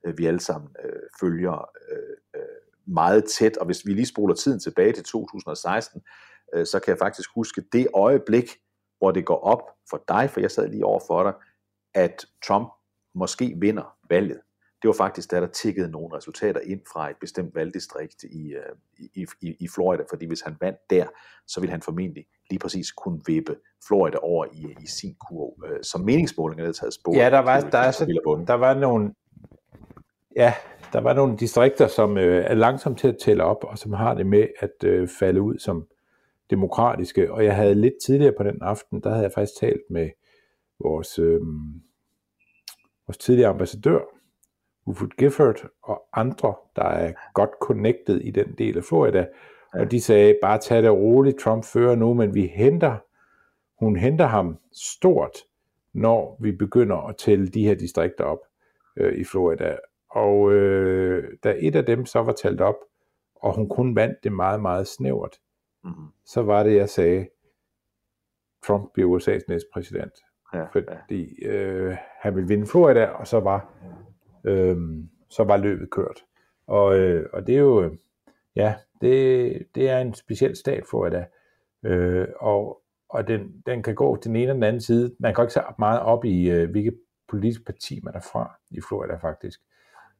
øh, 0.05 0.17
vi 0.17 0.25
alle 0.25 0.39
sammen 0.39 0.75
øh, 0.85 1.01
følger 1.19 1.69
øh, 1.91 2.41
øh, 2.41 2.62
meget 2.87 3.25
tæt. 3.25 3.57
Og 3.57 3.65
hvis 3.65 3.85
vi 3.85 3.93
lige 3.93 4.05
spoler 4.05 4.35
tiden 4.35 4.59
tilbage 4.59 4.93
til 4.93 5.03
2016, 5.03 6.01
øh, 6.53 6.65
så 6.65 6.79
kan 6.79 6.91
jeg 6.91 6.97
faktisk 6.97 7.29
huske 7.35 7.63
det 7.73 7.87
øjeblik, 7.93 8.49
hvor 8.97 9.11
det 9.11 9.25
går 9.25 9.39
op 9.39 9.61
for 9.89 10.03
dig, 10.07 10.29
for 10.29 10.39
jeg 10.39 10.51
sad 10.51 10.67
lige 10.67 10.85
over 10.85 10.99
for 11.07 11.23
dig, 11.23 11.33
at 11.93 12.25
Trump 12.47 12.69
måske 13.15 13.55
vinder 13.57 13.97
valget. 14.09 14.39
Det 14.81 14.87
var 14.87 14.93
faktisk, 14.93 15.31
da 15.31 15.41
der 15.41 15.47
tikkede 15.47 15.91
nogle 15.91 16.17
resultater 16.17 16.61
ind 16.61 16.81
fra 16.93 17.09
et 17.09 17.15
bestemt 17.21 17.55
valgdistrikt 17.55 18.23
i, 18.23 18.53
øh, 18.53 19.09
i, 19.13 19.25
i, 19.41 19.55
i 19.59 19.67
Florida, 19.67 20.03
fordi 20.09 20.25
hvis 20.25 20.41
han 20.41 20.57
vandt 20.61 20.79
der, 20.89 21.05
så 21.47 21.59
ville 21.59 21.71
han 21.71 21.81
formentlig 21.81 22.25
lige 22.49 22.59
præcis 22.59 22.91
kunne 22.91 23.21
vippe 23.25 23.55
Florida 23.87 24.17
over 24.21 24.45
i, 24.53 24.75
i 24.81 24.87
sin 24.87 25.15
kurv, 25.15 25.63
øh, 25.65 25.83
som 25.83 26.01
meningsmålingerne 26.01 26.65
havde 26.65 26.77
taget 26.77 26.93
spor. 26.93 27.15
Ja, 27.15 27.29
der 27.29 27.39
var, 27.39 27.59
der, 27.59 27.77
er 27.77 27.91
så, 27.91 28.05
der 28.47 28.53
var 28.53 28.73
nogle, 28.73 29.13
ja, 30.35 30.53
der 30.93 31.01
var 31.01 31.13
nogle 31.13 31.37
distrikter, 31.37 31.87
som 31.87 32.17
øh, 32.17 32.45
er 32.45 32.53
langsomt 32.53 32.99
til 32.99 33.07
at 33.07 33.17
tælle 33.21 33.43
op, 33.43 33.63
og 33.63 33.77
som 33.77 33.93
har 33.93 34.13
det 34.13 34.25
med 34.25 34.47
at 34.59 34.83
øh, 34.83 35.07
falde 35.19 35.41
ud 35.41 35.59
som 35.59 35.87
demokratiske. 36.49 37.31
Og 37.31 37.45
jeg 37.45 37.55
havde 37.55 37.75
lidt 37.75 37.93
tidligere 38.05 38.33
på 38.37 38.43
den 38.43 38.57
aften, 38.61 39.01
der 39.01 39.09
havde 39.09 39.23
jeg 39.23 39.31
faktisk 39.31 39.59
talt 39.59 39.81
med 39.89 40.09
vores, 40.79 41.19
øh, 41.19 41.41
vores 43.07 43.17
tidligere 43.17 43.49
ambassadør, 43.49 43.99
Ufud 44.85 45.07
Gifford, 45.17 45.69
og 45.83 46.03
andre, 46.13 46.53
der 46.75 46.83
er 46.83 47.13
godt 47.33 47.49
connected 47.61 48.19
i 48.19 48.31
den 48.31 48.55
del 48.57 48.77
af 48.77 48.83
Florida. 48.83 49.27
Og 49.73 49.91
de 49.91 50.01
sagde, 50.01 50.37
bare 50.41 50.57
tag 50.57 50.83
det 50.83 50.91
roligt, 50.91 51.39
Trump 51.39 51.65
fører 51.65 51.95
nu, 51.95 52.13
men 52.13 52.35
vi 52.35 52.47
henter, 52.47 52.97
hun 53.79 53.95
henter 53.95 54.25
ham 54.25 54.57
stort, 54.71 55.37
når 55.93 56.37
vi 56.41 56.51
begynder 56.51 57.07
at 57.07 57.17
tælle 57.17 57.47
de 57.47 57.63
her 57.63 57.75
distrikter 57.75 58.23
op 58.23 58.39
øh, 58.97 59.13
i 59.13 59.23
Florida. 59.23 59.75
Og 60.13 60.51
øh, 60.51 61.37
da 61.43 61.55
et 61.59 61.75
af 61.75 61.85
dem 61.85 62.05
så 62.05 62.19
var 62.19 62.31
talt 62.31 62.61
op, 62.61 62.75
og 63.35 63.55
hun 63.55 63.69
kun 63.69 63.95
vandt 63.95 64.23
det 64.23 64.31
meget, 64.31 64.61
meget 64.61 64.87
snævert, 64.87 65.37
mm-hmm. 65.83 66.07
så 66.25 66.41
var 66.41 66.63
det, 66.63 66.75
jeg 66.75 66.89
sagde, 66.89 67.27
Trump 68.65 68.93
bliver 68.93 69.19
USA's 69.19 69.45
næste 69.47 69.69
præsident. 69.73 70.13
Ja, 70.53 70.63
fordi 70.63 71.35
ja. 71.41 71.47
Øh, 71.47 71.97
han 72.21 72.35
ville 72.35 72.47
vinde 72.47 72.67
Florida, 72.67 73.05
og 73.05 73.27
så 73.27 73.39
var, 73.39 73.73
øh, 74.43 74.77
så 75.29 75.43
var 75.43 75.57
løbet 75.57 75.89
kørt. 75.91 76.23
Og, 76.67 76.97
øh, 76.99 77.29
og 77.33 77.47
det 77.47 77.55
er 77.55 77.59
jo, 77.59 77.97
ja, 78.55 78.75
det, 79.01 79.67
det 79.75 79.89
er 79.89 79.99
en 79.99 80.13
speciel 80.13 80.55
stat, 80.55 80.83
Florida. 80.89 81.25
Øh, 81.83 82.27
og 82.39 82.83
og 83.13 83.27
den, 83.27 83.61
den 83.65 83.83
kan 83.83 83.95
gå 83.95 84.17
til 84.17 84.29
den 84.29 84.35
ene 84.35 84.51
og 84.51 84.55
den 84.55 84.63
anden 84.63 84.81
side. 84.81 85.15
Man 85.19 85.35
kan 85.35 85.43
ikke 85.43 85.53
se 85.53 85.61
meget 85.79 85.99
op 85.99 86.25
i, 86.25 86.49
øh, 86.49 86.71
hvilket 86.71 86.99
politisk 87.27 87.65
parti 87.65 87.99
man 88.03 88.15
er 88.15 88.19
fra 88.19 88.59
i 88.71 88.81
Florida 88.87 89.15
faktisk. 89.15 89.61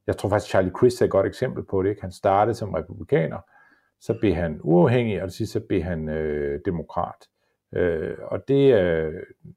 Jeg 0.07 0.17
tror 0.17 0.29
faktisk, 0.29 0.49
Charlie 0.49 0.71
Crist 0.71 1.01
er 1.01 1.05
et 1.05 1.11
godt 1.11 1.27
eksempel 1.27 1.63
på 1.63 1.83
det. 1.83 1.89
Ikke? 1.89 2.01
Han 2.01 2.11
startede 2.11 2.55
som 2.55 2.73
republikaner, 2.73 3.39
så 4.01 4.17
blev 4.19 4.33
han 4.33 4.59
uafhængig, 4.63 5.23
og 5.23 5.29
til 5.29 5.37
sidst 5.37 5.53
så 5.53 5.59
blev 5.59 5.83
han 5.83 6.09
øh, 6.09 6.59
demokrat. 6.65 7.27
Øh, 7.75 8.17
og 8.21 8.47
det, 8.47 8.73
øh, 8.73 9.13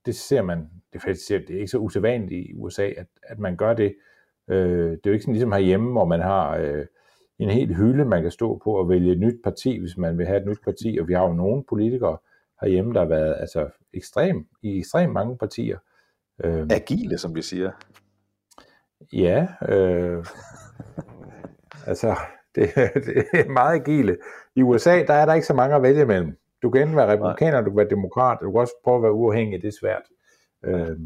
det 0.06 0.14
ser 0.14 0.42
man, 0.42 0.70
det, 0.92 1.02
faktisk, 1.02 1.28
det 1.28 1.50
er 1.50 1.58
ikke 1.58 1.68
så 1.68 1.78
usædvanligt 1.78 2.48
i 2.48 2.54
USA, 2.54 2.86
at, 2.96 3.06
at 3.22 3.38
man 3.38 3.56
gør 3.56 3.74
det. 3.74 3.94
Øh, 4.48 4.90
det 4.90 5.06
er 5.06 5.10
jo 5.10 5.12
ikke 5.12 5.22
sådan 5.22 5.34
ligesom 5.34 5.52
herhjemme, 5.52 5.92
hvor 5.92 6.04
man 6.04 6.20
har 6.20 6.56
øh, 6.56 6.86
en 7.38 7.50
helt 7.50 7.76
hylde, 7.76 8.04
man 8.04 8.22
kan 8.22 8.30
stå 8.30 8.60
på 8.64 8.70
og 8.70 8.88
vælge 8.88 9.12
et 9.12 9.18
nyt 9.18 9.40
parti, 9.44 9.78
hvis 9.78 9.96
man 9.96 10.18
vil 10.18 10.26
have 10.26 10.40
et 10.40 10.46
nyt 10.46 10.58
parti, 10.64 10.98
og 11.00 11.08
vi 11.08 11.12
har 11.12 11.22
jo 11.22 11.32
nogle 11.32 11.64
politikere 11.68 12.18
herhjemme, 12.60 12.94
der 12.94 13.00
har 13.00 13.08
været 13.08 13.36
altså, 13.38 13.68
ekstrem, 13.94 14.46
i 14.62 14.78
ekstremt 14.78 15.12
mange 15.12 15.38
partier. 15.38 15.78
Øh, 16.44 16.66
Agile, 16.70 17.18
som 17.18 17.34
vi 17.34 17.42
siger. 17.42 17.70
Ja, 19.12 19.46
øh, 19.68 20.26
altså, 21.86 22.16
det, 22.54 22.74
det 23.06 23.26
er 23.32 23.48
meget 23.48 23.80
agile. 23.80 24.16
I 24.54 24.62
USA, 24.62 25.04
der 25.06 25.14
er 25.14 25.26
der 25.26 25.34
ikke 25.34 25.46
så 25.46 25.54
mange 25.54 25.76
at 25.76 25.82
vælge 25.82 26.02
imellem. 26.02 26.38
Du 26.62 26.70
kan 26.70 26.82
enten 26.82 26.96
være 26.96 27.12
republikaner, 27.12 27.60
du 27.60 27.70
kan 27.70 27.76
være 27.76 27.88
demokrat, 27.90 28.38
du 28.42 28.50
kan 28.50 28.60
også 28.60 28.74
prøve 28.84 28.96
at 28.96 29.02
være 29.02 29.12
uafhængig, 29.12 29.62
det 29.62 29.68
er 29.68 29.78
svært. 29.80 30.02
Øh, 30.64 30.98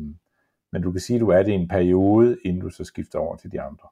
men 0.73 0.83
du 0.83 0.93
kan 0.93 1.01
sige, 1.01 1.17
at 1.17 1.21
du 1.21 1.29
er 1.29 1.43
det 1.43 1.53
i 1.53 1.55
en 1.55 1.69
periode, 1.69 2.37
inden 2.45 2.63
du 2.63 2.71
så 2.71 2.85
skifter 2.85 3.19
over 3.19 3.37
til 3.37 3.53
de 3.53 3.61
andre. 3.61 3.89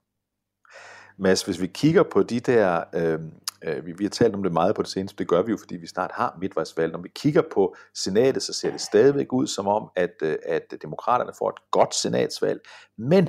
Mads, 1.17 1.43
hvis 1.43 1.61
vi 1.61 1.67
kigger 1.67 2.03
på 2.03 2.23
de 2.23 2.41
der, 2.41 2.85
øh, 2.95 3.21
øh, 3.65 3.87
vi, 3.87 3.93
vi 3.93 4.05
har 4.05 4.11
talt 4.11 4.35
om 4.35 4.43
det 4.43 4.53
meget 4.53 4.75
på 4.75 4.83
det 4.83 4.91
seneste, 4.91 5.17
det 5.19 5.29
gør 5.29 5.43
vi 5.43 5.51
jo, 5.51 5.57
fordi 5.57 5.77
vi 5.77 5.87
snart 5.87 6.11
har 6.15 6.37
midtvejsvalg. 6.41 6.93
Når 6.93 7.01
vi 7.01 7.09
kigger 7.15 7.43
på 7.55 7.77
senatet, 7.95 8.43
så 8.43 8.53
ser 8.53 8.71
det 8.71 8.81
stadigvæk 8.81 9.33
ud 9.33 9.47
som 9.47 9.67
om, 9.67 9.91
at, 9.97 10.15
øh, 10.23 10.37
at 10.47 10.75
demokraterne 10.83 11.33
får 11.39 11.49
et 11.49 11.71
godt 11.71 11.95
senatsvalg, 11.95 12.61
men 12.99 13.29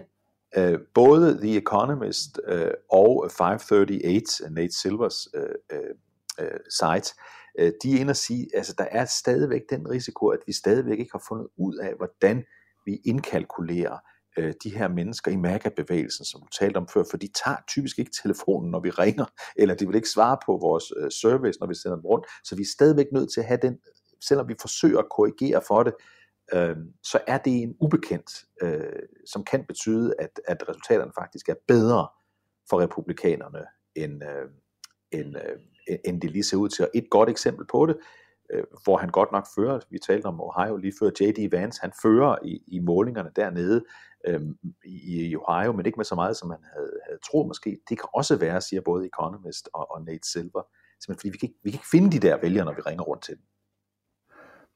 øh, 0.58 0.80
både 0.94 1.38
The 1.42 1.58
Economist 1.58 2.40
øh, 2.48 2.72
og 2.92 3.32
538, 3.32 4.46
øh, 4.46 4.52
Nate 4.52 4.74
Silvers 4.74 5.28
øh, 5.34 5.44
øh, 5.72 5.96
øh, 6.40 6.60
site, 6.70 7.16
øh, 7.60 7.72
de 7.84 7.96
er 7.96 8.00
inde 8.00 8.12
og 8.12 8.16
sige, 8.16 8.48
altså 8.54 8.74
der 8.78 8.88
er 8.92 9.06
stadigvæk 9.06 9.62
den 9.70 9.90
risiko, 9.90 10.28
at 10.28 10.40
vi 10.48 10.54
stadigvæk 10.54 11.00
ikke 11.00 11.12
har 11.12 11.24
fundet 11.28 11.48
ud 11.58 11.76
af, 11.76 11.94
hvordan 11.98 12.44
vi 12.86 13.02
indkalkulerer 13.06 13.98
øh, 14.38 14.54
de 14.64 14.70
her 14.70 14.88
mennesker 14.88 15.32
i 15.32 15.36
MAGA-bevægelsen, 15.36 16.26
som 16.26 16.42
du 16.42 16.48
talte 16.60 16.78
om 16.78 16.88
før, 16.88 17.04
for 17.10 17.18
de 17.18 17.30
tager 17.46 17.58
typisk 17.68 18.00
ikke 18.00 18.12
telefonen, 18.24 18.72
når 18.72 18.80
vi 18.80 18.90
ringer, 18.90 19.26
eller 19.62 19.76
de 19.76 19.88
vil 19.88 19.96
ikke 19.96 20.10
svare 20.10 20.38
på 20.46 20.58
vores 20.58 20.94
øh, 20.98 21.12
service, 21.12 21.60
når 21.60 21.68
vi 21.68 21.76
sender 21.76 21.98
dem 21.98 22.06
rundt, 22.06 22.26
så 22.44 22.56
vi 22.56 22.62
er 22.62 22.74
stadigvæk 22.76 23.06
nødt 23.12 23.34
til 23.34 23.40
at 23.42 23.48
have 23.48 23.60
den, 23.62 23.78
selvom 24.22 24.48
vi 24.48 24.56
forsøger 24.62 25.00
at 25.00 25.10
korrigere 25.10 25.62
for 25.68 25.84
det, 25.84 25.94
øh, 26.54 26.76
så 27.04 27.20
er 27.28 27.38
det 27.38 27.62
en 27.62 27.76
ubekendt, 27.80 28.32
øh, 28.62 29.04
som 29.32 29.44
kan 29.44 29.66
betyde, 29.66 30.14
at, 30.20 30.40
at 30.48 30.70
resultaterne 30.70 31.12
faktisk 31.20 31.50
er 31.50 31.56
bedre 31.68 32.08
for 32.70 32.82
republikanerne, 32.82 33.66
end, 33.96 34.24
øh, 34.24 34.50
end, 35.12 35.36
øh, 35.36 35.98
end 36.06 36.22
det 36.22 36.32
lige 36.32 36.44
ser 36.44 36.58
ud 36.58 36.70
til. 36.70 36.86
Og 36.86 36.92
et 36.94 37.10
godt 37.10 37.30
eksempel 37.30 37.66
på 37.68 37.86
det, 37.86 37.98
øh, 38.54 38.64
hvor 38.84 38.98
han 38.98 39.10
godt 39.10 39.32
nok 39.32 39.48
fører, 39.56 39.80
vi 39.90 40.00
talte 40.00 40.26
om 40.26 40.42
Ohio 40.42 40.78
lige 40.78 40.94
før, 41.00 41.10
J.D. 41.22 41.52
Vance, 41.52 41.82
han 41.82 41.92
fører 42.02 42.36
i, 42.44 42.64
i 42.68 42.80
målingerne 42.80 43.32
dernede 43.36 43.86
øh, 44.28 44.42
i, 44.86 45.30
i 45.30 45.36
Ohio, 45.36 45.72
men 45.72 45.86
ikke 45.86 46.00
med 46.00 46.06
så 46.06 46.16
meget, 46.16 46.38
som 46.38 46.50
man 46.50 46.64
havde, 46.74 47.00
havde 47.06 47.20
troet 47.32 47.48
måske. 47.48 47.80
Det 47.90 48.00
kan 48.00 48.10
også 48.14 48.36
være, 48.36 48.62
siger 48.62 48.82
både 48.82 49.06
Economist 49.06 49.70
og, 49.74 49.92
og 49.92 50.06
Nate 50.06 50.32
Silver, 50.32 50.64
simpelthen 51.02 51.20
fordi 51.20 51.30
vi 51.30 51.38
kan, 51.38 51.50
ikke, 51.50 51.60
vi 51.64 51.70
kan 51.72 51.78
ikke 51.78 51.92
finde 51.92 52.12
de 52.12 52.28
der 52.28 52.38
vælgere, 52.42 52.66
når 52.66 52.74
vi 52.74 52.82
ringer 52.82 53.04
rundt 53.04 53.24
til 53.24 53.36
dem. 53.36 53.44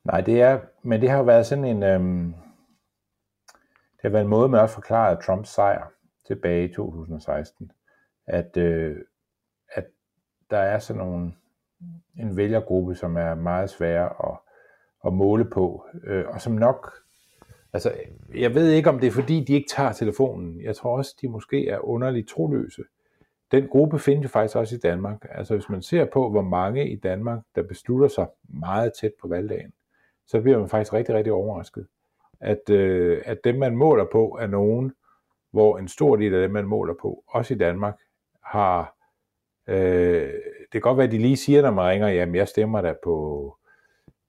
Nej, 0.06 0.22
det 0.22 0.42
er, 0.42 0.60
men 0.84 1.02
det 1.02 1.10
har 1.10 1.18
jo 1.18 1.24
været 1.24 1.46
sådan 1.46 1.66
en, 1.66 1.84
øhm, 1.84 2.34
det 4.04 4.14
var 4.14 4.20
en 4.20 4.28
måde, 4.28 4.50
man 4.50 4.62
også 4.62 4.76
forklarede 4.76 5.22
Trumps 5.22 5.50
sejr 5.50 5.92
tilbage 6.28 6.70
i 6.70 6.74
2016, 6.74 7.72
at, 8.28 8.58
øh, 8.58 8.98
at 9.74 9.86
der 10.50 10.58
er 10.58 10.80
sådan 10.80 11.02
nogle, 11.02 11.34
en 12.20 12.38
vælgergruppe, 12.38 12.96
som 12.96 13.18
er 13.18 13.36
meget 13.36 13.70
svær 13.70 14.30
at, 14.32 14.38
at 15.06 15.14
måle 15.14 15.46
på, 15.46 15.86
øh, 16.04 16.26
og 16.28 16.42
som 16.42 16.54
nok, 16.54 16.94
altså 17.74 17.94
jeg 18.36 18.56
ved 18.56 18.70
ikke, 18.70 18.90
om 18.90 19.00
det 19.00 19.08
er 19.08 19.12
fordi, 19.12 19.44
de 19.44 19.54
ikke 19.54 19.70
tager 19.76 19.92
telefonen. 19.92 20.62
Jeg 20.62 20.76
tror 20.76 20.98
også, 20.98 21.16
de 21.22 21.30
måske 21.30 21.70
er 21.70 21.80
underligt 21.80 22.30
troløse. 22.30 22.84
Den 23.52 23.68
gruppe 23.68 24.00
findes 24.00 24.24
jo 24.24 24.30
faktisk 24.30 24.58
også 24.58 24.76
i 24.76 24.80
Danmark. 24.80 25.26
Altså 25.30 25.54
hvis 25.54 25.70
man 25.70 25.82
ser 25.82 26.06
på, 26.14 26.30
hvor 26.30 26.42
mange 26.42 26.90
i 26.90 26.96
Danmark, 26.96 27.40
der 27.56 27.64
beslutter 27.64 28.08
sig 28.08 28.28
meget 28.44 28.92
tæt 29.02 29.12
på 29.22 29.28
valgdagen, 29.28 29.74
så 30.28 30.42
bliver 30.42 30.60
man 30.60 30.70
faktisk 30.70 30.94
rigtig, 30.94 31.16
rigtig 31.16 31.34
overrasket. 31.34 31.88
At, 32.44 32.70
øh, 32.70 33.22
at 33.26 33.38
dem, 33.44 33.56
man 33.56 33.76
måler 33.76 34.06
på, 34.12 34.38
er 34.42 34.48
nogen, 34.48 34.94
hvor 35.52 35.78
en 35.78 35.88
stor 35.88 36.16
del 36.16 36.34
af 36.34 36.42
dem, 36.42 36.52
man 36.52 36.66
måler 36.66 36.94
på, 37.02 37.24
også 37.28 37.54
i 37.54 37.58
Danmark, 37.58 37.96
har... 38.44 38.96
Øh, 39.68 40.34
det 40.62 40.72
kan 40.72 40.82
godt 40.82 40.98
være, 40.98 41.08
at 41.08 41.12
de 41.12 41.18
lige 41.18 41.38
siger, 41.38 41.62
når 41.62 41.72
man 41.72 41.90
ringer, 41.90 42.08
jamen 42.08 42.36
jeg 42.36 42.48
stemmer 42.48 42.82
der 42.82 42.94
på, 43.04 43.58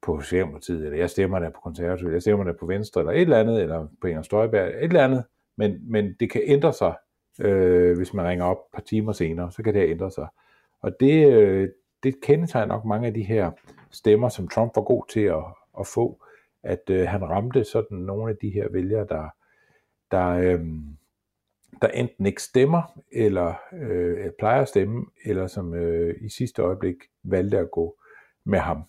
på 0.03 0.21
Socialdemokratiet, 0.21 0.85
eller 0.85 0.99
jeg 0.99 1.11
stemmer 1.11 1.39
der 1.39 1.51
på 1.51 1.61
Konservativ, 1.61 2.09
jeg 2.09 2.23
stemmer 2.23 2.45
der 2.45 2.53
på 2.61 2.67
Venstre, 2.67 3.01
eller 3.01 3.13
et 3.13 3.21
eller 3.21 3.41
andet, 3.41 3.63
eller 3.63 3.89
på 4.01 4.07
Inger 4.07 4.23
Støjberg, 4.23 4.69
et 4.69 4.83
eller 4.83 5.05
andet, 5.05 5.25
men, 5.57 5.93
men 5.93 6.17
det 6.21 6.31
kan 6.31 6.43
ændre 6.45 6.73
sig, 6.73 6.95
øh, 7.41 7.97
hvis 7.97 8.15
man 8.15 8.27
ringer 8.27 8.45
op 8.45 8.57
et 8.57 8.75
par 8.75 8.83
timer 8.83 9.13
senere, 9.13 9.53
så 9.53 9.63
kan 9.63 9.75
det 9.75 9.91
ændre 9.91 10.11
sig. 10.11 10.27
Og 10.83 11.01
det, 11.01 11.33
øh, 11.33 11.69
det 12.03 12.21
kendetegner 12.23 12.67
nok 12.67 12.85
mange 12.85 13.07
af 13.07 13.15
de 13.15 13.23
her 13.23 13.51
stemmer, 13.91 14.29
som 14.29 14.49
Trump 14.49 14.77
var 14.77 14.83
god 14.83 15.05
til 15.09 15.21
at, 15.21 15.45
at 15.81 15.87
få, 15.87 16.24
at 16.65 16.91
øh, 16.91 17.09
han 17.09 17.25
ramte 17.25 17.65
sådan 17.65 17.99
nogle 17.99 18.31
af 18.31 18.37
de 18.43 18.51
her 18.51 18.69
vælgere, 18.73 19.07
der, 19.09 19.29
der, 20.11 20.29
øh, 20.29 20.61
der 21.83 21.89
enten 21.89 22.27
ikke 22.27 22.43
stemmer, 22.43 23.01
eller 23.13 23.55
øh, 23.73 24.31
plejer 24.39 24.63
at 24.63 24.69
stemme, 24.69 25.07
eller 25.25 25.47
som 25.47 25.75
øh, 25.75 26.15
i 26.21 26.29
sidste 26.29 26.63
øjeblik 26.63 26.97
valgte 27.25 27.59
at 27.59 27.71
gå 27.71 27.99
med 28.45 28.59
ham. 28.59 28.83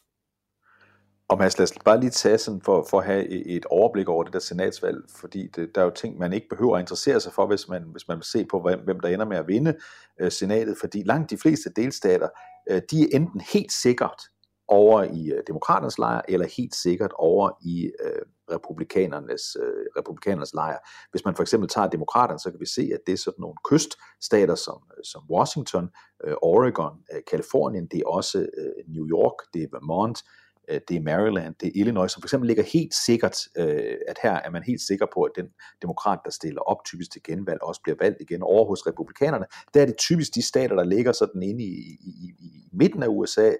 Og 1.27 1.37
Mads, 1.37 1.57
lad 1.57 1.63
os 1.63 1.73
bare 1.85 1.99
lige 1.99 2.09
tage 2.09 2.37
sådan 2.37 2.61
for, 2.61 2.87
for 2.89 2.99
at 2.99 3.05
have 3.05 3.27
et 3.27 3.65
overblik 3.65 4.09
over 4.09 4.23
det 4.23 4.33
der 4.33 4.39
senatsvalg, 4.39 4.97
fordi 5.15 5.47
det, 5.55 5.75
der 5.75 5.81
er 5.81 5.85
jo 5.85 5.91
ting, 5.91 6.17
man 6.17 6.33
ikke 6.33 6.49
behøver 6.49 6.75
at 6.75 6.81
interessere 6.81 7.19
sig 7.19 7.33
for, 7.33 7.47
hvis 7.47 7.67
man, 7.69 7.83
hvis 7.91 8.07
man 8.07 8.17
vil 8.17 8.23
se 8.23 8.45
på, 8.45 8.61
hvem, 8.61 8.79
hvem 8.79 8.99
der 8.99 9.09
ender 9.09 9.25
med 9.25 9.37
at 9.37 9.47
vinde 9.47 9.75
øh, 10.19 10.31
senatet, 10.31 10.77
fordi 10.79 11.03
langt 11.03 11.29
de 11.29 11.37
fleste 11.37 11.69
delstater, 11.75 12.29
øh, 12.69 12.81
de 12.91 13.01
er 13.01 13.07
enten 13.11 13.41
helt 13.53 13.71
sikkert 13.71 14.21
over 14.67 15.03
i 15.03 15.31
øh, 15.31 15.43
demokraternes 15.47 15.97
lejr, 15.97 16.21
eller 16.27 16.47
helt 16.57 16.75
sikkert 16.75 17.11
over 17.15 17.51
i 17.61 17.91
øh, 18.05 18.21
republikanernes, 18.51 19.57
øh, 19.63 19.85
republikanernes 19.97 20.53
lejr. 20.53 20.77
Hvis 21.11 21.25
man 21.25 21.35
for 21.35 21.43
eksempel 21.43 21.69
tager 21.69 21.89
demokraterne, 21.89 22.39
så 22.39 22.51
kan 22.51 22.59
vi 22.59 22.65
se, 22.65 22.89
at 22.93 22.99
det 23.05 23.13
er 23.13 23.17
sådan 23.17 23.41
nogle 23.41 23.55
kyststater 23.69 24.55
som, 24.55 24.79
øh, 24.97 25.03
som 25.03 25.23
Washington, 25.29 25.89
øh, 26.23 26.35
Oregon, 26.41 26.93
øh, 27.13 27.21
Kalifornien, 27.31 27.85
det 27.85 27.99
er 27.99 28.07
også 28.07 28.39
øh, 28.39 28.93
New 28.95 29.07
York, 29.07 29.37
det 29.53 29.63
er 29.63 29.67
Vermont, 29.71 30.23
øh, 30.69 30.81
det 30.87 30.97
er 30.97 31.01
Maryland, 31.01 31.55
det 31.61 31.67
er 31.67 31.71
Illinois, 31.75 32.11
som 32.11 32.21
for 32.21 32.27
eksempel 32.27 32.47
ligger 32.47 32.63
helt 32.63 32.93
sikkert, 32.93 33.37
øh, 33.57 33.95
at 34.07 34.17
her 34.23 34.33
er 34.33 34.49
man 34.49 34.63
helt 34.63 34.81
sikker 34.81 35.05
på, 35.13 35.21
at 35.23 35.31
den 35.35 35.47
demokrat, 35.81 36.19
der 36.25 36.31
stiller 36.31 36.61
op 36.61 36.85
typisk 36.85 37.11
til 37.11 37.23
genvalg, 37.23 37.63
også 37.63 37.81
bliver 37.83 37.97
valgt 38.01 38.21
igen 38.21 38.41
over 38.43 38.65
hos 38.65 38.87
republikanerne. 38.87 39.45
Der 39.73 39.81
er 39.81 39.85
det 39.85 39.97
typisk 39.97 40.35
de 40.35 40.41
stater, 40.41 40.75
der 40.75 40.83
ligger 40.83 41.11
sådan 41.11 41.43
inde 41.43 41.63
i, 41.63 41.73
i, 42.09 42.11
i, 42.25 42.27
i 42.39 42.69
midten 42.73 43.03
af 43.03 43.07
USA, 43.07 43.51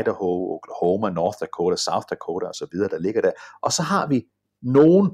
Idaho, 0.00 0.54
Oklahoma, 0.54 1.10
North 1.10 1.38
Dakota, 1.40 1.76
South 1.76 2.06
Dakota 2.10 2.46
osv., 2.46 2.78
der 2.90 2.98
ligger 2.98 3.20
der. 3.20 3.32
Og 3.62 3.72
så 3.72 3.82
har 3.82 4.06
vi 4.06 4.26
nogen, 4.62 5.10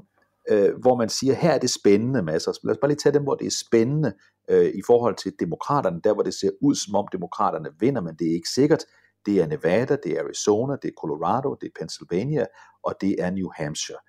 øh, 0.49 0.75
hvor 0.81 0.95
man 0.95 1.09
siger, 1.09 1.33
her 1.33 1.51
er 1.51 1.57
det 1.57 1.69
spændende 1.69 2.21
masser. 2.21 2.51
Lad 2.63 2.75
os 2.75 2.79
bare 2.81 2.91
lige 2.91 2.99
tage 3.03 3.13
dem, 3.13 3.23
hvor 3.23 3.35
det 3.35 3.47
er 3.47 3.55
spændende 3.67 4.13
øh, 4.49 4.65
i 4.65 4.81
forhold 4.85 5.15
til 5.15 5.33
demokraterne, 5.39 6.01
der 6.03 6.13
hvor 6.13 6.23
det 6.23 6.33
ser 6.33 6.49
ud 6.61 6.75
som 6.75 6.95
om 6.95 7.07
demokraterne 7.11 7.69
vinder, 7.79 8.01
men 8.01 8.15
det 8.15 8.27
er 8.27 8.33
ikke 8.33 8.49
sikkert. 8.49 8.83
Det 9.25 9.41
er 9.41 9.47
Nevada, 9.47 9.97
det 10.03 10.11
er 10.11 10.23
Arizona, 10.23 10.75
det 10.81 10.87
er 10.87 10.93
Colorado, 11.01 11.55
det 11.61 11.67
er 11.67 11.79
Pennsylvania, 11.79 12.45
og 12.83 12.95
det 13.01 13.15
er 13.19 13.31
New 13.31 13.49
Hampshire. 13.55 13.99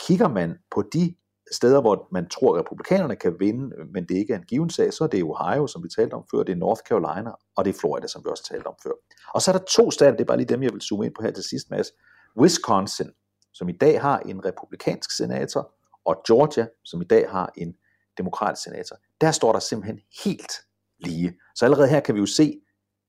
Kigger 0.00 0.28
man 0.28 0.54
på 0.70 0.82
de 0.92 1.14
steder, 1.50 1.80
hvor 1.80 2.08
man 2.12 2.28
tror, 2.28 2.54
at 2.54 2.60
republikanerne 2.60 3.16
kan 3.16 3.36
vinde, 3.38 3.76
men 3.92 4.04
det 4.04 4.14
ikke 4.16 4.32
er 4.32 4.38
en 4.38 4.44
given 4.44 4.70
sag, 4.70 4.92
så 4.92 5.04
er 5.04 5.08
det 5.08 5.22
Ohio, 5.22 5.66
som 5.66 5.82
vi 5.82 5.88
talte 5.88 6.14
om 6.14 6.24
før, 6.30 6.42
det 6.42 6.52
er 6.52 6.56
North 6.56 6.80
Carolina, 6.88 7.30
og 7.56 7.64
det 7.64 7.74
er 7.74 7.78
Florida, 7.80 8.06
som 8.06 8.22
vi 8.24 8.30
også 8.30 8.44
talte 8.44 8.66
om 8.66 8.74
før. 8.82 8.92
Og 9.34 9.42
så 9.42 9.50
er 9.50 9.58
der 9.58 9.64
to 9.64 9.90
stater, 9.90 10.12
det 10.12 10.20
er 10.20 10.24
bare 10.24 10.36
lige 10.36 10.48
dem, 10.48 10.62
jeg 10.62 10.72
vil 10.72 10.80
zoome 10.80 11.06
ind 11.06 11.14
på 11.14 11.22
her 11.22 11.30
til 11.30 11.44
sidst, 11.44 11.70
Mads. 11.70 11.92
Wisconsin, 12.36 13.10
som 13.52 13.68
i 13.68 13.72
dag 13.72 14.00
har 14.00 14.18
en 14.18 14.44
republikansk 14.44 15.16
senator, 15.16 15.74
og 16.04 16.22
Georgia, 16.26 16.66
som 16.84 17.00
i 17.00 17.04
dag 17.04 17.30
har 17.30 17.52
en 17.56 17.74
demokratisk 18.18 18.64
senator. 18.64 18.96
Der 19.20 19.30
står 19.30 19.52
der 19.52 19.60
simpelthen 19.60 20.00
helt 20.24 20.52
lige. 20.98 21.38
Så 21.54 21.64
allerede 21.64 21.88
her 21.88 22.00
kan 22.00 22.14
vi 22.14 22.20
jo 22.20 22.26
se, 22.26 22.60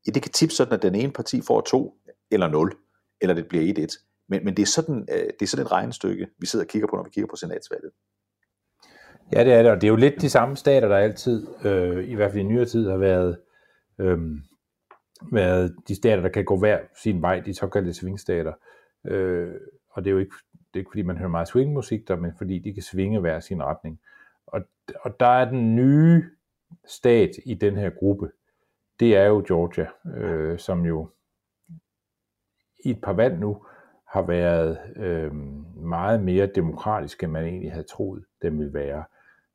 at 0.07 0.13
det 0.13 0.23
kan 0.23 0.31
tippe 0.31 0.55
sådan, 0.55 0.73
at 0.73 0.81
den 0.81 0.95
ene 0.95 1.11
parti 1.11 1.41
får 1.41 1.61
to 1.61 1.93
eller 2.31 2.47
nul, 2.47 2.73
eller 3.21 3.33
det 3.33 3.47
bliver 3.47 3.87
1-1. 3.87 4.25
Men, 4.29 4.45
men 4.45 4.57
det, 4.57 4.61
er 4.63 4.67
sådan, 4.67 5.07
øh, 5.11 5.25
det 5.39 5.41
er 5.41 5.47
sådan 5.47 5.65
et 5.65 5.71
regnestykke, 5.71 6.27
vi 6.39 6.45
sidder 6.45 6.65
og 6.65 6.69
kigger 6.69 6.87
på, 6.87 6.95
når 6.95 7.03
vi 7.03 7.09
kigger 7.09 7.27
på 7.27 7.35
senatsvalget. 7.35 7.91
Ja, 9.33 9.43
det 9.43 9.53
er 9.53 9.61
det, 9.61 9.71
og 9.71 9.81
det 9.81 9.83
er 9.87 9.91
jo 9.91 9.95
lidt 9.95 10.21
de 10.21 10.29
samme 10.29 10.55
stater, 10.55 10.87
der 10.87 10.97
altid, 10.97 11.47
øh, 11.65 12.09
i 12.09 12.15
hvert 12.15 12.31
fald 12.31 12.41
i 12.41 12.47
nyere 12.47 12.65
tid, 12.65 12.89
har 12.89 12.97
været, 12.97 13.39
øh, 13.99 14.19
været 15.31 15.75
de 15.87 15.95
stater, 15.95 16.21
der 16.21 16.29
kan 16.29 16.45
gå 16.45 16.57
hver 16.57 16.79
sin 16.95 17.21
vej, 17.21 17.39
de 17.39 17.53
såkaldte 17.53 17.93
swingstater. 17.93 18.53
Øh, 19.05 19.53
og 19.89 20.03
det 20.03 20.09
er 20.09 20.13
jo 20.13 20.19
ikke, 20.19 20.35
det 20.51 20.73
er 20.73 20.79
ikke 20.79 20.89
fordi, 20.91 21.01
man 21.01 21.17
hører 21.17 21.29
meget 21.29 21.47
swingmusik 21.47 22.07
der, 22.07 22.15
men 22.15 22.33
fordi 22.37 22.59
de 22.59 22.73
kan 22.73 22.83
svinge 22.83 23.19
hver 23.19 23.39
sin 23.39 23.63
retning. 23.63 23.99
Og, 24.47 24.61
og 25.01 25.19
der 25.19 25.25
er 25.25 25.49
den 25.49 25.75
nye 25.75 26.23
stat 26.85 27.31
i 27.45 27.53
den 27.53 27.77
her 27.77 27.89
gruppe, 27.89 28.31
det 28.99 29.17
er 29.17 29.25
jo 29.25 29.43
Georgia, 29.47 29.87
øh, 30.15 30.59
som 30.59 30.85
jo 30.85 31.09
i 32.85 32.89
et 32.89 33.01
par 33.01 33.13
valg 33.13 33.39
nu 33.39 33.65
har 34.07 34.21
været 34.21 34.79
øh, 34.95 35.35
meget 35.75 36.23
mere 36.23 36.45
demokratisk, 36.45 37.23
end 37.23 37.31
man 37.31 37.45
egentlig 37.45 37.71
havde 37.71 37.87
troet, 37.87 38.25
den 38.41 38.59
ville 38.59 38.73
være. 38.73 39.03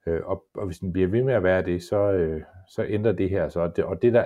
Øh, 0.07 0.21
og, 0.25 0.45
og 0.55 0.67
hvis 0.67 0.79
den 0.79 0.93
bliver 0.93 1.09
ved 1.09 1.23
med 1.23 1.35
at 1.35 1.43
være 1.43 1.65
det, 1.65 1.83
så, 1.83 2.13
øh, 2.13 2.43
så 2.69 2.85
ændrer 2.89 3.13
det 3.13 3.31
her 3.31 3.49
så. 3.49 3.73
Det, 3.77 3.85
og 3.85 4.03
det 4.03 4.13
der, 4.13 4.25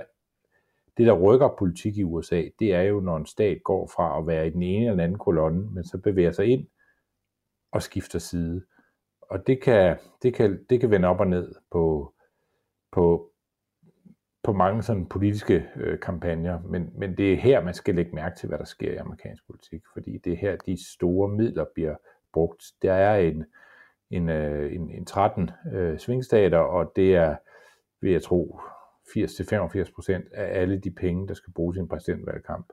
det, 0.96 1.06
der 1.06 1.12
rykker 1.12 1.54
politik 1.58 1.96
i 1.96 2.04
USA, 2.04 2.42
det 2.58 2.74
er 2.74 2.82
jo, 2.82 3.00
når 3.00 3.16
en 3.16 3.26
stat 3.26 3.62
går 3.64 3.86
fra 3.86 4.18
at 4.18 4.26
være 4.26 4.46
i 4.46 4.50
den 4.50 4.62
ene 4.62 4.80
eller 4.80 4.92
den 4.92 5.00
anden 5.00 5.18
kolonne, 5.18 5.70
men 5.70 5.84
så 5.84 5.98
bevæger 5.98 6.32
sig 6.32 6.46
ind 6.46 6.66
og 7.72 7.82
skifter 7.82 8.18
side. 8.18 8.64
Og 9.22 9.46
det 9.46 9.62
kan, 9.62 9.96
det 10.22 10.34
kan, 10.34 10.64
det 10.70 10.80
kan 10.80 10.90
vende 10.90 11.08
op 11.08 11.20
og 11.20 11.26
ned 11.26 11.54
på, 11.70 12.14
på, 12.92 13.30
på 14.42 14.52
mange 14.52 14.82
sådan 14.82 15.06
politiske 15.06 15.66
øh, 15.76 16.00
kampagner, 16.00 16.60
men, 16.62 16.92
men 16.94 17.16
det 17.16 17.32
er 17.32 17.36
her, 17.36 17.64
man 17.64 17.74
skal 17.74 17.94
lægge 17.94 18.14
mærke 18.14 18.36
til, 18.36 18.48
hvad 18.48 18.58
der 18.58 18.64
sker 18.64 18.92
i 18.92 18.96
amerikansk 18.96 19.46
politik, 19.46 19.82
fordi 19.92 20.18
det 20.18 20.32
er 20.32 20.36
her, 20.36 20.56
de 20.56 20.92
store 20.94 21.28
midler 21.28 21.64
bliver 21.74 21.96
brugt. 22.32 22.64
Der 22.82 22.92
er 22.92 23.16
en, 23.16 23.44
en, 24.10 24.28
øh, 24.28 24.74
en, 24.74 24.90
en 24.90 25.06
13 25.06 25.50
øh, 25.74 25.98
svingstater, 25.98 26.58
og 26.58 26.92
det 26.96 27.14
er, 27.14 27.36
vil 28.00 28.12
jeg 28.12 28.22
tro, 28.22 28.60
80-85 29.18 29.94
procent 29.94 30.24
af 30.34 30.60
alle 30.60 30.78
de 30.78 30.90
penge, 30.90 31.28
der 31.28 31.34
skal 31.34 31.52
bruges 31.52 31.76
i 31.76 31.80
en 31.80 31.88
præsidentvalgkamp 31.88 32.66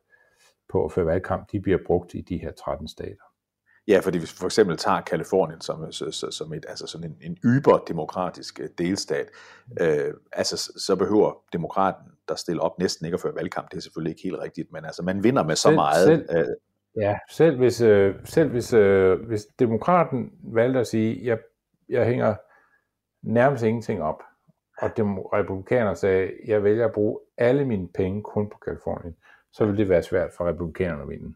på 0.70 0.86
at 0.86 0.92
føre 0.92 1.06
valgkamp, 1.06 1.52
de 1.52 1.60
bliver 1.60 1.80
brugt 1.86 2.14
i 2.14 2.22
de 2.22 2.38
her 2.38 2.52
13 2.52 2.88
stater. 2.88 3.24
Ja, 3.88 4.00
fordi 4.00 4.18
hvis 4.18 4.34
vi 4.34 4.38
for 4.38 4.46
eksempel 4.46 4.78
tager 4.78 5.02
Kalifornien 5.02 5.62
som, 5.62 5.92
som 6.32 6.54
et, 6.54 6.66
altså 6.68 6.88
sådan 6.88 7.12
en, 7.12 7.18
en 7.22 7.38
yber-demokratisk 7.46 8.60
øh, 8.60 8.70
delstat, 8.78 9.28
øh, 9.82 10.14
altså 10.32 10.72
så 10.78 10.96
behøver 10.96 11.34
demokraten, 11.54 12.12
der 12.28 12.36
stiller 12.36 12.64
op, 12.64 12.80
næsten 12.80 13.06
ikke 13.06 13.16
at 13.16 13.22
føre 13.22 13.36
valgkamp. 13.36 13.72
Det 13.72 13.78
er 13.78 13.82
selvfølgelig 13.82 14.12
ikke 14.12 14.24
helt 14.24 14.40
rigtigt, 14.40 14.72
men 14.72 14.86
altså 14.86 15.04
man 15.04 15.24
vinder 15.24 15.44
med 15.44 15.56
så 15.56 15.62
selv, 15.62 15.76
meget. 15.76 16.06
Selv, 16.06 16.26
øh, 16.38 16.46
ja, 16.96 17.18
selv 17.30 17.58
hvis, 17.58 17.82
øh, 17.82 18.16
selv 18.26 18.50
hvis, 18.50 18.74
øh, 18.74 19.20
hvis 19.28 19.46
demokraten 19.46 20.32
valgte 20.44 20.80
at 20.80 20.88
sige, 20.88 21.26
jeg, 21.26 21.40
jeg 21.90 22.06
hænger 22.06 22.36
nærmest 23.24 23.64
ingenting 23.64 24.02
op, 24.02 24.24
og 24.82 24.98
dem, 24.98 25.18
republikaner 25.18 25.94
sagde, 25.94 26.32
jeg 26.46 26.64
vælger 26.64 26.86
at 26.86 26.94
bruge 26.94 27.20
alle 27.38 27.66
mine 27.66 27.88
penge 27.88 28.24
kun 28.24 28.50
på 28.50 28.58
Kalifornien, 28.58 29.16
så 29.52 29.66
vil 29.66 29.78
det 29.78 29.90
være 29.90 30.04
svært 30.04 30.34
for 30.38 30.48
republikanerne 30.48 31.02
at 31.02 31.10
vinde. 31.10 31.34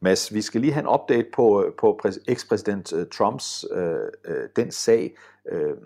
Mads, 0.00 0.34
vi 0.34 0.42
skal 0.42 0.60
lige 0.60 0.72
have 0.72 0.82
en 0.82 0.94
update 0.94 1.28
på, 1.34 1.74
på 1.78 2.00
ekspræsident 2.28 2.92
øh, 2.92 3.06
Trumps 3.06 3.64
øh, 3.72 4.08
øh, 4.24 4.48
den 4.56 4.70
sag, 4.70 5.16
øh, 5.48 5.76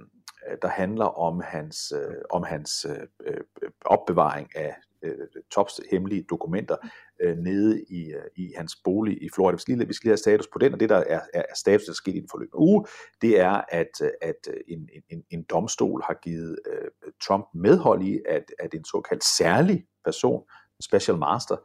der 0.62 0.68
handler 0.68 1.04
om 1.04 1.40
hans, 1.40 1.92
øh, 1.96 2.14
om 2.30 2.42
hans 2.42 2.86
øh, 3.26 3.40
opbevaring 3.84 4.56
af 4.56 4.76
øh, 5.02 5.14
Tops 5.50 5.80
hemmelige 5.90 6.22
dokumenter 6.30 6.76
øh, 7.20 7.36
nede 7.36 7.84
i, 7.84 8.12
øh, 8.12 8.22
i 8.36 8.52
hans 8.56 8.76
bolig 8.84 9.22
i 9.22 9.28
Florida. 9.34 9.54
Vi 9.54 9.60
skal, 9.60 9.76
lige, 9.76 9.88
vi 9.88 9.94
skal 9.94 10.06
lige 10.06 10.12
have 10.12 10.16
status 10.16 10.48
på 10.52 10.58
den, 10.58 10.74
og 10.74 10.80
det 10.80 10.88
der 10.88 10.96
er, 10.96 11.20
er 11.34 11.42
status, 11.54 11.84
der 11.84 11.92
er 11.92 11.94
sket 11.94 12.14
i 12.14 12.20
den 12.20 12.28
forløbende 12.30 12.58
uge, 12.58 12.86
det 13.22 13.40
er, 13.40 13.62
at, 13.68 13.90
øh, 14.02 14.10
at 14.22 14.48
øh, 14.48 14.60
en, 14.68 14.88
en, 15.08 15.24
en 15.30 15.42
domstol 15.42 16.02
har 16.02 16.18
givet 16.22 16.58
øh, 16.66 17.12
Trump 17.22 17.46
medhold 17.54 18.02
i, 18.02 18.20
at, 18.28 18.44
at 18.58 18.74
en 18.74 18.84
såkaldt 18.84 19.24
særlig 19.24 19.86
person, 20.04 20.42
special 20.80 21.18
master, 21.18 21.56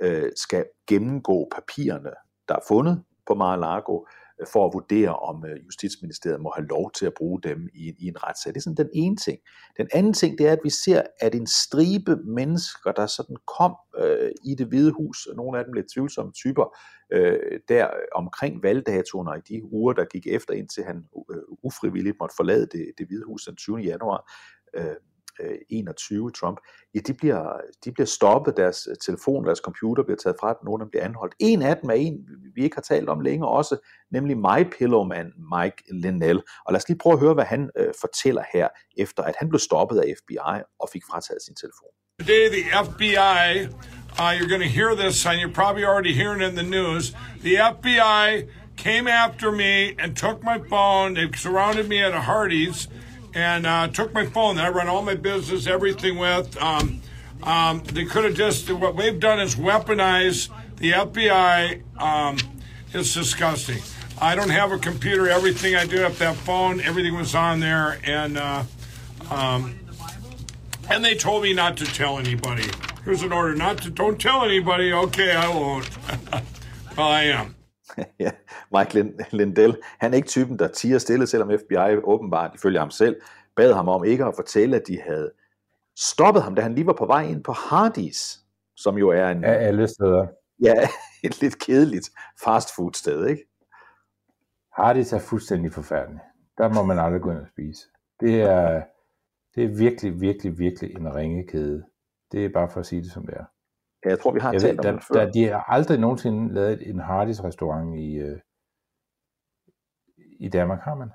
øh, 0.00 0.32
skal 0.36 0.66
gennemgå 0.86 1.48
papirerne, 1.52 2.10
der 2.48 2.54
er 2.54 2.64
fundet 2.68 3.02
på 3.26 3.34
Mar-a-Lago, 3.34 4.00
øh, 4.00 4.19
for 4.52 4.66
at 4.66 4.72
vurdere, 4.72 5.16
om 5.16 5.44
øh, 5.46 5.64
Justitsministeriet 5.66 6.40
må 6.40 6.52
have 6.56 6.66
lov 6.66 6.92
til 6.92 7.06
at 7.06 7.14
bruge 7.14 7.40
dem 7.42 7.68
i, 7.74 7.94
i 7.98 8.08
en 8.08 8.24
retssag. 8.24 8.54
Det 8.54 8.60
er 8.60 8.62
sådan 8.62 8.76
den 8.76 8.90
ene 8.94 9.16
ting. 9.16 9.38
Den 9.76 9.88
anden 9.92 10.12
ting, 10.12 10.38
det 10.38 10.48
er, 10.48 10.52
at 10.52 10.60
vi 10.64 10.70
ser, 10.70 11.02
at 11.20 11.34
en 11.34 11.46
stribe 11.46 12.16
mennesker, 12.16 12.92
der 12.92 13.06
sådan 13.06 13.36
kom 13.56 13.76
øh, 13.98 14.30
i 14.44 14.54
det 14.54 14.66
hvide 14.66 14.92
hus, 14.92 15.28
nogle 15.36 15.58
af 15.58 15.64
dem 15.64 15.72
lidt 15.72 15.86
tvivlsomme 15.94 16.32
typer, 16.32 16.76
øh, 17.12 17.60
der 17.68 17.88
omkring 18.14 18.62
valgdatoen 18.62 19.28
og 19.28 19.38
i 19.38 19.40
de 19.48 19.72
uger, 19.72 19.92
der 19.92 20.04
gik 20.04 20.26
efter, 20.26 20.54
indtil 20.54 20.84
han 20.84 21.04
øh, 21.30 21.42
ufrivilligt 21.62 22.16
måtte 22.20 22.34
forlade 22.36 22.66
det, 22.66 22.92
det 22.98 23.06
hvide 23.06 23.24
hus 23.26 23.44
den 23.44 23.56
20. 23.56 23.78
januar, 23.78 24.32
øh, 24.74 24.96
øh, 25.42 25.58
21 25.70 26.30
Trump, 26.30 26.58
ja, 26.94 27.00
de 27.06 27.14
bliver, 27.14 27.60
de 27.84 27.92
bliver 27.92 28.06
stoppet, 28.06 28.56
deres 28.56 28.88
øh, 28.90 28.96
telefon, 29.06 29.44
deres 29.44 29.58
computer 29.58 30.02
bliver 30.02 30.16
taget 30.16 30.36
fra 30.40 30.48
dem, 30.48 30.58
nogle 30.64 30.82
af 30.82 30.86
dem 30.86 30.90
bliver 30.90 31.04
anholdt. 31.04 31.34
En 31.38 31.62
af 31.62 31.76
dem 31.76 31.90
er 31.90 31.94
en, 31.94 32.28
vi 32.54 32.62
ikke 32.62 32.76
har 32.76 32.82
talt 32.82 33.08
om 33.08 33.20
længe 33.20 33.46
også, 33.46 33.76
nemlig 34.12 34.36
My 34.38 34.60
Pillow 34.78 35.04
Man 35.04 35.32
Mike 35.54 35.82
Linnell. 35.90 36.42
Og 36.66 36.72
lad 36.72 36.76
os 36.80 36.88
lige 36.88 36.98
prøve 36.98 37.12
at 37.12 37.20
høre, 37.20 37.34
hvad 37.34 37.44
han 37.44 37.70
øh, 37.76 37.92
fortæller 38.00 38.42
her, 38.52 38.68
efter 38.96 39.22
at 39.22 39.34
han 39.38 39.48
blev 39.48 39.58
stoppet 39.58 39.98
af 39.98 40.14
FBI 40.20 40.60
og 40.80 40.88
fik 40.92 41.02
frataget 41.10 41.42
sin 41.42 41.54
telefon. 41.54 41.90
Today, 42.20 42.48
the 42.58 42.64
FBI, 42.86 43.46
uh, 44.20 44.32
you're 44.36 44.52
going 44.54 44.66
to 44.68 44.74
hear 44.78 44.94
this, 44.94 45.26
and 45.26 45.40
you're 45.40 45.56
probably 45.62 45.84
already 45.84 46.12
hearing 46.12 46.42
it 46.42 46.48
in 46.48 46.56
the 46.56 46.70
news. 46.78 47.16
The 47.42 47.54
FBI 47.74 48.26
came 48.76 49.06
after 49.08 49.50
me 49.50 49.94
and 49.98 50.16
took 50.16 50.42
my 50.42 50.58
phone. 50.68 51.14
They 51.14 51.30
surrounded 51.32 51.88
me 51.88 51.98
at 52.02 52.12
a 52.12 52.20
Hardee's 52.20 52.88
and 53.34 53.66
uh, 53.66 53.88
took 53.88 54.12
my 54.12 54.26
phone 54.26 54.56
that 54.56 54.66
I 54.66 54.70
run 54.70 54.88
all 54.88 55.02
my 55.02 55.14
business, 55.14 55.66
everything 55.66 56.18
with. 56.18 56.56
Um, 56.60 57.00
um, 57.42 57.82
they 57.84 58.04
could 58.04 58.24
have 58.24 58.34
just, 58.34 58.70
what 58.70 58.96
they've 58.96 59.18
done 59.18 59.40
is 59.40 59.54
weaponize 59.54 60.50
the 60.76 60.92
FBI. 60.92 61.82
Um, 62.00 62.36
it's 62.92 63.14
disgusting. 63.14 63.78
I 64.20 64.34
don't 64.34 64.50
have 64.50 64.72
a 64.72 64.78
computer. 64.78 65.28
Everything 65.28 65.76
I 65.76 65.86
do 65.86 66.04
up 66.04 66.14
that 66.14 66.36
phone, 66.36 66.80
everything 66.80 67.14
was 67.14 67.34
on 67.34 67.60
there, 67.60 67.98
and 68.04 68.36
uh, 68.36 68.64
um, 69.30 69.78
and 70.90 71.04
they 71.04 71.14
told 71.14 71.42
me 71.42 71.54
not 71.54 71.76
to 71.78 71.86
tell 71.86 72.18
anybody. 72.18 72.68
Here's 73.04 73.22
an 73.22 73.32
order 73.32 73.54
not 73.54 73.78
to 73.82 73.90
don't 73.90 74.20
tell 74.20 74.44
anybody. 74.44 74.92
Okay, 74.92 75.32
I 75.32 75.48
won't. 75.48 75.88
well, 76.96 77.08
I 77.08 77.22
am. 77.24 77.54
ja, 78.24 78.30
Mike 78.78 78.94
Lind- 78.94 79.36
Lindell, 79.36 79.76
han 80.00 80.12
er 80.12 80.16
ikke 80.16 80.28
typen, 80.28 80.58
der 80.58 80.68
tiger 80.68 80.98
stille, 80.98 81.26
selvom 81.26 81.50
FBI 81.58 81.96
åbenbart, 82.04 82.54
ifølge 82.54 82.78
ham 82.78 82.90
selv, 82.90 83.20
bad 83.56 83.72
ham 83.72 83.88
om 83.88 84.04
ikke 84.04 84.24
at 84.24 84.34
fortælle, 84.36 84.76
at 84.76 84.86
de 84.86 85.00
havde 85.00 85.32
stoppet 85.98 86.42
ham, 86.42 86.54
da 86.54 86.62
han 86.62 86.74
lige 86.74 86.86
var 86.86 86.92
på 86.92 87.06
vej 87.06 87.22
ind 87.22 87.44
på 87.44 87.52
Hardee's, 87.52 88.40
som 88.76 88.98
jo 88.98 89.08
er 89.08 89.28
en, 89.28 89.44
Af 89.44 89.66
alle 89.66 89.88
steder. 89.88 90.26
ja, 90.62 90.74
et 91.24 91.40
lidt 91.40 91.58
kedeligt 91.58 92.10
fastfood 92.44 92.92
sted, 92.94 93.26
ikke? 93.26 93.46
Hardys 94.72 95.12
er 95.12 95.18
fuldstændig 95.18 95.72
forfærdelig. 95.72 96.20
Der 96.58 96.68
må 96.68 96.82
man 96.82 96.98
aldrig 96.98 97.20
gå 97.20 97.30
ind 97.30 97.38
og 97.38 97.46
spise. 97.48 97.86
Det 98.20 98.42
er, 98.42 98.82
det 99.54 99.64
er 99.64 99.68
virkelig, 99.68 100.20
virkelig, 100.20 100.58
virkelig 100.58 100.96
en 100.96 101.14
ringekæde. 101.14 101.84
Det 102.32 102.44
er 102.44 102.48
bare 102.48 102.70
for 102.70 102.80
at 102.80 102.86
sige 102.86 103.02
det 103.02 103.12
som 103.12 103.26
det 103.26 103.34
er. 103.36 103.44
Jeg 104.04 104.18
tror, 104.20 104.32
vi 104.32 104.40
har 104.40 104.52
Jeg 104.52 104.60
talt 104.60 104.78
ved, 104.78 104.78
om 104.78 104.84
der, 104.84 104.92
det 104.92 105.04
før. 105.04 105.24
der, 105.24 105.32
de 105.32 105.44
har 105.48 105.64
aldrig 105.68 105.98
nogensinde 105.98 106.54
lavet 106.54 106.90
en 106.90 106.98
Hardys 107.00 107.44
restaurant 107.44 107.98
i, 107.98 108.14
øh, 108.14 108.40
i 110.40 110.48
Danmark, 110.48 110.80
har 110.80 110.94
man? 110.94 111.10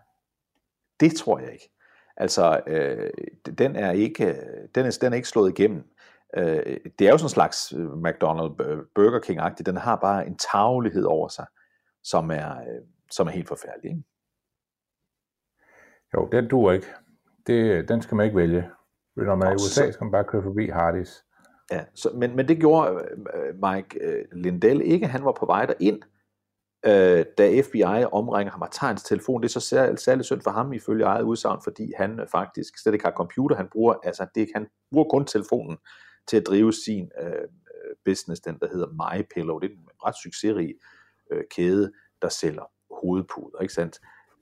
Det 0.99 1.15
tror 1.15 1.39
jeg 1.39 1.53
ikke. 1.53 1.71
Altså, 2.17 2.61
øh, 2.67 3.11
den 3.57 3.75
er 3.75 3.91
ikke, 3.91 4.25
den 4.75 4.85
er, 4.85 4.97
den 5.01 5.11
er 5.13 5.15
ikke 5.15 5.27
slået 5.27 5.59
igennem. 5.59 5.83
Øh, 6.37 6.77
det 6.99 7.07
er 7.07 7.11
jo 7.11 7.17
sådan 7.17 7.25
en 7.25 7.29
slags 7.29 7.73
øh, 7.73 7.85
McDonald's 7.87 8.63
øh, 8.63 8.83
Burger 8.95 9.19
King-agtig. 9.19 9.63
Den 9.65 9.77
har 9.77 9.95
bare 9.95 10.27
en 10.27 10.37
taglighed 10.37 11.03
over 11.03 11.27
sig, 11.27 11.45
som 12.03 12.31
er, 12.31 12.59
øh, 12.59 12.81
som 13.11 13.27
er 13.27 13.31
helt 13.31 13.47
forfærdelig. 13.47 13.89
Ikke? 13.91 14.03
Jo, 16.13 16.27
den 16.31 16.47
duer 16.47 16.71
ikke. 16.73 16.87
Det, 17.47 17.89
den 17.89 18.01
skal 18.01 18.15
man 18.15 18.25
ikke 18.25 18.37
vælge. 18.37 18.69
Når 19.15 19.35
man 19.35 19.47
er 19.47 19.51
i 19.51 19.55
USA, 19.55 19.85
så- 19.85 19.91
skal 19.91 20.03
man 20.05 20.11
bare 20.11 20.23
køre 20.23 20.43
forbi 20.43 20.67
Hardys. 20.69 21.25
Ja, 21.71 21.85
så, 21.95 22.09
men, 22.15 22.35
men 22.35 22.47
det 22.47 22.59
gjorde 22.59 22.91
øh, 23.35 23.55
Mike 23.63 23.99
øh, 24.01 24.25
Lindell 24.31 24.81
ikke. 24.81 25.07
Han 25.07 25.25
var 25.25 25.31
på 25.39 25.45
vej 25.45 25.65
derind, 25.65 26.01
øh, 26.85 27.25
da 27.37 27.61
FBI 27.61 28.05
omringer 28.11 28.51
ham 28.51 28.61
og 28.61 28.71
tager 28.71 28.87
hans 28.87 29.03
telefon. 29.03 29.41
Det 29.41 29.47
er 29.47 29.51
så 29.51 29.59
sær, 29.59 29.95
særligt 29.95 30.25
synd 30.25 30.41
for 30.41 30.51
ham 30.51 30.73
ifølge 30.73 31.05
eget 31.05 31.23
udsagn, 31.23 31.59
fordi 31.63 31.91
han 31.97 32.19
øh, 32.19 32.27
faktisk 32.31 32.77
slet 32.83 32.93
ikke 32.93 33.05
har 33.05 33.11
computer. 33.11 33.55
Han 33.55 33.67
bruger, 33.71 33.93
altså 34.03 34.27
det, 34.35 34.49
han 34.55 34.67
bruger 34.91 35.09
kun 35.09 35.25
telefonen 35.25 35.77
til 36.27 36.37
at 36.37 36.47
drive 36.47 36.73
sin 36.73 37.11
øh, 37.21 37.47
business, 38.05 38.41
den 38.41 38.57
der 38.59 38.67
hedder 38.67 38.87
MyPillow. 38.87 39.59
Det 39.59 39.71
er 39.71 39.73
en 39.73 39.89
ret 40.05 40.15
succesrig 40.23 40.73
øh, 41.31 41.43
kæde, 41.51 41.91
der 42.21 42.29
sælger 42.29 42.71
hovedpuder, 43.01 43.59
ikke 43.61 43.73
sandt? 43.73 43.99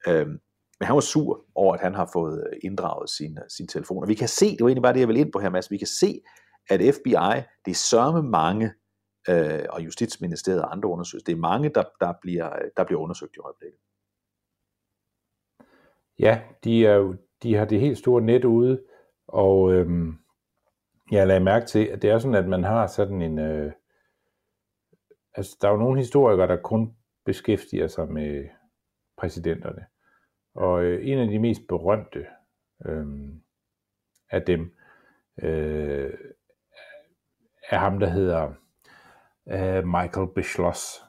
Øhm, 0.07 0.39
men 0.79 0.87
han 0.87 0.95
var 0.95 1.01
sur 1.01 1.45
over, 1.55 1.73
at 1.73 1.81
han 1.81 1.95
har 1.95 2.09
fået 2.13 2.43
inddraget 2.63 3.09
sin, 3.09 3.37
sin 3.49 3.67
telefon. 3.67 4.03
Og 4.03 4.09
vi 4.09 4.13
kan 4.13 4.27
se, 4.27 4.51
det 4.51 4.61
var 4.61 4.67
egentlig 4.67 4.81
bare 4.81 4.93
det, 4.93 4.99
jeg 4.99 5.07
vil 5.07 5.17
ind 5.17 5.31
på 5.31 5.39
her, 5.39 5.49
Mads, 5.49 5.71
vi 5.71 5.77
kan 5.77 5.87
se, 5.87 6.21
at 6.69 6.95
FBI, 6.95 7.41
det 7.65 7.71
er 7.71 7.75
sørme 7.75 8.23
mange, 8.23 8.73
øh, 9.29 9.65
og 9.69 9.85
Justitsministeriet 9.85 10.61
og 10.61 10.71
andre 10.71 10.89
undersøgelser, 10.89 11.25
det 11.25 11.33
er 11.33 11.39
mange, 11.39 11.69
der, 11.69 11.83
der, 11.99 12.13
bliver, 12.21 12.59
der 12.77 12.83
bliver 12.83 13.01
undersøgt 13.01 13.35
i 13.35 13.39
øjeblikket. 13.39 13.79
Ja, 16.19 16.41
de, 16.63 16.85
er 16.85 16.93
jo, 16.93 17.15
de 17.43 17.55
har 17.55 17.65
det 17.65 17.79
helt 17.79 17.97
store 17.97 18.21
net 18.21 18.45
ude, 18.45 18.83
og 19.27 19.73
øhm, 19.73 20.17
jeg 21.11 21.27
lagde 21.27 21.43
mærke 21.43 21.65
til, 21.65 21.85
at 21.85 22.01
det 22.01 22.09
er 22.09 22.19
sådan, 22.19 22.35
at 22.35 22.47
man 22.47 22.63
har 22.63 22.87
sådan 22.87 23.21
en... 23.21 23.39
Øh, 23.39 23.71
altså, 25.35 25.57
der 25.61 25.67
er 25.67 25.71
jo 25.71 25.77
nogle 25.77 25.99
historikere, 25.99 26.47
der 26.47 26.61
kun 26.61 26.95
beskæftiger 27.25 27.87
sig 27.87 28.11
med 28.11 28.49
præsidenterne. 29.17 29.85
Og 30.55 30.83
øh, 30.83 31.07
en 31.07 31.19
af 31.19 31.27
de 31.27 31.39
mest 31.39 31.61
berømte 31.67 32.25
øh, 32.85 33.05
af 34.29 34.41
dem 34.41 34.75
øh, 35.41 36.13
af 37.73 37.79
ham, 37.79 37.99
der 37.99 38.07
hedder 38.07 38.53
øh, 39.47 39.87
Michael 39.87 40.27
Beschloss. 40.35 41.03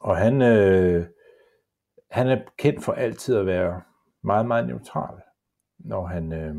Og 0.00 0.16
han, 0.16 0.42
øh, 0.42 1.06
han 2.10 2.28
er 2.28 2.40
kendt 2.58 2.84
for 2.84 2.92
altid 2.92 3.36
at 3.36 3.46
være 3.46 3.82
meget, 4.22 4.46
meget 4.46 4.66
neutral, 4.66 5.20
når 5.78 6.06
han 6.06 6.32
øh, 6.32 6.56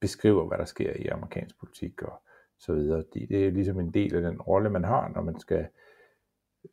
beskriver, 0.00 0.46
hvad 0.46 0.58
der 0.58 0.64
sker 0.64 0.92
i 0.92 1.06
amerikansk 1.06 1.58
politik 1.58 2.02
og 2.02 2.22
så 2.58 2.72
videre. 2.72 3.04
Det, 3.14 3.28
det 3.28 3.46
er 3.46 3.50
ligesom 3.50 3.80
en 3.80 3.94
del 3.94 4.14
af 4.14 4.22
den 4.22 4.40
rolle, 4.40 4.70
man 4.70 4.84
har, 4.84 5.08
når 5.08 5.22
man 5.22 5.40
skal 5.40 5.58
øh, 5.58 6.70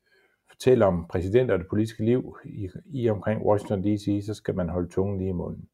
fortælle 0.49 0.85
om 0.85 1.07
præsidenter 1.07 1.53
og 1.53 1.59
det 1.59 1.69
politiske 1.69 2.05
liv 2.05 2.37
i, 2.45 2.69
i 2.85 3.09
omkring 3.09 3.45
Washington 3.45 3.83
D.C., 3.83 4.25
så 4.25 4.33
skal 4.33 4.55
man 4.55 4.69
holde 4.69 4.89
tungen 4.89 5.17
lige 5.17 5.29
i 5.29 5.33
munden. 5.33 5.69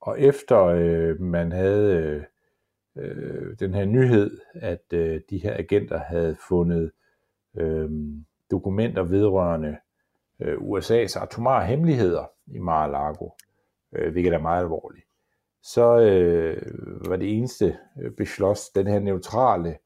Og 0.00 0.20
efter 0.20 0.64
øh, 0.64 1.20
man 1.20 1.52
havde 1.52 1.96
øh, 1.96 2.22
øh, 2.96 3.58
den 3.58 3.74
her 3.74 3.84
nyhed, 3.84 4.38
at 4.54 4.92
øh, 4.92 5.20
de 5.30 5.38
her 5.38 5.56
agenter 5.58 5.98
havde 5.98 6.36
fundet 6.48 6.92
øh, 7.56 7.90
dokumenter 8.50 9.02
vedrørende 9.02 9.76
øh, 10.40 10.56
USA's 10.56 11.22
atomare 11.22 11.66
hemmeligheder 11.66 12.30
i 12.46 12.58
Mar-a-Lago, 12.58 13.28
øh, 13.92 14.12
hvilket 14.12 14.34
er 14.34 14.38
meget 14.38 14.62
alvorligt, 14.62 15.06
så 15.62 16.00
øh, 16.00 16.62
var 17.08 17.16
det 17.16 17.36
eneste 17.36 17.78
øh, 18.02 18.12
beslås 18.12 18.68
den 18.74 18.86
her 18.86 18.98
neutrale 18.98 19.78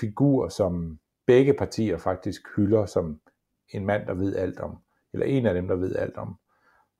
figur, 0.00 0.48
som 0.48 0.98
begge 1.26 1.54
partier 1.54 1.98
faktisk 1.98 2.42
hylder 2.56 2.86
som 2.86 3.20
en 3.68 3.86
mand, 3.86 4.06
der 4.06 4.14
ved 4.14 4.36
alt 4.36 4.60
om, 4.60 4.78
eller 5.12 5.26
en 5.26 5.46
af 5.46 5.54
dem, 5.54 5.68
der 5.68 5.76
ved 5.76 5.96
alt 5.96 6.16
om, 6.16 6.36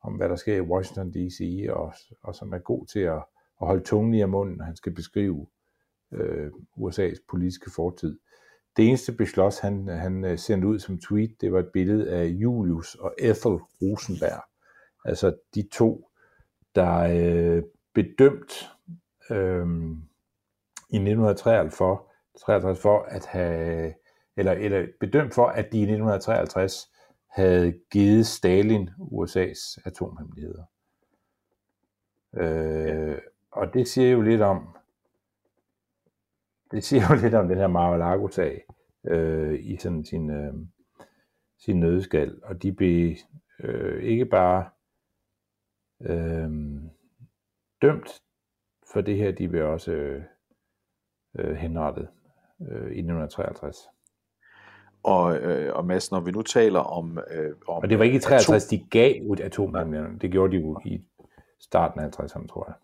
om 0.03 0.15
hvad 0.15 0.29
der 0.29 0.37
sker 0.37 0.57
i 0.57 0.61
Washington 0.61 1.11
D.C., 1.11 1.67
og, 1.71 1.95
og 2.23 2.35
som 2.35 2.53
er 2.53 2.59
god 2.59 2.87
til 2.87 3.01
at, 3.01 3.23
at 3.61 3.67
holde 3.67 3.85
tungen 3.85 4.15
i 4.15 4.21
af 4.21 4.29
munden, 4.29 4.57
når 4.57 4.65
han 4.65 4.77
skal 4.77 4.95
beskrive 4.95 5.47
øh, 6.13 6.51
USA's 6.77 7.25
politiske 7.31 7.71
fortid. 7.71 8.19
Det 8.77 8.89
eneste 8.89 9.13
beslås, 9.13 9.59
han, 9.59 9.89
han 9.89 10.25
øh, 10.25 10.39
sendte 10.39 10.69
ud 10.69 10.79
som 10.79 10.99
tweet, 10.99 11.41
det 11.41 11.53
var 11.53 11.59
et 11.59 11.71
billede 11.73 12.11
af 12.11 12.27
Julius 12.27 12.95
og 12.95 13.15
Ethel 13.19 13.53
Rosenberg. 13.83 14.45
Altså 15.05 15.37
de 15.55 15.69
to, 15.73 16.09
der 16.75 16.99
øh, 16.99 17.63
bedømt 17.95 18.71
øh, 19.31 19.67
i 20.91 20.97
1953 20.97 21.77
for, 21.77 22.13
53 22.41 22.81
for 22.81 23.03
at 23.03 23.27
have, 23.27 23.95
eller, 24.37 24.53
eller 24.53 24.87
bedømt 25.01 25.35
for, 25.35 25.47
at 25.47 25.73
de 25.73 25.79
i 25.79 25.83
1953 25.83 26.91
havde 27.31 27.75
givet 27.91 28.27
Stalin 28.27 28.91
USA's 28.99 29.83
atomhemmeligheder. 29.85 30.65
Øh, 32.37 33.19
og 33.55 33.75
det 33.75 33.89
siger 33.89 34.11
jo 34.11 34.21
lidt 34.21 34.41
om, 34.43 34.77
det 36.71 36.85
siger 36.85 37.03
jo 37.11 37.15
lidt 37.23 37.35
om 37.35 37.49
den 37.49 37.59
her 37.59 37.67
Mar-a-Lago-sag 37.67 38.65
øh, 39.05 39.59
i 39.65 39.77
sådan 39.77 40.05
sin, 40.05 40.31
øh, 40.31 40.55
sin 41.59 41.81
nødskal. 41.81 42.41
Og 42.43 42.63
de 42.63 42.73
blev 42.73 43.17
øh, 43.61 44.03
ikke 44.03 44.27
bare 44.27 44.69
øh, 46.01 46.51
dømt 47.83 48.23
for 48.93 49.01
det 49.01 49.17
her, 49.17 49.33
de 49.33 49.49
blev 49.49 49.69
også 49.69 49.93
øh, 49.93 50.23
øh, 51.39 51.57
henrettet 51.57 52.09
øh, 52.61 52.91
i 52.93 53.01
1953. 53.01 53.77
Og, 55.03 55.37
øh, 55.37 55.77
og 55.77 55.85
Mads, 55.85 56.13
når 56.13 56.21
vi 56.21 56.31
nu 56.31 56.43
taler 56.43 56.81
om... 56.81 57.19
Øh, 57.31 57.55
om 57.67 57.83
Og 57.83 57.91
det 57.91 57.99
var 57.99 58.05
ikke 58.05 58.17
i 58.17 58.19
atom- 58.19 58.29
53, 58.29 58.67
de 58.67 58.87
gav 58.91 59.23
ud 59.23 59.41
atomhemmelighederne. 59.41 60.19
Det 60.19 60.31
gjorde 60.31 60.57
de 60.57 60.63
jo 60.63 60.81
i 60.85 61.05
starten 61.61 62.01
af 62.01 62.07
50'erne, 62.07 62.47
tror 62.47 62.65
jeg 62.69 62.75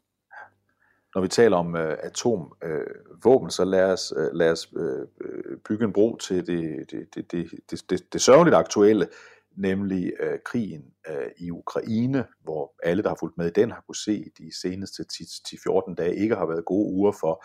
når 1.15 1.21
vi 1.21 1.29
taler 1.29 1.57
om 1.57 1.77
øh, 1.77 1.97
atomvåben, 2.03 3.47
øh, 3.47 3.51
så 3.51 3.65
lad 3.65 3.93
os, 3.93 4.13
øh, 4.17 4.29
lad 4.33 4.51
os 4.51 4.69
øh, 4.77 5.07
øh, 5.21 5.59
bygge 5.69 5.85
en 5.85 5.93
bro 5.93 6.17
til 6.17 6.47
det, 6.47 6.91
det, 6.91 7.15
det, 7.15 7.33
det, 7.33 7.51
det, 7.71 7.91
det, 7.91 8.13
det 8.13 8.21
sørgeligt 8.21 8.57
aktuelle, 8.57 9.09
nemlig 9.57 10.13
øh, 10.21 10.39
krigen 10.45 10.85
øh, 11.09 11.31
i 11.39 11.51
Ukraine, 11.51 12.25
hvor 12.43 12.75
alle, 12.83 13.03
der 13.03 13.09
har 13.09 13.17
fulgt 13.21 13.39
med 13.39 13.47
i 13.47 13.61
den, 13.61 13.71
har 13.71 13.85
kunne 13.87 13.97
se 13.97 14.25
de 14.39 14.61
seneste 14.61 15.05
10-14 15.13 15.95
dage 15.95 16.17
ikke 16.17 16.37
har 16.37 16.47
været 16.47 16.65
gode 16.65 16.93
uger 16.93 17.13
for, 17.13 17.45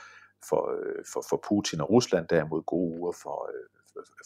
for, 0.50 0.72
øh, 0.72 1.04
for, 1.14 1.26
for 1.30 1.44
Putin 1.50 1.82
og 1.82 1.90
Rusland, 1.90 2.28
derimod 2.28 2.62
gode 2.62 3.00
uger 3.00 3.12
for, 3.12 3.50
øh, 3.54 3.75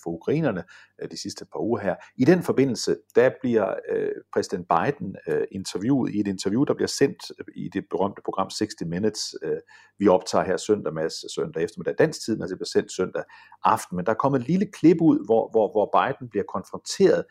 for 0.04 0.10
ukrainerne 0.10 0.64
øh, 1.02 1.12
de 1.12 1.18
sidste 1.22 1.46
par 1.46 1.60
uger 1.60 1.80
her. 1.80 1.96
I 2.18 2.26
den 2.26 2.44
forbindelse, 2.44 2.98
der 3.16 3.30
bliver 3.42 3.74
øh, 3.92 4.12
præsident 4.34 4.68
Biden 4.68 5.16
øh, 5.28 5.48
interviewet 5.52 6.14
i 6.14 6.20
et 6.20 6.28
interview, 6.28 6.64
der 6.64 6.74
bliver 6.74 6.88
sendt 6.88 7.32
øh, 7.40 7.46
i 7.56 7.70
det 7.70 7.84
berømte 7.90 8.22
program 8.26 8.50
60 8.50 8.74
Minutes. 8.86 9.36
Øh, 9.44 9.58
vi 10.00 10.08
optager 10.08 10.46
her 10.46 10.58
søndag, 10.58 10.94
med 10.94 11.30
søndag 11.36 11.64
eftermiddag 11.64 11.96
dansk 11.98 12.26
tid, 12.26 12.36
men 12.36 12.42
altså, 12.42 12.54
det 12.54 12.60
bliver 12.60 12.82
sendt 12.82 12.92
søndag 12.92 13.24
aften. 13.64 13.96
Men 13.96 14.06
der 14.06 14.14
kommer 14.14 14.40
et 14.40 14.48
lille 14.48 14.66
klip 14.66 14.98
ud, 15.02 15.26
hvor, 15.26 15.52
hvor, 15.52 15.72
hvor 15.72 15.86
Biden 15.98 16.30
bliver 16.30 16.46
konfronteret 16.54 17.26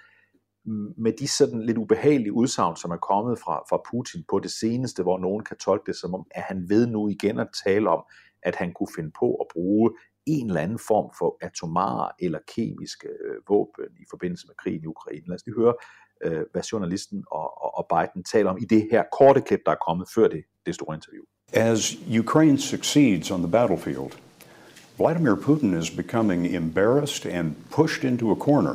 med 0.97 1.12
de 1.18 1.28
sådan 1.28 1.62
lidt 1.62 1.78
ubehagelige 1.78 2.32
udsagn, 2.32 2.76
som 2.76 2.91
er 2.91 2.97
kommet 2.97 3.39
fra, 3.39 3.62
fra 3.70 3.82
Putin 3.91 4.24
på 4.30 4.39
det 4.39 4.51
seneste, 4.51 5.03
hvor 5.03 5.18
nogen 5.18 5.45
kan 5.45 5.57
tolke 5.57 5.86
det 5.86 5.97
som 5.97 6.14
om, 6.14 6.26
at 6.30 6.43
han 6.43 6.68
ved 6.68 6.86
nu 6.86 7.09
igen 7.09 7.39
at 7.39 7.49
tale 7.64 7.91
om, 7.91 8.03
at 8.43 8.55
han 8.57 8.72
kunne 8.72 8.89
finde 8.97 9.11
på 9.18 9.34
at 9.34 9.47
bruge 9.53 9.91
en 10.29 10.47
eller 10.49 10.61
anden 10.61 10.79
form 10.89 11.11
for 11.18 11.39
atomare 11.41 12.11
eller 12.20 12.39
kemiske 12.55 13.09
øh, 13.09 13.37
våben 13.49 13.93
i 14.01 14.05
forbindelse 14.11 14.47
med 14.47 14.55
krigen 14.62 14.83
i 14.83 14.87
Ukraine. 14.87 15.26
Lad 15.26 15.35
os 15.35 15.47
lige 15.47 15.57
høre, 15.57 15.74
øh, 16.24 16.43
hvad 16.53 16.62
journalisten 16.62 17.24
og, 17.31 17.62
og, 17.64 17.70
og 17.79 17.87
Biden 17.93 18.24
taler 18.24 18.51
om 18.51 18.59
i 18.61 18.64
det 18.64 18.89
her 18.91 19.03
korte 19.18 19.41
klip, 19.41 19.61
der 19.66 19.72
er 19.72 19.83
kommet 19.89 20.09
før 20.14 20.29
det, 20.29 20.43
det 20.66 20.74
store 20.74 20.95
interview. 20.95 21.22
As 21.53 21.97
Ukraine 22.20 22.59
succeeds 22.59 23.31
on 23.31 23.41
the 23.41 23.51
battlefield, 23.51 24.12
Vladimir 24.99 25.37
Putin 25.37 25.74
is 25.74 25.91
becoming 25.91 26.55
embarrassed 26.55 27.26
and 27.26 27.55
pushed 27.70 28.05
into 28.05 28.33
a 28.33 28.37
corner. 28.37 28.74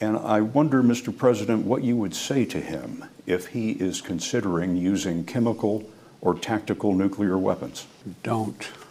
And 0.00 0.16
I 0.16 0.40
wonder, 0.40 0.82
Mr. 0.82 1.16
President, 1.16 1.64
what 1.64 1.84
you 1.84 1.96
would 1.96 2.14
say 2.14 2.44
to 2.44 2.58
him 2.58 3.04
if 3.26 3.46
he 3.46 3.70
is 3.70 4.00
considering 4.00 4.76
using 4.76 5.24
chemical 5.24 5.84
or 6.20 6.34
tactical 6.34 6.92
nuclear 6.92 7.38
weapons. 7.38 7.86
Don't. 8.24 8.81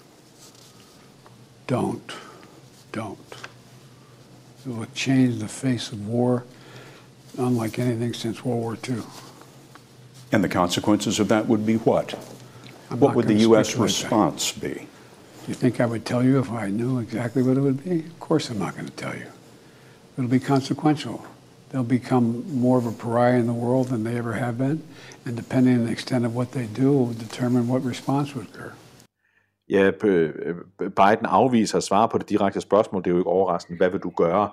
Don't. 1.71 2.11
Don't. 2.91 3.17
It 4.65 4.69
will 4.75 4.85
change 4.93 5.39
the 5.39 5.47
face 5.47 5.93
of 5.93 6.05
war 6.05 6.43
unlike 7.37 7.79
anything 7.79 8.13
since 8.13 8.43
World 8.43 8.59
War 8.59 8.77
II. 8.89 9.01
And 10.33 10.43
the 10.43 10.49
consequences 10.49 11.17
of 11.21 11.29
that 11.29 11.47
would 11.47 11.65
be 11.65 11.75
what? 11.75 12.13
I'm 12.89 12.99
what 12.99 13.15
would 13.15 13.29
the 13.29 13.35
U.S. 13.35 13.71
that. 13.71 13.79
response 13.79 14.51
be? 14.51 14.73
Do 14.73 15.47
you 15.47 15.53
think 15.53 15.79
I 15.79 15.85
would 15.85 16.05
tell 16.05 16.21
you 16.21 16.39
if 16.39 16.51
I 16.51 16.67
knew 16.67 16.99
exactly 16.99 17.41
what 17.41 17.55
it 17.55 17.61
would 17.61 17.81
be? 17.85 17.99
Of 17.99 18.19
course, 18.19 18.49
I'm 18.49 18.59
not 18.59 18.75
going 18.75 18.87
to 18.87 18.91
tell 18.91 19.15
you. 19.15 19.27
It'll 20.17 20.29
be 20.29 20.41
consequential. 20.41 21.25
They'll 21.69 21.85
become 21.85 22.53
more 22.53 22.79
of 22.79 22.85
a 22.85 22.91
pariah 22.91 23.39
in 23.39 23.47
the 23.47 23.53
world 23.53 23.87
than 23.87 24.03
they 24.03 24.17
ever 24.17 24.33
have 24.33 24.57
been, 24.57 24.83
and 25.23 25.37
depending 25.37 25.75
on 25.75 25.85
the 25.85 25.91
extent 25.93 26.25
of 26.25 26.35
what 26.35 26.51
they 26.51 26.65
do, 26.65 26.91
will 26.91 27.13
determine 27.13 27.69
what 27.69 27.81
response 27.85 28.35
would 28.35 28.47
occur. 28.47 28.73
Ja, 29.71 29.91
øh, 30.03 30.55
Biden 30.77 31.25
afviser 31.25 31.77
at 31.77 31.83
svare 31.83 32.09
på 32.09 32.17
det 32.17 32.29
direkte 32.29 32.61
spørgsmål. 32.61 33.03
Det 33.03 33.09
er 33.09 33.11
jo 33.11 33.17
ikke 33.17 33.29
overraskende. 33.29 33.77
Hvad 33.77 33.89
vil 33.89 33.99
du 33.99 34.09
gøre, 34.17 34.51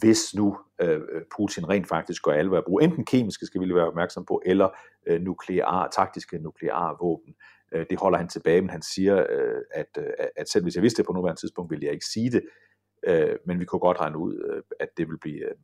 hvis 0.00 0.34
nu 0.34 0.58
øh, 0.80 1.00
Putin 1.36 1.68
rent 1.68 1.88
faktisk 1.88 2.22
gør 2.22 2.32
alvor 2.32 2.58
at 2.58 2.64
bruge 2.64 2.84
enten 2.84 3.04
kemiske, 3.04 3.46
skal 3.46 3.60
vi 3.60 3.66
lige 3.66 3.74
være 3.74 3.86
opmærksom 3.86 4.24
på, 4.24 4.42
eller 4.46 4.68
øh, 5.06 5.20
nukleare, 5.20 5.88
taktiske 5.92 6.38
nukleare 6.38 6.96
våben. 7.00 7.34
Øh, 7.72 7.86
det 7.90 7.98
holder 7.98 8.18
han 8.18 8.28
tilbage, 8.28 8.60
men 8.60 8.70
han 8.70 8.82
siger, 8.82 9.26
øh, 9.30 9.62
at, 9.70 9.98
øh, 9.98 10.10
at 10.36 10.48
selv 10.48 10.62
hvis 10.62 10.74
jeg 10.74 10.82
vidste 10.82 10.96
det 11.02 11.06
på 11.06 11.12
nuværende 11.12 11.40
tidspunkt, 11.40 11.70
ville 11.70 11.84
jeg 11.84 11.92
ikke 11.92 12.06
sige 12.06 12.30
det. 12.30 12.42
Øh, 13.06 13.36
men 13.46 13.60
vi 13.60 13.64
kunne 13.64 13.80
godt 13.80 14.00
regne 14.00 14.18
ud, 14.18 14.52
øh, 14.54 14.62
at 14.80 14.88
det 14.96 15.08
vil 15.08 15.18
blive, 15.18 15.44
øh, 15.44 15.54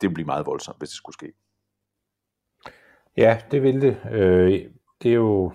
det 0.00 0.08
vil 0.08 0.14
blive 0.14 0.26
meget 0.26 0.46
voldsomt, 0.46 0.78
hvis 0.78 0.88
det 0.88 0.96
skulle 0.96 1.14
ske. 1.14 1.32
Ja, 3.16 3.40
det 3.50 3.62
vil 3.62 3.82
det. 3.82 3.96
Øh, 4.12 4.52
det 5.02 5.10
er 5.10 5.14
jo 5.14 5.52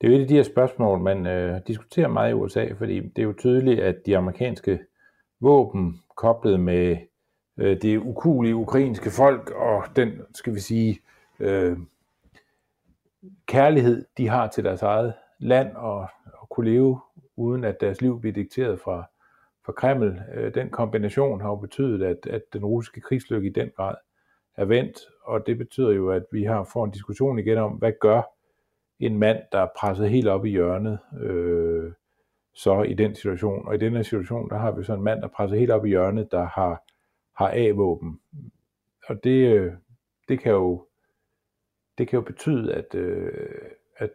det 0.00 0.06
er 0.06 0.10
jo 0.10 0.18
et 0.18 0.22
af 0.22 0.28
de 0.28 0.34
her 0.34 0.42
spørgsmål, 0.42 1.00
man 1.00 1.26
øh, 1.26 1.60
diskuterer 1.66 2.08
meget 2.08 2.30
i 2.30 2.34
USA, 2.34 2.72
fordi 2.78 3.00
det 3.00 3.18
er 3.18 3.26
jo 3.26 3.34
tydeligt, 3.38 3.80
at 3.80 4.06
de 4.06 4.16
amerikanske 4.16 4.78
våben 5.40 6.00
koblet 6.16 6.60
med 6.60 6.96
øh, 7.56 7.82
det 7.82 7.98
ukulige 7.98 8.56
ukrainske 8.56 9.10
folk 9.10 9.50
og 9.50 9.84
den, 9.96 10.20
skal 10.34 10.54
vi 10.54 10.60
sige, 10.60 11.00
øh, 11.40 11.78
kærlighed, 13.46 14.04
de 14.16 14.28
har 14.28 14.46
til 14.48 14.64
deres 14.64 14.82
eget 14.82 15.14
land 15.38 15.76
og, 15.76 16.08
og 16.34 16.48
kunne 16.48 16.70
leve 16.70 17.00
uden 17.36 17.64
at 17.64 17.80
deres 17.80 18.00
liv 18.00 18.20
bliver 18.20 18.34
dikteret 18.34 18.80
fra, 18.80 19.04
fra 19.66 19.72
Kreml. 19.72 20.20
Øh, 20.34 20.54
den 20.54 20.70
kombination 20.70 21.40
har 21.40 21.48
jo 21.48 21.56
betydet, 21.56 22.02
at, 22.02 22.26
at 22.26 22.42
den 22.52 22.64
russiske 22.64 23.00
krigslykke 23.00 23.48
i 23.48 23.52
den 23.52 23.70
grad 23.76 23.94
er 24.56 24.64
vendt, 24.64 24.98
og 25.22 25.46
det 25.46 25.58
betyder 25.58 25.90
jo, 25.90 26.10
at 26.10 26.22
vi 26.32 26.44
har 26.44 26.64
får 26.64 26.84
en 26.84 26.90
diskussion 26.90 27.38
igen 27.38 27.58
om, 27.58 27.72
hvad 27.72 27.92
gør 28.00 28.22
en 29.00 29.18
mand, 29.18 29.38
der 29.52 29.58
er 29.58 29.68
presset 29.78 30.10
helt 30.10 30.28
op 30.28 30.44
i 30.44 30.50
hjørnet, 30.50 30.98
øh, 31.20 31.92
så 32.54 32.82
i 32.82 32.94
den 32.94 33.14
situation. 33.14 33.68
Og 33.68 33.74
i 33.74 33.78
den 33.78 33.96
her 33.96 34.02
situation, 34.02 34.50
der 34.50 34.58
har 34.58 34.70
vi 34.72 34.84
så 34.84 34.94
en 34.94 35.02
mand, 35.02 35.20
der 35.20 35.26
er 35.26 35.32
presset 35.32 35.58
helt 35.58 35.70
op 35.70 35.86
i 35.86 35.88
hjørnet, 35.88 36.30
der 36.30 36.46
har, 36.46 36.82
har 37.36 37.50
A-våben. 37.54 38.20
Og 39.08 39.24
det, 39.24 39.54
øh, 39.54 39.72
det 40.28 40.40
kan 40.40 40.52
jo 40.52 40.86
det 41.98 42.08
kan 42.08 42.16
jo 42.16 42.20
betyde, 42.20 42.74
at, 42.74 42.94
øh, 42.94 43.32
at, 43.96 44.10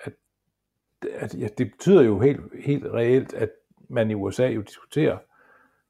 at, 0.00 0.12
at 1.12 1.34
ja, 1.34 1.48
det 1.58 1.70
betyder 1.70 2.02
jo 2.02 2.20
helt, 2.20 2.40
helt 2.64 2.86
reelt, 2.86 3.34
at 3.34 3.50
man 3.88 4.10
i 4.10 4.14
USA 4.14 4.46
jo 4.46 4.60
diskuterer, 4.60 5.18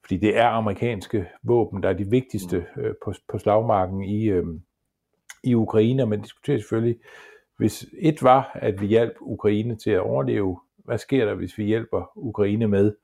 fordi 0.01 0.17
det 0.17 0.39
er 0.39 0.47
amerikanske 0.47 1.29
våben, 1.43 1.83
der 1.83 1.89
er 1.89 1.93
de 1.93 2.11
vigtigste 2.11 2.67
øh, 2.77 2.95
på, 3.05 3.13
på 3.29 3.39
slagmarken 3.39 4.05
i, 4.05 4.25
øh, 4.25 4.47
i 5.45 5.55
Ukraine, 5.55 6.03
og 6.03 6.09
man 6.09 6.21
diskuterer 6.21 6.59
selvfølgelig, 6.59 6.99
hvis 7.57 7.87
et 7.99 8.23
var, 8.23 8.51
at 8.55 8.81
vi 8.81 8.87
hjalp 8.87 9.15
Ukraine 9.21 9.77
til 9.77 9.91
at 9.91 10.01
overleve, 10.01 10.61
hvad 10.77 10.99
sker 10.99 11.25
der, 11.25 11.35
hvis 11.35 11.59
vi 11.59 11.65
hjælper 11.65 12.13
Ukraine 12.17 12.69
med 12.69 12.95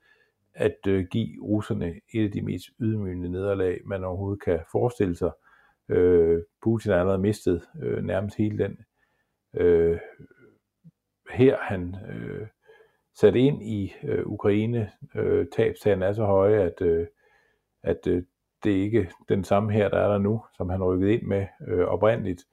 at 0.53 0.77
øh, 0.87 1.05
give 1.11 1.41
russerne 1.41 1.93
et 2.13 2.25
af 2.25 2.31
de 2.31 2.41
mest 2.41 2.65
ydmygende 2.79 3.29
nederlag, 3.29 3.81
man 3.85 4.03
overhovedet 4.03 4.43
kan 4.43 4.59
forestille 4.71 5.15
sig. 5.15 5.31
Øh, 5.89 6.41
Putin 6.63 6.91
har 6.91 6.99
allerede 6.99 7.21
mistet 7.21 7.61
øh, 7.81 8.03
nærmest 8.03 8.37
hele 8.37 8.57
den 8.57 8.77
øh, 9.53 9.99
her 11.29 11.57
han 11.57 11.95
øh, 12.09 12.47
sat 13.15 13.35
ind 13.35 13.63
i 13.63 13.93
øh, 14.03 14.25
Ukraine. 14.25 14.91
Øh, 15.15 15.47
tabstagene 15.55 16.05
er 16.05 16.13
så 16.13 16.25
høje, 16.25 16.61
at, 16.61 16.81
øh, 16.81 17.07
at 17.83 18.07
øh, 18.07 18.23
det 18.63 18.77
er 18.77 18.81
ikke 18.81 19.11
den 19.29 19.43
samme 19.43 19.73
her, 19.73 19.89
der 19.89 19.97
er 19.97 20.07
der 20.07 20.17
nu, 20.17 20.43
som 20.57 20.69
han 20.69 20.83
rykkede 20.83 21.13
ind 21.13 21.23
med 21.23 21.47
øh, 21.67 21.85
oprindeligt. 21.85 22.43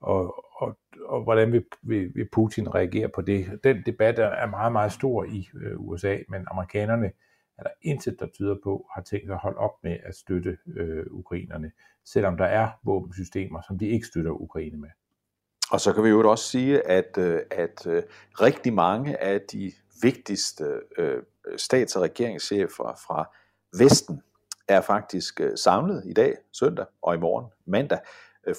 Og, 0.00 0.44
og, 0.56 0.78
og 1.04 1.22
hvordan 1.22 1.52
vil, 1.52 1.64
vil, 1.82 2.14
vil 2.14 2.28
Putin 2.32 2.74
reagere 2.74 3.08
på 3.08 3.22
det? 3.22 3.60
Den 3.64 3.82
debat 3.86 4.18
er, 4.18 4.26
er 4.26 4.46
meget, 4.46 4.72
meget 4.72 4.92
stor 4.92 5.24
i 5.24 5.48
øh, 5.54 5.80
USA, 5.80 6.18
men 6.28 6.46
amerikanerne 6.50 7.10
er 7.58 7.62
der 7.62 7.70
intet, 7.82 8.20
der 8.20 8.26
tyder 8.26 8.56
på, 8.64 8.86
har 8.94 9.02
tænkt 9.02 9.26
sig 9.26 9.34
at 9.34 9.40
holde 9.40 9.58
op 9.58 9.72
med 9.82 9.96
at 10.04 10.14
støtte 10.14 10.58
øh, 10.76 11.04
ukrainerne, 11.10 11.72
selvom 12.04 12.36
der 12.36 12.44
er 12.44 12.68
våbensystemer, 12.84 13.60
som 13.66 13.78
de 13.78 13.86
ikke 13.86 14.06
støtter 14.06 14.30
Ukraine 14.30 14.76
med. 14.76 14.88
Og 15.70 15.80
så 15.80 15.92
kan 15.92 16.04
vi 16.04 16.08
jo 16.08 16.30
også 16.30 16.44
sige, 16.44 16.86
at, 16.86 17.18
øh, 17.18 17.40
at 17.50 17.86
øh, 17.86 18.02
rigtig 18.40 18.72
mange 18.72 19.22
af 19.22 19.40
de 19.40 19.72
vigtigste 20.02 20.64
øh, 20.98 21.22
øh 21.48 21.58
stats- 21.58 21.96
og 21.96 22.02
regeringschefer 22.02 23.00
fra 23.06 23.34
Vesten 23.78 24.22
er 24.68 24.80
faktisk 24.80 25.40
samlet 25.56 26.02
i 26.06 26.12
dag, 26.12 26.36
søndag 26.52 26.86
og 27.02 27.14
i 27.14 27.18
morgen, 27.18 27.46
mandag, 27.66 27.98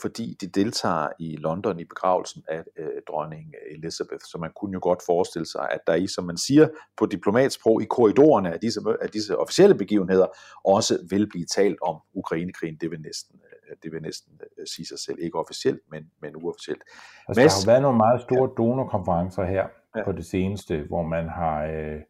fordi 0.01 0.37
de 0.41 0.47
deltager 0.47 1.07
i 1.19 1.35
London 1.35 1.79
i 1.79 1.83
begravelsen 1.83 2.43
af 2.47 2.63
dronning 3.07 3.53
Elizabeth. 3.71 4.23
Så 4.25 4.37
man 4.37 4.51
kunne 4.55 4.73
jo 4.73 4.79
godt 4.81 4.99
forestille 5.05 5.45
sig, 5.45 5.67
at 5.71 5.79
der 5.87 5.95
i, 5.95 6.07
som 6.07 6.23
man 6.23 6.37
siger 6.37 6.67
på 6.97 7.05
diplomatsprog, 7.05 7.81
i 7.81 7.85
korridorerne 7.85 8.53
af 8.53 8.59
disse, 8.59 8.79
af 9.01 9.09
disse 9.09 9.37
officielle 9.37 9.75
begivenheder, 9.75 10.27
også 10.65 10.99
vil 11.09 11.29
blive 11.29 11.45
talt 11.45 11.77
om 11.81 11.97
Ukrainekrigen. 12.13 12.77
Det 12.81 12.91
vil 12.91 13.01
næsten 13.01 13.41
det 13.83 13.91
vil 13.91 14.01
næsten 14.01 14.41
sige 14.65 14.85
sig 14.85 14.99
selv. 14.99 15.17
Ikke 15.19 15.39
officielt, 15.39 15.81
men, 15.91 16.11
men 16.21 16.35
uofficielt. 16.35 16.83
Altså, 17.27 17.41
Mads, 17.41 17.53
der 17.53 17.71
har 17.71 17.73
været 17.73 17.81
nogle 17.81 17.97
meget 17.97 18.21
store 18.21 18.49
donorkonferencer 18.57 19.45
her 19.45 19.67
ja. 19.95 20.03
på 20.03 20.11
det 20.11 20.25
seneste, 20.25 20.83
hvor 20.87 21.03
man 21.03 21.29
har, 21.29 21.65
øh, 21.65 22.01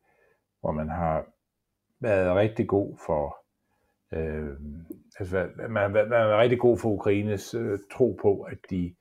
hvor 0.61 0.71
man 0.71 0.89
har 0.89 1.25
været 2.01 2.35
rigtig 2.35 2.67
god 2.67 2.97
for 3.05 3.37
øh, 4.13 4.49
altså, 5.19 5.49
man 5.57 5.81
har 5.81 5.87
været, 5.89 6.39
rigtig 6.39 6.59
god 6.59 6.77
for 6.77 6.89
Ukraines 6.89 7.53
øh, 7.53 7.79
tro 7.91 8.19
på, 8.21 8.41
at 8.41 8.57
de 8.69 8.95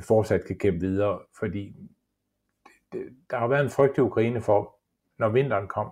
fortsat 0.00 0.44
kan 0.44 0.58
kæmpe 0.58 0.80
videre, 0.80 1.20
fordi 1.38 1.76
det, 2.64 2.70
det, 2.92 3.16
der 3.30 3.38
har 3.38 3.46
været 3.46 3.64
en 3.64 3.70
frygt 3.70 3.98
i 3.98 4.00
Ukraine 4.00 4.40
for, 4.40 4.78
når 5.18 5.28
vinteren 5.28 5.68
kom, 5.68 5.90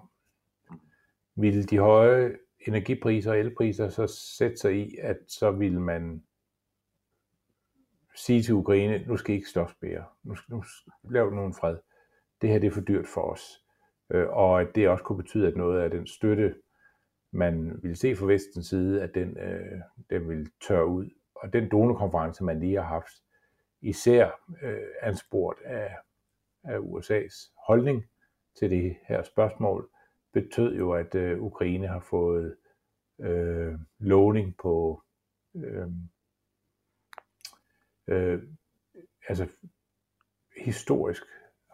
ville 1.35 1.65
de 1.65 1.79
høje 1.79 2.37
energipriser 2.67 3.31
og 3.31 3.39
elpriser 3.39 3.89
så 3.89 4.07
sætte 4.37 4.57
sig 4.57 4.77
i, 4.77 4.97
at 5.03 5.17
så 5.29 5.51
vil 5.51 5.81
man 5.81 6.23
sige 8.17 8.43
til 8.43 8.55
Ukraine, 8.55 9.05
nu 9.07 9.17
skal 9.17 9.35
I 9.35 9.37
ikke 9.37 9.49
slås 9.49 9.77
mere, 9.81 10.05
nu, 10.23 10.37
nu 10.49 10.65
lav 11.11 11.31
nogen 11.31 11.55
fred. 11.55 11.77
Det 12.43 12.51
her 12.51 12.59
det 12.59 12.67
er 12.67 12.71
for 12.71 12.81
dyrt 12.81 13.07
for 13.07 13.21
os. 13.21 13.65
Øh, 14.11 14.29
og 14.29 14.61
at 14.61 14.75
det 14.75 14.89
også 14.89 15.05
kunne 15.05 15.23
betyde, 15.23 15.49
at 15.49 15.57
noget 15.57 15.81
af 15.81 15.91
den 15.91 16.07
støtte, 16.07 16.55
man 17.33 17.83
ville 17.83 17.97
se 17.97 18.17
fra 18.17 18.27
vestens 18.27 18.67
side, 18.67 19.03
at 19.03 19.15
den, 19.15 19.39
øh, 19.39 19.81
den 20.11 20.29
ville 20.29 20.47
tørre 20.69 20.87
ud. 20.87 21.11
Og 21.35 21.53
den 21.53 21.71
donorkonference, 21.71 22.45
man 22.45 22.61
lige 22.61 22.77
har 22.77 22.83
haft, 22.83 23.13
især 23.83 24.31
øh, 24.63 24.89
anspurgt 25.03 25.63
af, 25.63 25.97
af 26.65 26.79
USA's 26.79 27.53
holdning 27.67 28.05
til 28.59 28.71
det 28.71 28.97
her 29.09 29.23
spørgsmål, 29.23 29.91
betød 30.33 30.77
jo, 30.77 30.93
at 30.93 31.15
øh, 31.15 31.43
Ukraine 31.43 31.87
har 31.87 32.01
fået 32.01 32.57
øh, 33.21 33.75
lovning 33.99 34.57
på 34.57 35.03
øh, 35.55 35.89
øh, 38.07 38.43
altså 39.29 39.49
historisk 40.65 41.23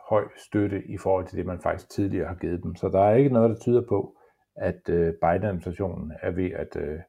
høj 0.08 0.28
støtte 0.36 0.84
i 0.84 0.98
forhold 0.98 1.26
til 1.26 1.38
det, 1.38 1.46
man 1.46 1.60
faktisk 1.60 1.90
tidligere 1.90 2.28
har 2.28 2.34
givet 2.34 2.62
dem. 2.62 2.74
Så 2.74 2.88
der 2.88 3.00
er 3.00 3.14
ikke 3.14 3.30
noget, 3.30 3.50
der 3.50 3.56
tyder 3.56 3.86
på, 3.88 4.18
at 4.56 4.88
øh, 4.88 5.14
Biden-administrationen 5.14 6.12
er 6.22 6.30
ved 6.30 6.50
at, 6.50 6.76
øh, 6.76 7.00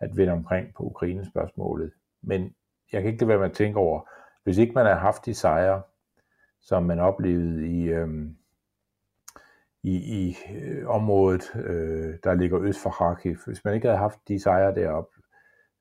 at 0.00 0.16
vende 0.16 0.32
omkring 0.32 0.74
på 0.74 0.82
Ukraine-spørgsmålet. 0.82 1.92
Men 2.22 2.54
jeg 2.92 3.02
kan 3.02 3.10
ikke 3.10 3.20
lade 3.20 3.28
være 3.28 3.38
med 3.38 3.50
at 3.50 3.56
tænke 3.56 3.78
over, 3.78 4.00
hvis 4.44 4.58
ikke 4.58 4.72
man 4.72 4.86
har 4.86 4.94
haft 4.94 5.26
de 5.26 5.34
sejre, 5.34 5.82
som 6.60 6.82
man 6.82 6.98
oplevede 6.98 7.66
i, 7.66 7.82
øh, 7.82 8.08
i, 9.82 9.96
i 9.96 10.36
øh, 10.62 10.88
området, 10.88 11.42
øh, 11.54 12.14
der 12.24 12.34
ligger 12.34 12.60
øst 12.60 12.82
for 12.82 12.90
Kharkiv, 12.90 13.36
hvis 13.46 13.64
man 13.64 13.74
ikke 13.74 13.86
havde 13.86 13.98
haft 13.98 14.18
de 14.28 14.42
sejre 14.42 14.74
deroppe, 14.74 15.22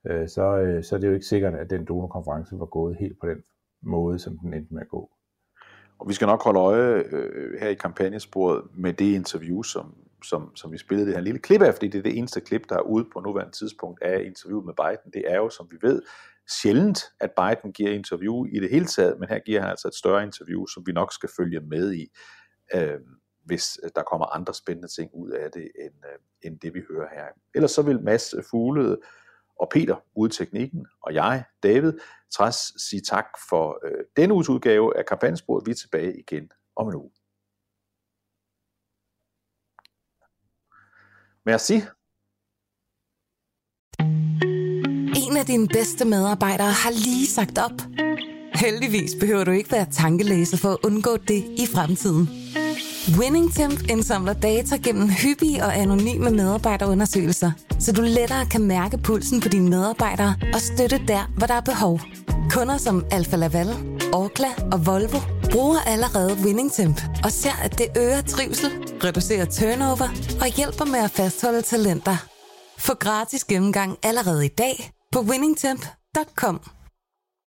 øh, 0.07 0.28
så, 0.30 0.57
øh, 0.57 0.84
så 0.84 0.95
er 0.95 0.99
det 0.99 1.07
jo 1.07 1.14
ikke 1.14 1.26
sikkert, 1.26 1.53
at 1.53 1.70
den 1.70 1.86
donorkonference 1.86 2.59
var 2.59 2.66
gået 2.66 2.97
helt 2.97 3.20
på 3.20 3.28
den 3.28 3.43
måde, 3.82 4.20
som 4.20 4.38
den 4.38 4.53
endte 4.53 4.74
med 4.74 4.82
at 4.82 4.89
gå. 4.89 5.12
Og 5.99 6.07
vi 6.07 6.14
skal 6.14 6.26
nok 6.26 6.43
holde 6.43 6.59
øje 6.59 7.03
øh, 7.12 7.59
her 7.59 7.70
i 7.70 7.74
kampagnesporet 7.74 8.64
med 8.74 8.93
det 8.93 9.16
interview, 9.16 9.62
som, 9.62 9.95
som, 10.24 10.55
som 10.55 10.72
vi 10.72 10.78
spillede 10.78 11.07
det 11.07 11.15
her 11.15 11.22
lille 11.22 11.39
klip 11.39 11.61
af, 11.61 11.74
fordi 11.74 11.88
det 11.88 11.99
er 11.99 12.03
det 12.03 12.17
eneste 12.17 12.41
klip, 12.41 12.69
der 12.69 12.76
er 12.76 12.82
ude 12.82 13.05
på 13.13 13.19
nuværende 13.19 13.57
tidspunkt 13.57 14.03
af 14.03 14.24
interviewet 14.24 14.65
med 14.65 14.74
Biden. 14.74 15.11
Det 15.13 15.24
er 15.32 15.36
jo, 15.36 15.49
som 15.49 15.67
vi 15.72 15.78
ved, 15.82 16.01
sjældent, 16.49 16.99
at 17.19 17.32
Biden 17.32 17.74
giver 17.74 17.91
interview 17.91 18.45
i 18.45 18.59
det 18.59 18.69
hele 18.69 18.86
taget, 18.86 19.19
men 19.19 19.30
her 19.30 19.39
giver 19.39 19.61
han 19.61 19.69
altså 19.69 19.88
et 19.88 19.95
større 19.95 20.24
interview, 20.24 20.65
som 20.65 20.84
vi 20.88 20.91
nok 20.91 21.13
skal 21.13 21.30
følge 21.38 21.59
med 21.59 21.93
i, 21.93 22.07
øh, 22.76 22.99
hvis 23.45 23.80
øh, 23.84 23.89
der 23.95 24.03
kommer 24.03 24.26
andre 24.26 24.53
spændende 24.53 24.88
ting 24.88 25.11
ud 25.13 25.30
af 25.30 25.51
det, 25.51 25.72
end, 25.80 25.93
øh, 26.05 26.19
end 26.41 26.59
det 26.59 26.74
vi 26.74 26.82
hører 26.89 27.07
her. 27.15 27.26
Ellers 27.55 27.72
så 27.72 27.82
vil 27.82 28.03
Mads 28.03 28.36
Fuglede 28.51 28.99
og 29.59 29.69
Peter 29.74 29.95
ude 30.15 30.34
teknikken, 30.34 30.86
og 31.01 31.13
jeg, 31.13 31.43
David, 31.63 31.93
Træs, 32.32 32.74
sige 32.78 33.01
tak 33.01 33.26
for 33.49 33.80
øh, 33.86 34.03
denne 34.17 34.34
uges 34.34 34.49
udgave 34.49 34.97
af 34.97 35.05
kampagnesporet. 35.05 35.65
Vi 35.65 35.72
er 35.72 35.76
tilbage 35.76 36.19
igen 36.19 36.51
om 36.76 36.88
en 36.88 36.95
uge. 36.95 37.11
Merci. 41.46 41.74
En 45.26 45.38
af 45.38 45.46
dine 45.46 45.68
bedste 45.68 46.06
medarbejdere 46.06 46.72
har 46.72 46.92
lige 46.92 47.28
sagt 47.28 47.58
op. 47.58 47.82
Heldigvis 48.56 49.12
behøver 49.20 49.44
du 49.44 49.52
ikke 49.52 49.72
være 49.72 49.86
tankelæser 49.92 50.58
for 50.58 50.70
at 50.70 50.78
undgå 50.84 51.18
det 51.18 51.44
i 51.58 51.68
fremtiden. 51.74 52.30
WinningTemp 53.20 53.89
indsamler 53.89 54.34
data 54.34 54.76
gennem 54.76 55.10
hyppige 55.10 55.64
og 55.64 55.78
anonyme 55.78 56.32
medarbejderundersøgelser, 56.32 57.52
så 57.80 57.92
du 57.92 58.02
lettere 58.02 58.46
kan 58.46 58.62
mærke 58.62 58.98
pulsen 58.98 59.42
på 59.42 59.50
dine 59.50 59.70
medarbejdere 59.70 60.36
og 60.54 60.62
støtte 60.62 61.02
der, 61.08 61.32
hvor 61.38 61.48
der 61.48 61.54
er 61.54 61.62
behov. 61.62 62.00
Kunder 62.52 62.78
som 62.78 63.06
Alfa 63.12 63.36
Laval, 63.36 63.68
Orkla 64.14 64.48
og 64.72 64.86
Volvo 64.86 65.41
bruger 65.52 65.80
allerede 65.80 66.38
WinningTemp 66.43 67.02
og 67.24 67.32
ser, 67.32 67.56
at 67.64 67.78
det 67.78 67.88
øger 67.97 68.22
trivsel, 68.22 68.70
reducerer 69.04 69.45
turnover 69.45 70.08
og 70.41 70.47
hjælper 70.47 70.86
med 70.86 70.99
at 70.99 71.12
fastholde 71.12 71.62
talenter. 71.62 72.18
Få 72.78 72.93
gratis 72.93 73.43
gennemgang 73.43 73.97
allerede 74.04 74.45
i 74.45 74.49
dag 74.49 74.91
på 75.12 75.20
winningtemp.com. 75.22 76.80